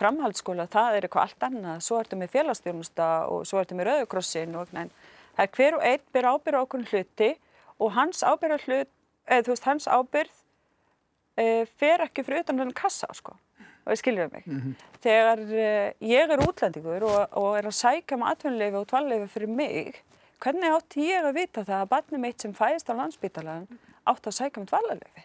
framhaldsskóla, 0.00 0.66
það 0.72 0.96
er 0.96 1.06
eitthvað 1.06 1.28
allt 1.28 1.46
annað, 1.50 1.84
svo 1.86 2.00
ertu 2.00 2.18
með 2.18 2.32
félagstjónusta 2.32 3.08
og 3.30 3.44
svo 3.46 3.60
ertu 3.60 3.76
með 3.78 3.90
rauðkrossin 3.92 4.56
og 4.56 4.64
eitthvað 4.64 5.14
Það 5.38 5.44
er 5.46 5.54
hver 5.54 5.74
og 5.76 5.84
einn 5.86 6.06
ber 6.12 6.26
ábyrð 6.26 6.58
á 6.58 6.62
okkur 6.64 6.86
hluti 6.90 7.28
og 7.78 7.92
hans 7.94 8.24
ábyrð, 8.26 8.64
hlut, 8.66 8.88
eða, 9.30 9.44
veist, 9.46 9.66
hans 9.68 9.86
ábyrð 9.86 10.32
e, 11.38 11.44
fer 11.78 12.02
ekki 12.02 12.24
fyrir 12.26 12.42
utan 12.42 12.58
hann 12.58 12.74
kassa 12.74 13.06
sko. 13.14 13.36
og 13.86 13.92
það 13.92 14.00
skiljuðu 14.00 14.32
mig. 14.32 14.46
Mm 14.46 14.58
-hmm. 14.60 14.74
Þegar 15.00 15.38
e, 15.38 15.94
ég 16.00 16.30
er 16.34 16.42
útlendingur 16.42 17.02
og, 17.06 17.28
og 17.38 17.58
er 17.58 17.70
að 17.70 17.78
sækja 17.78 18.16
með 18.16 18.30
atvinnuleifi 18.32 18.76
og 18.76 18.88
tvalleifi 18.88 19.28
fyrir 19.28 19.48
mig, 19.48 20.02
hvernig 20.42 20.74
átt 20.74 20.96
ég 20.96 21.24
að 21.24 21.34
vita 21.34 21.64
það 21.64 21.80
að 21.82 21.88
barnið 21.88 22.20
mitt 22.20 22.42
sem 22.42 22.54
fæðist 22.54 22.90
á 22.90 22.94
landsbítalan 22.98 23.66
átt 24.04 24.26
að 24.26 24.38
sækja 24.38 24.60
með 24.60 24.68
tvalleifi? 24.68 25.22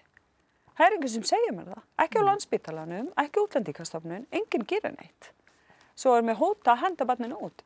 Það 0.77 0.85
er 0.85 0.91
einhvern 0.91 1.09
sem 1.09 1.23
segir 1.23 1.53
mér 1.53 1.65
það. 1.73 1.83
Ekki 1.97 2.17
á 2.17 2.21
mhm. 2.21 2.29
landsbítalanum, 2.29 3.07
ekki 3.17 3.39
útlendingastofnun, 3.39 4.27
enginn 4.31 4.65
gerir 4.65 4.93
neitt. 4.93 5.33
Svo 5.95 6.15
er 6.17 6.21
mér 6.21 6.37
hóta 6.39 6.73
að 6.73 6.81
henda 6.85 7.05
barninu 7.05 7.37
út. 7.49 7.63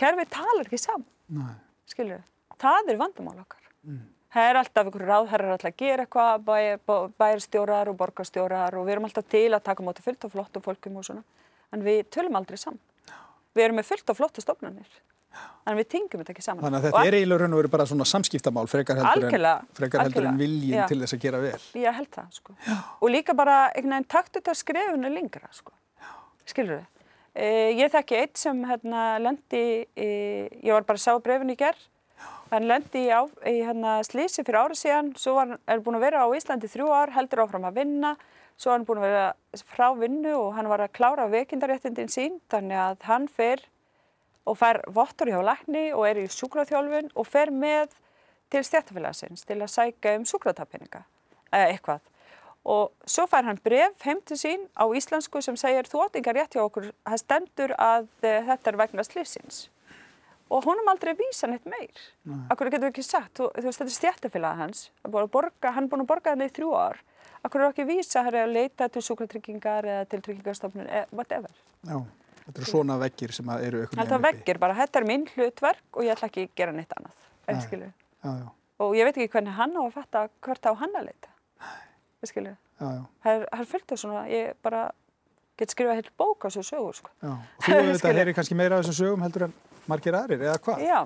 Kerfið 0.00 0.32
talar 0.34 0.66
ekki 0.66 0.80
saman. 0.80 1.06
Nei 1.34 1.54
skilur 1.90 2.18
við. 2.18 2.26
Það 2.60 2.90
er 2.90 3.00
vandamál 3.00 3.38
okkar. 3.42 3.70
Mm. 3.84 4.02
Það 4.34 4.50
er 4.50 4.58
alltaf 4.58 4.88
einhverju 4.88 5.08
ráðherrar 5.08 5.54
alltaf 5.54 5.70
að 5.70 5.80
gera 5.84 6.04
eitthvað, 6.04 6.44
bæ, 6.46 6.94
bæjarstjórar 7.22 7.90
og 7.92 7.98
borgarstjórar 8.00 8.76
og 8.78 8.86
við 8.86 8.96
erum 8.96 9.08
alltaf 9.08 9.26
til 9.30 9.48
að 9.52 9.64
taka 9.68 9.86
móti 9.86 10.02
fullt 10.02 10.26
af 10.26 10.34
flottum 10.34 10.64
fólkum 10.64 10.98
og 10.98 11.06
svona. 11.06 11.22
En 11.74 11.84
við 11.86 12.06
tölum 12.14 12.38
aldrei 12.38 12.58
saman. 12.58 12.80
Við 13.54 13.66
erum 13.68 13.78
með 13.78 13.90
fullt 13.92 14.10
af 14.10 14.18
flotta 14.18 14.42
stofnunir. 14.42 14.96
En 15.66 15.78
við 15.78 15.88
tingum 15.94 16.22
þetta 16.22 16.34
ekki 16.34 16.44
saman. 16.46 16.62
Þannig 16.62 16.80
að 16.80 16.88
þetta 16.88 17.04
er 17.10 17.16
eiginlega 17.18 17.42
raun 17.42 17.54
og 17.54 17.60
veru 17.60 17.70
bara 17.74 17.86
svona 17.90 18.06
samskiptamál 18.06 18.66
frekar 18.70 19.00
heldur, 19.00 19.26
algjörlega, 19.26 19.62
en, 19.62 19.70
frekar 19.78 20.04
heldur 20.04 20.28
en 20.30 20.38
viljinn 20.38 20.90
til 20.90 20.98
þess 21.02 21.16
að 21.16 21.24
gera 21.24 21.40
vel. 21.42 21.62
Ég 21.82 21.98
held 21.98 22.10
það, 22.14 22.28
sko. 22.38 22.54
Já. 22.66 22.76
Og 23.00 23.10
líka 23.10 23.34
bara 23.38 23.56
einhvern 23.72 23.96
veginn 23.96 24.10
takt 24.14 24.38
þetta 24.38 24.54
skrefunu 24.58 25.10
lengra, 25.10 25.50
sko. 25.54 25.74
Skilur 26.46 26.78
við? 26.78 26.86
Eh, 27.34 27.74
ég 27.74 27.90
þekki 27.90 28.18
eitt 28.20 28.38
sem 28.38 28.60
hérna 28.68 29.16
lendi, 29.18 29.82
í, 29.98 30.10
ég 30.62 30.70
var 30.70 30.86
bara 30.86 31.00
að 31.00 31.02
sá 31.02 31.16
brefin 31.18 31.50
í 31.50 31.56
gerð, 31.58 31.80
hann 32.52 32.68
lendi 32.70 33.08
á, 33.10 33.26
í 33.50 33.56
hérna, 33.66 33.96
slísi 34.06 34.44
fyrir 34.44 34.60
árið 34.60 34.78
síðan, 34.84 35.10
svo 35.18 35.34
var, 35.40 35.56
er 35.66 35.82
búin 35.82 35.98
að 35.98 36.06
vera 36.06 36.22
á 36.22 36.30
Íslandi 36.30 36.70
þrjú 36.70 36.92
ár, 36.94 37.10
heldur 37.16 37.42
áfram 37.42 37.66
að 37.66 37.80
vinna, 37.80 38.14
svo 38.54 38.70
er 38.70 38.76
hann 38.76 38.86
búin 38.86 39.02
að 39.02 39.08
vera 39.08 39.64
frá 39.66 39.88
vinnu 39.98 40.36
og 40.38 40.54
hann 40.54 40.70
var 40.70 40.84
að 40.84 40.94
klára 40.94 41.26
veikindaréttindin 41.32 42.12
sín, 42.14 42.38
þannig 42.54 42.78
að 42.84 43.08
hann 43.10 43.26
fer 43.26 43.66
og 44.46 44.60
fær 44.60 44.84
vottur 44.94 45.32
hjá 45.32 45.40
lækni 45.42 45.88
og 45.90 46.06
er 46.06 46.22
í 46.22 46.30
súkraþjálfun 46.30 47.10
og 47.18 47.26
fer 47.26 47.50
með 47.50 47.98
til 48.52 48.62
stjættafélagsins 48.62 49.42
til 49.48 49.58
að 49.58 49.72
sækja 49.72 50.14
um 50.20 50.26
súkratapinninga 50.28 51.02
eða 51.50 51.70
eitthvað 51.72 52.13
og 52.64 52.92
svo 53.04 53.26
fær 53.28 53.44
hann 53.44 53.60
bref 53.64 54.06
heim 54.06 54.22
til 54.24 54.38
sín 54.40 54.66
á 54.72 54.84
íslensku 54.88 55.42
sem 55.44 55.56
segir 55.60 55.88
þú 55.90 56.06
átt 56.06 56.18
yngar 56.20 56.38
rétt 56.38 56.56
hjá 56.56 56.64
okkur, 56.64 56.90
það 57.04 57.20
stendur 57.20 57.76
að 57.76 58.08
uh, 58.24 58.40
þetta 58.48 58.72
er 58.72 58.80
vegna 58.80 59.04
slísins 59.04 59.66
og 60.52 60.66
honum 60.68 60.88
aldrei 60.92 61.14
vísa 61.18 61.48
neitt 61.48 61.64
meir. 61.68 62.00
Akkur 62.52 62.70
getur 62.72 62.90
ekki 62.90 63.04
sagt, 63.04 63.32
þú, 63.38 63.48
þú 63.56 63.66
veist 63.66 63.80
þetta 63.80 63.90
er 63.90 63.96
stjættafélagið 63.96 64.60
hans, 64.60 64.82
borga, 65.08 65.72
hann 65.74 65.86
er 65.86 65.92
búin 65.92 66.04
að 66.04 66.10
borga 66.10 66.34
þetta 66.34 66.48
í 66.48 66.52
þrjú 66.58 66.74
ár, 66.78 67.00
akkur 67.46 67.62
er 67.64 67.70
ekki 67.70 67.86
vísa 67.88 68.24
að 68.28 68.52
leita 68.52 68.88
til 68.92 69.02
súkratryggingar 69.04 69.88
eða 69.88 70.04
til 70.10 70.20
tryggingarstofnun, 70.26 70.90
whatever. 71.16 71.54
Já, 71.88 71.96
þetta 72.44 72.54
eru 72.60 72.70
svona 72.70 72.98
vekkir 73.02 73.34
sem 73.36 73.54
eru. 73.56 73.86
Þetta 73.94 74.18
er 74.18 74.26
vekkir 74.28 74.60
bara, 74.62 74.76
þetta 74.82 75.00
er 75.00 75.08
minn 75.10 75.26
hlutverk 75.32 75.98
og 75.98 76.06
ég 76.06 76.14
ætla 76.14 76.30
ekki 76.30 76.46
að 76.46 76.60
gera 76.60 76.76
neitt 76.76 76.98
annað, 76.98 77.24
skilu. 77.64 77.90
Já, 78.20 78.30
já. 78.44 78.46
Og 78.84 78.96
ég 78.98 79.06
veit 79.08 79.16
ekki 79.16 79.32
hvernig 79.36 79.56
hann 79.56 79.76
á 79.78 79.82
að 79.86 79.92
fatta 79.96 80.26
hvert 80.44 80.70
á 80.70 80.72
hann 80.76 80.98
að 80.98 81.08
leita, 81.10 81.34
skilu. 82.30 82.54
Já, 82.80 82.86
já. 82.86 83.02
Það 83.24 83.48
er 83.60 83.72
fullt 83.72 83.92
af 83.94 84.00
svona, 84.00 84.22
ég 84.30 84.54
bara 84.64 84.84
get 85.60 85.74
skrifað 85.74 86.00
heilt 86.00 86.14
bók 86.18 86.46
á 86.46 86.48
þessu 86.48 86.64
sögur, 86.66 86.96
sko. 86.98 87.12
Já, 87.22 87.34
og 87.34 87.60
þú 87.66 87.76
auðvitað 87.80 88.18
heyri 88.20 88.34
kannski 88.36 88.58
meira 88.58 88.78
af 88.78 88.84
þessum 88.84 88.98
sögum 89.00 89.26
heldur 89.26 89.46
en 89.48 89.54
margir 89.90 90.18
aðrir 90.18 90.46
eða 90.48 90.56
hvað? 90.64 90.82
Já, 90.84 90.98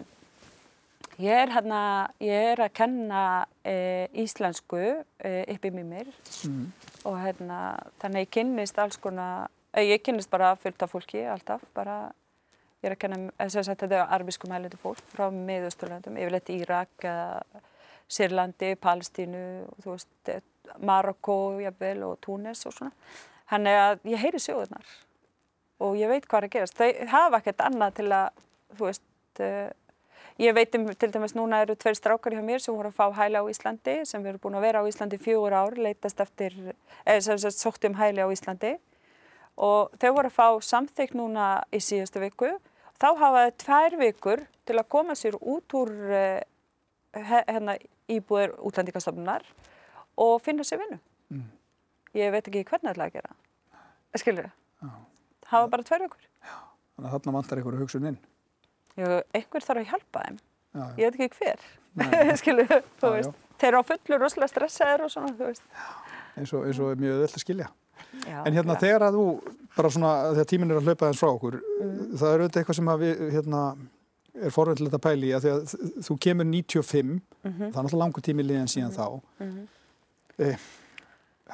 ég 1.24 1.42
er, 1.44 1.52
hérna, 1.52 1.82
ég 2.24 2.48
er 2.54 2.62
að 2.64 2.72
kenna 2.78 3.22
e, 3.66 3.76
íslensku 4.24 4.80
e, 4.80 5.34
upp 5.54 5.68
í 5.68 5.74
mýmir 5.74 6.08
mm. 6.48 6.64
og 7.10 7.18
hérna, 7.22 7.60
þannig 8.02 8.26
ég 8.28 8.34
kynnist 8.38 8.80
alls 8.80 9.00
konar, 9.02 9.50
e, 9.74 9.84
ég 9.90 10.04
kynnist 10.04 10.32
bara 10.32 10.54
fullt 10.60 10.86
af 10.86 10.94
fólki 10.94 11.24
alltaf, 11.28 11.64
bara 11.76 12.00
ég 12.80 12.90
er 12.90 12.94
að 12.94 13.02
kenna, 13.04 13.22
þess 13.42 13.64
að 13.66 13.72
þetta 13.74 13.90
er 13.98 14.14
arbísku 14.16 14.50
mælindu 14.50 14.78
fólk 14.80 15.02
frá 15.12 15.26
miðausturlöndum, 15.34 16.16
yfirleitt 16.20 16.54
Írak 16.54 17.08
Sýrlandi, 18.08 18.70
Palestínu, 18.80 19.40
þú 19.82 19.90
veist, 19.92 20.08
Marokko, 20.78 21.58
jafnvel 21.62 22.04
og 22.06 22.16
Túnis 22.24 22.64
og 22.68 22.76
svona. 22.76 22.92
Þannig 23.48 23.82
að 23.82 24.08
ég 24.12 24.24
heyri 24.24 24.40
sjóðunar 24.42 24.96
og 25.84 25.98
ég 25.98 26.10
veit 26.10 26.26
hvað 26.26 26.40
er 26.40 26.48
að 26.48 26.54
gerast. 26.56 26.78
Þau 26.78 27.12
hafa 27.12 27.38
ekkert 27.40 27.62
annað 27.64 27.94
til 28.00 28.08
að 28.12 28.42
þú 28.76 28.88
veist, 28.88 29.04
uh, 29.44 29.68
ég 30.42 30.54
veit 30.54 30.74
um 30.78 30.88
til 30.92 31.10
dæmis 31.14 31.34
núna 31.38 31.62
eru 31.64 31.76
tveir 31.78 31.96
strákar 31.98 32.36
hjá 32.36 32.42
mér 32.44 32.62
sem 32.62 32.74
voru 32.74 32.90
að 32.90 32.98
fá 32.98 33.06
hæli 33.20 33.40
á 33.40 33.44
Íslandi 33.50 33.96
sem 34.08 34.26
eru 34.26 34.42
búin 34.42 34.58
að 34.58 34.66
vera 34.68 34.82
á 34.82 34.88
Íslandi 34.90 35.18
fjögur 35.22 35.56
ár, 35.56 35.78
leitast 35.78 36.20
eftir, 36.22 36.54
eða 37.04 37.24
sem 37.24 37.40
sagt 37.42 37.58
sótt 37.62 37.88
um 37.88 37.96
hæli 37.98 38.22
á 38.22 38.28
Íslandi 38.28 38.76
og 39.58 39.94
þau 39.98 40.12
voru 40.14 40.30
að 40.30 40.36
fá 40.36 40.48
samþygg 40.62 41.16
núna 41.18 41.48
í 41.74 41.80
síðustu 41.82 42.22
viku 42.22 42.52
þá 43.00 43.08
hafa 43.18 43.46
þau 43.46 43.56
tvær 43.64 43.98
vikur 44.02 44.44
til 44.68 44.78
að 44.78 44.90
koma 44.94 45.16
sér 45.18 45.38
út 45.40 45.74
úr 45.78 45.94
uh, 46.10 46.40
hérna, 47.14 47.78
íbúðir 48.10 48.54
útlendingastofnunar 48.62 49.46
og 50.24 50.40
finna 50.44 50.66
sér 50.66 50.82
vinnu. 50.82 50.98
Mm. 51.34 51.46
Ég 52.18 52.32
veit 52.34 52.48
ekki 52.50 52.64
hvernig 52.64 52.88
það 52.88 52.96
er 52.96 53.04
að 53.06 53.16
gera. 53.18 53.34
Skilur 54.18 54.48
þau? 54.48 54.94
Það 55.48 55.64
var 55.64 55.70
bara 55.72 55.98
vikur. 56.02 56.24
Já, 56.44 56.54
þannig 56.96 57.08
að 57.08 57.14
þarna 57.16 57.34
vantar 57.38 57.60
einhverju 57.60 57.82
hugsun 57.82 58.08
inn. 58.10 58.18
Já, 58.98 59.08
einhver 59.36 59.64
þarf 59.64 59.82
að 59.82 59.92
hjálpa 59.92 60.24
þeim. 60.24 60.38
Já, 60.38 60.80
já. 60.80 60.94
Ég 60.98 61.04
veit 61.04 61.20
ekki 61.20 61.42
hver. 61.42 61.66
Skilur 62.40 62.70
þau? 62.70 62.80
Þú 63.00 63.12
veist, 63.16 63.44
þeir 63.60 63.68
eru 63.70 63.82
á 63.82 63.88
fullu 63.90 64.18
rosalega 64.22 64.52
stressaður 64.52 65.04
og 65.06 65.12
svona, 65.14 65.34
þú 65.38 65.50
veist. 65.50 65.68
Eins 66.38 66.54
og, 66.54 66.66
eins 66.68 66.80
og 66.82 67.00
mjög 67.00 67.22
öll 67.24 67.30
að 67.30 67.44
skilja. 67.44 67.68
Já, 68.24 68.40
en 68.46 68.56
hérna 68.56 68.74
klar. 68.74 68.82
þegar 68.82 69.04
að 69.08 69.18
þú, 69.18 69.24
bara 69.76 69.90
svona 69.92 70.12
þegar 70.32 70.50
tímin 70.52 70.72
er 70.72 70.80
að 70.80 70.88
hlaupa 70.88 71.08
þess 71.08 71.22
frá 71.22 71.30
okkur, 71.30 71.56
mm. 71.60 71.96
það 72.20 72.28
er 72.28 72.42
auðvitað 72.42 72.60
eitthvað 72.60 72.78
sem 72.78 72.90
að 72.92 73.02
við, 73.02 73.24
hérna, 73.34 73.62
er 74.38 74.54
forvöldilegt 74.54 74.96
að 74.98 75.02
pæli 75.04 75.32
að 75.34 75.44
því 75.44 75.52
að 75.54 75.74
þú 76.06 76.16
kemur 76.24 76.48
95, 76.48 77.10
mm 77.10 77.18
-hmm. 77.18 77.58
það 77.58 77.66
er 77.66 77.84
náttúrulega 77.84 78.02
langur 78.04 78.24
tími 78.24 78.46
liðan 78.46 78.70
síðan 78.70 78.92
mm 78.92 78.96
-hmm. 78.96 79.58
þá. 79.58 79.77
Eh, 80.38 80.58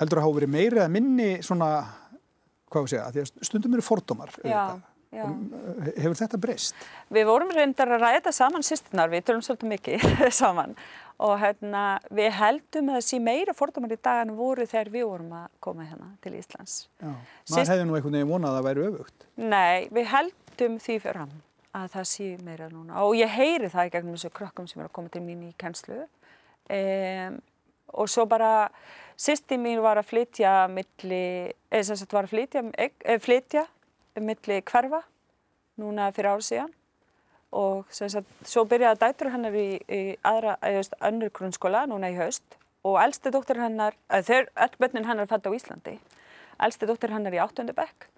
heldur 0.01 0.20
að 0.20 0.26
hafa 0.26 0.41
verið 0.41 0.53
meiri 0.53 0.82
að 0.82 0.91
minni 0.93 1.28
svona, 1.45 1.68
hvað 2.72 2.85
við 2.85 2.93
segja, 2.93 3.07
því 3.14 3.22
að 3.22 3.47
stundum 3.49 3.76
eru 3.78 3.85
fordómar 3.87 4.35
Já, 4.45 4.64
já. 5.14 5.24
hefur 6.03 6.18
þetta 6.18 6.41
breyst? 6.43 6.85
Við 7.14 7.30
vorum 7.30 7.55
reyndar 7.55 7.95
að 7.95 8.05
ræða 8.05 8.35
saman 8.35 8.66
sýstunar, 8.66 9.12
við 9.12 9.24
tölum 9.30 9.45
svolítið 9.47 9.72
mikið 9.72 10.07
saman. 10.43 10.76
Og 11.24 11.37
hérna, 11.39 11.85
við 12.11 12.32
heldum 12.35 12.91
að 12.91 12.99
það 12.99 13.07
sé 13.07 13.20
meira 13.22 13.55
fordómar 13.55 13.95
í 13.95 13.99
dag 14.03 14.24
en 14.24 14.35
voru 14.35 14.66
þegar 14.66 14.91
við 14.91 15.07
vorum 15.07 15.32
að 15.39 15.47
koma 15.62 15.87
hérna 15.87 16.11
til 16.26 16.35
Íslands. 16.41 16.76
Já, 16.99 17.12
maður 17.12 17.55
Sýst... 17.55 17.70
hefði 17.70 17.87
nú 17.87 17.97
einhvern 17.97 18.18
veginn 18.18 18.32
vonað 18.32 18.51
að 18.51 18.59
það 18.59 18.68
væri 18.68 18.87
öfugt. 18.89 19.26
Nei, 19.39 19.89
við 19.95 20.11
heldum 20.11 20.78
því 20.82 20.99
hann 21.07 21.37
að 21.74 21.89
það 21.95 22.11
sé 22.11 22.28
meira 22.43 22.68
núna. 22.70 23.01
Og 23.07 23.16
ég 23.18 23.30
heyri 23.30 23.70
það 23.70 23.89
í 23.89 23.95
gegnum 23.95 24.18
þessu 24.18 24.35
krökkum 24.35 24.68
sem 24.70 24.82
er 24.82 24.89
að 24.91 24.95
koma 24.99 25.14
til 25.14 25.22
mín 25.24 25.47
í 25.47 25.55
kennslu. 25.59 26.05
Um, 26.74 27.39
og 27.93 28.09
svo 28.09 28.24
bara 28.30 28.70
Sýsti 29.14 29.55
mín 29.62 29.78
var 29.78 30.01
að 30.01 30.09
flytja 30.11 30.53
milli, 30.66 31.53
eða 31.70 31.85
sem 31.87 31.99
sagt 32.01 32.14
var 32.16 32.26
að 32.26 32.32
flytja, 32.32 32.64
eða 32.74 33.20
flytja 33.22 33.62
milli 34.18 34.57
hverfa 34.66 35.05
núna 35.78 36.09
fyrir 36.14 36.32
árið 36.32 36.49
síðan. 36.49 36.72
Og 37.55 37.93
sem 37.95 38.11
sagt 38.11 38.51
svo 38.51 38.64
byrjaði 38.66 38.99
dætur 39.05 39.30
hennar 39.30 39.55
í, 39.55 39.68
í 39.87 40.01
aðra, 40.26 40.57
eða 40.66 40.99
önnur 41.07 41.30
grunnskóla 41.30 41.85
núna 41.87 42.11
í 42.11 42.18
haust. 42.18 42.59
Og 42.82 42.99
elsti 43.01 43.30
dóttir 43.30 43.62
hennar, 43.62 43.95
þeir, 44.11 44.51
öll 44.66 44.74
bönnin 44.82 45.07
hennar 45.07 45.30
fætti 45.30 45.55
á 45.55 45.57
Íslandi, 45.57 45.95
elsti 46.66 46.91
dóttir 46.91 47.14
hennar 47.14 47.39
í 47.39 47.41
áttundabekk, 47.41 48.09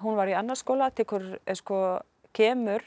hún 0.00 0.16
var 0.16 0.32
í 0.32 0.34
annarskóla, 0.40 0.88
tekur, 0.96 1.36
sko, 1.60 2.00
kemur 2.34 2.82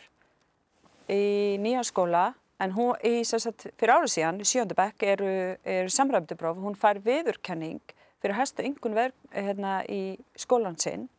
í 1.05 1.61
nýja 1.61 1.86
skóla 1.86 2.32
En 2.64 2.72
hún, 2.78 2.93
í, 3.03 3.24
sagt, 3.28 3.66
fyrir 3.80 3.91
árið 3.97 4.14
síðan, 4.14 4.39
í 4.39 4.47
sjöndu 4.47 4.76
bekk, 4.78 5.03
eru, 5.16 5.32
eru 5.68 5.91
samræfndubróf. 5.91 6.61
Hún 6.64 6.78
fær 6.80 7.01
viðurkenning 7.03 7.82
fyrir 8.24 8.38
hæstu 8.38 8.64
yngun 8.64 8.95
verð 8.95 9.18
hérna, 9.36 9.82
í 9.91 10.16
skólan 10.39 10.78
sinn. 10.80 11.09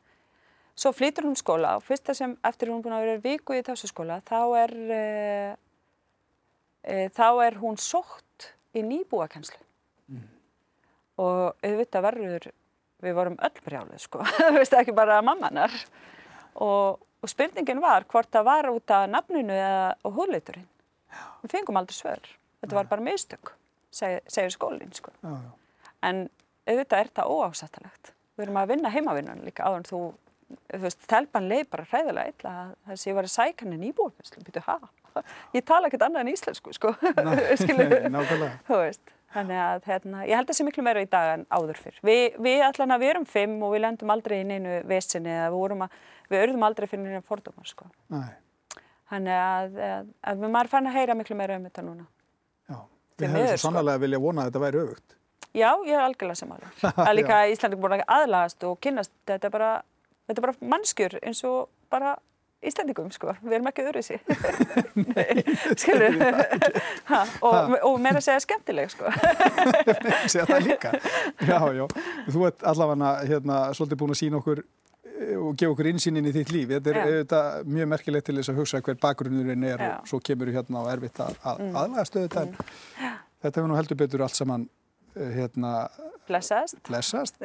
Svo 0.74 0.94
flýtur 0.96 1.28
hún 1.28 1.36
skóla 1.38 1.76
og 1.76 1.84
fyrsta 1.86 2.16
sem 2.16 2.32
eftir 2.48 2.72
hún 2.72 2.80
búin 2.82 2.96
að 2.96 3.04
vera 3.04 3.22
viku 3.22 3.54
í 3.54 3.62
þessu 3.66 3.90
skóla, 3.92 4.18
þá 4.26 4.40
er, 4.62 4.74
e, 4.96 5.02
e, 6.82 6.96
þá 7.14 7.28
er 7.44 7.60
hún 7.60 7.76
sótt 7.78 8.50
í 8.74 8.82
nýbúakenslu. 8.82 9.60
Mm. 10.10 10.26
Og 11.22 11.60
auðvitað 11.60 12.06
verður, 12.08 12.50
við 13.04 13.18
vorum 13.20 13.38
öll 13.44 13.64
brjálið 13.68 14.02
sko, 14.08 14.24
það 14.40 14.58
veist 14.58 14.78
ekki 14.80 14.96
bara 14.96 15.20
mammanar. 15.22 15.76
Og, 16.64 17.04
og 17.20 17.30
spurningin 17.30 17.84
var 17.84 18.08
hvort 18.08 18.32
það 18.32 18.48
var 18.48 18.72
út 18.72 18.96
af 18.96 19.10
nafninu 19.12 19.54
eða 19.54 20.14
húleiturinn 20.16 20.70
við 21.42 21.54
fengum 21.56 21.80
aldrei 21.80 21.96
svör 21.96 22.32
þetta 22.62 22.78
var 22.78 22.90
bara 22.90 23.04
mistök 23.04 23.54
seg, 23.94 24.20
segir 24.26 24.54
skólinn 24.54 24.92
sko. 24.96 25.14
en 26.02 26.26
auðvitað 26.66 26.98
er 26.98 27.10
þetta 27.12 27.28
óásættalegt 27.30 28.12
við 28.34 28.46
erum 28.46 28.60
að 28.60 28.74
vinna 28.74 28.92
heimavinnan 28.94 29.44
líka 29.46 29.68
áður 29.68 29.80
en 29.80 29.88
þú 29.88 30.02
þú 30.68 30.82
veist, 30.84 31.06
telpan 31.10 31.48
leið 31.50 31.64
bara 31.72 31.88
hræðilega 31.90 32.32
illa 32.34 32.54
þess 32.88 33.00
að 33.00 33.10
ég 33.10 33.18
var 33.18 33.28
að 33.28 33.34
sækja 33.34 33.64
hann 33.64 33.74
í 33.74 33.80
nýbúrfinslu 33.80 34.44
býtu, 34.44 34.62
hæ? 34.66 34.76
Ég 35.54 35.62
tala 35.66 35.88
ekkert 35.88 36.04
annað 36.08 36.24
en 36.24 36.32
íslensku 36.34 36.74
sko 36.74 36.94
þú 38.68 38.80
veist 38.82 39.14
Þannig 39.34 39.58
að 39.58 39.86
hérna, 39.88 40.20
ég 40.28 40.38
held 40.38 40.46
að 40.46 40.52
það 40.52 40.56
sé 40.60 40.64
miklu 40.68 40.82
meira 40.86 41.02
í 41.02 41.08
dag 41.10 41.32
en 41.32 41.40
áður 41.50 41.78
fyrr. 41.82 41.96
Vi, 42.06 42.18
við 42.44 42.60
allan 42.68 42.94
að 42.94 43.02
við 43.02 43.10
erum 43.10 43.24
fimm 43.26 43.56
og 43.66 43.72
við 43.74 43.82
lendum 43.82 44.12
aldrei 44.14 44.36
í 44.36 44.44
neinu 44.46 44.76
vesinni 44.86 45.32
eða 45.32 45.48
við, 45.54 45.96
við 46.30 46.42
örðum 46.44 46.66
aldrei 46.68 46.86
fyrir 46.86 47.02
neina 47.02 47.22
fordómar 47.26 47.66
sko. 47.66 47.88
Nei. 48.14 48.28
Þannig 49.14 49.38
að, 49.38 49.76
að, 49.86 50.06
að 50.26 50.44
maður 50.48 50.70
fann 50.72 50.90
að 50.90 50.96
heyra 50.98 51.14
miklu 51.14 51.36
meira 51.38 51.58
um 51.60 51.66
þetta 51.68 51.86
núna. 51.86 52.06
Já, 52.66 52.78
við 53.20 53.28
hefum 53.30 53.50
svo 53.52 53.68
sannlega 53.68 53.94
sko. 53.94 54.02
vilja 54.02 54.22
vona 54.24 54.42
að 54.42 54.48
þetta 54.50 54.62
væri 54.64 54.80
auðvögt. 54.82 55.16
Já, 55.54 55.68
ég 55.86 55.94
er 55.94 56.02
algjörlega 56.02 56.40
samanlega. 56.40 56.90
Er 57.06 57.14
líka 57.14 57.40
Íslandi 57.52 57.78
búin 57.78 57.94
að 57.94 58.06
aðlagast 58.10 58.66
og 58.66 58.78
kynast, 58.82 59.12
þetta 59.30 59.46
er 59.46 59.54
bara, 59.54 59.72
þetta 60.26 60.40
er 60.40 60.46
bara 60.48 60.70
mannskjur 60.74 61.18
eins 61.22 61.44
og 61.46 61.68
bara 61.94 62.16
Íslandingum, 62.64 63.10
sko. 63.12 63.34
Við 63.44 63.58
erum 63.58 63.66
ekki 63.68 63.82
öðruðsi. 63.84 64.16
Nei, 65.14 65.42
skilur. 65.76 66.14
og, 67.44 67.74
og 67.76 67.98
meira 68.00 68.22
að 68.22 68.24
segja 68.24 68.40
skemmtileg, 68.40 68.88
sko. 68.94 69.12
segja 70.32 70.46
það 70.48 70.70
líka. 70.70 70.94
Já, 71.44 71.58
já. 71.76 71.84
Þú 72.32 72.46
ert 72.48 72.64
allavega 72.72 73.12
hérna, 73.28 73.58
svolítið 73.76 74.00
búin 74.00 74.14
að 74.16 74.20
sína 74.22 74.40
okkur 74.40 74.64
og 75.14 75.54
gefa 75.58 75.72
okkur 75.72 75.88
insýnin 75.92 76.26
í 76.28 76.32
þitt 76.34 76.52
líf. 76.54 76.70
Þetta 76.72 76.90
er 76.92 77.00
auðvitað 77.02 77.68
mjög 77.76 77.90
merkilegt 77.92 78.26
til 78.28 78.36
þess 78.38 78.52
að 78.52 78.60
hugsa 78.60 78.80
hver 78.84 78.98
bakgrunnurinn 79.02 79.66
er 79.68 79.84
Já. 79.84 79.90
og 79.98 80.08
svo 80.10 80.20
kemur 80.24 80.50
þú 80.50 80.56
hérna 80.58 80.82
og 80.82 80.90
erfitt 80.94 81.20
að, 81.22 81.36
að 81.42 81.60
mm. 81.62 81.76
aðlæga 81.82 82.06
stöðu 82.08 82.30
þetta. 82.34 82.66
Mm. 82.98 83.20
þetta 83.44 83.60
hefur 83.60 83.70
nú 83.70 83.78
heldur 83.78 84.00
betur 84.00 84.24
allt 84.26 84.38
saman 84.40 84.66
eh, 85.14 85.30
hérna 85.38 85.74
blessast, 86.28 86.80
blessast. 86.88 87.38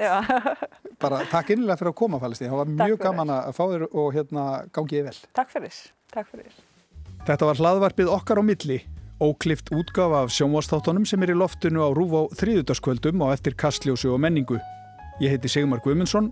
bara 1.04 1.22
takk 1.30 1.54
innilega 1.54 1.80
fyrir 1.80 1.94
að 1.94 2.00
koma 2.02 2.22
Palestín, 2.22 2.50
það 2.52 2.64
var 2.64 2.74
mjög 2.82 3.04
gaman 3.04 3.36
að 3.36 3.52
fá 3.58 3.64
þér 3.66 3.86
og 3.90 4.10
hérna 4.16 4.46
gangi 4.76 5.02
ég 5.02 5.10
vel. 5.10 5.18
Takk 5.38 5.54
fyrir, 5.54 5.82
takk 6.16 6.32
fyrir. 6.32 6.64
Þetta 7.28 7.52
var 7.52 7.62
hlaðvarpið 7.62 8.14
okkar 8.16 8.42
á 8.42 8.44
milli. 8.46 8.82
Óklift 9.20 9.74
útgafa 9.76 10.24
af 10.24 10.32
sjónvastáttunum 10.32 11.04
sem 11.08 11.20
er 11.26 11.34
í 11.34 11.36
loftinu 11.36 11.84
á 11.84 11.92
Rúf 11.92 12.14
á 12.16 12.22
þrýðutaskvöldum 12.40 13.26
og 13.26 13.34
eftir 13.36 13.58
kastljósu 13.60 14.14
og 14.14 14.22
menningu. 14.24 14.62
Ég 15.20 15.36
heiti 15.36 15.52
Sigmar 15.52 15.84
Guimundsson 15.84 16.32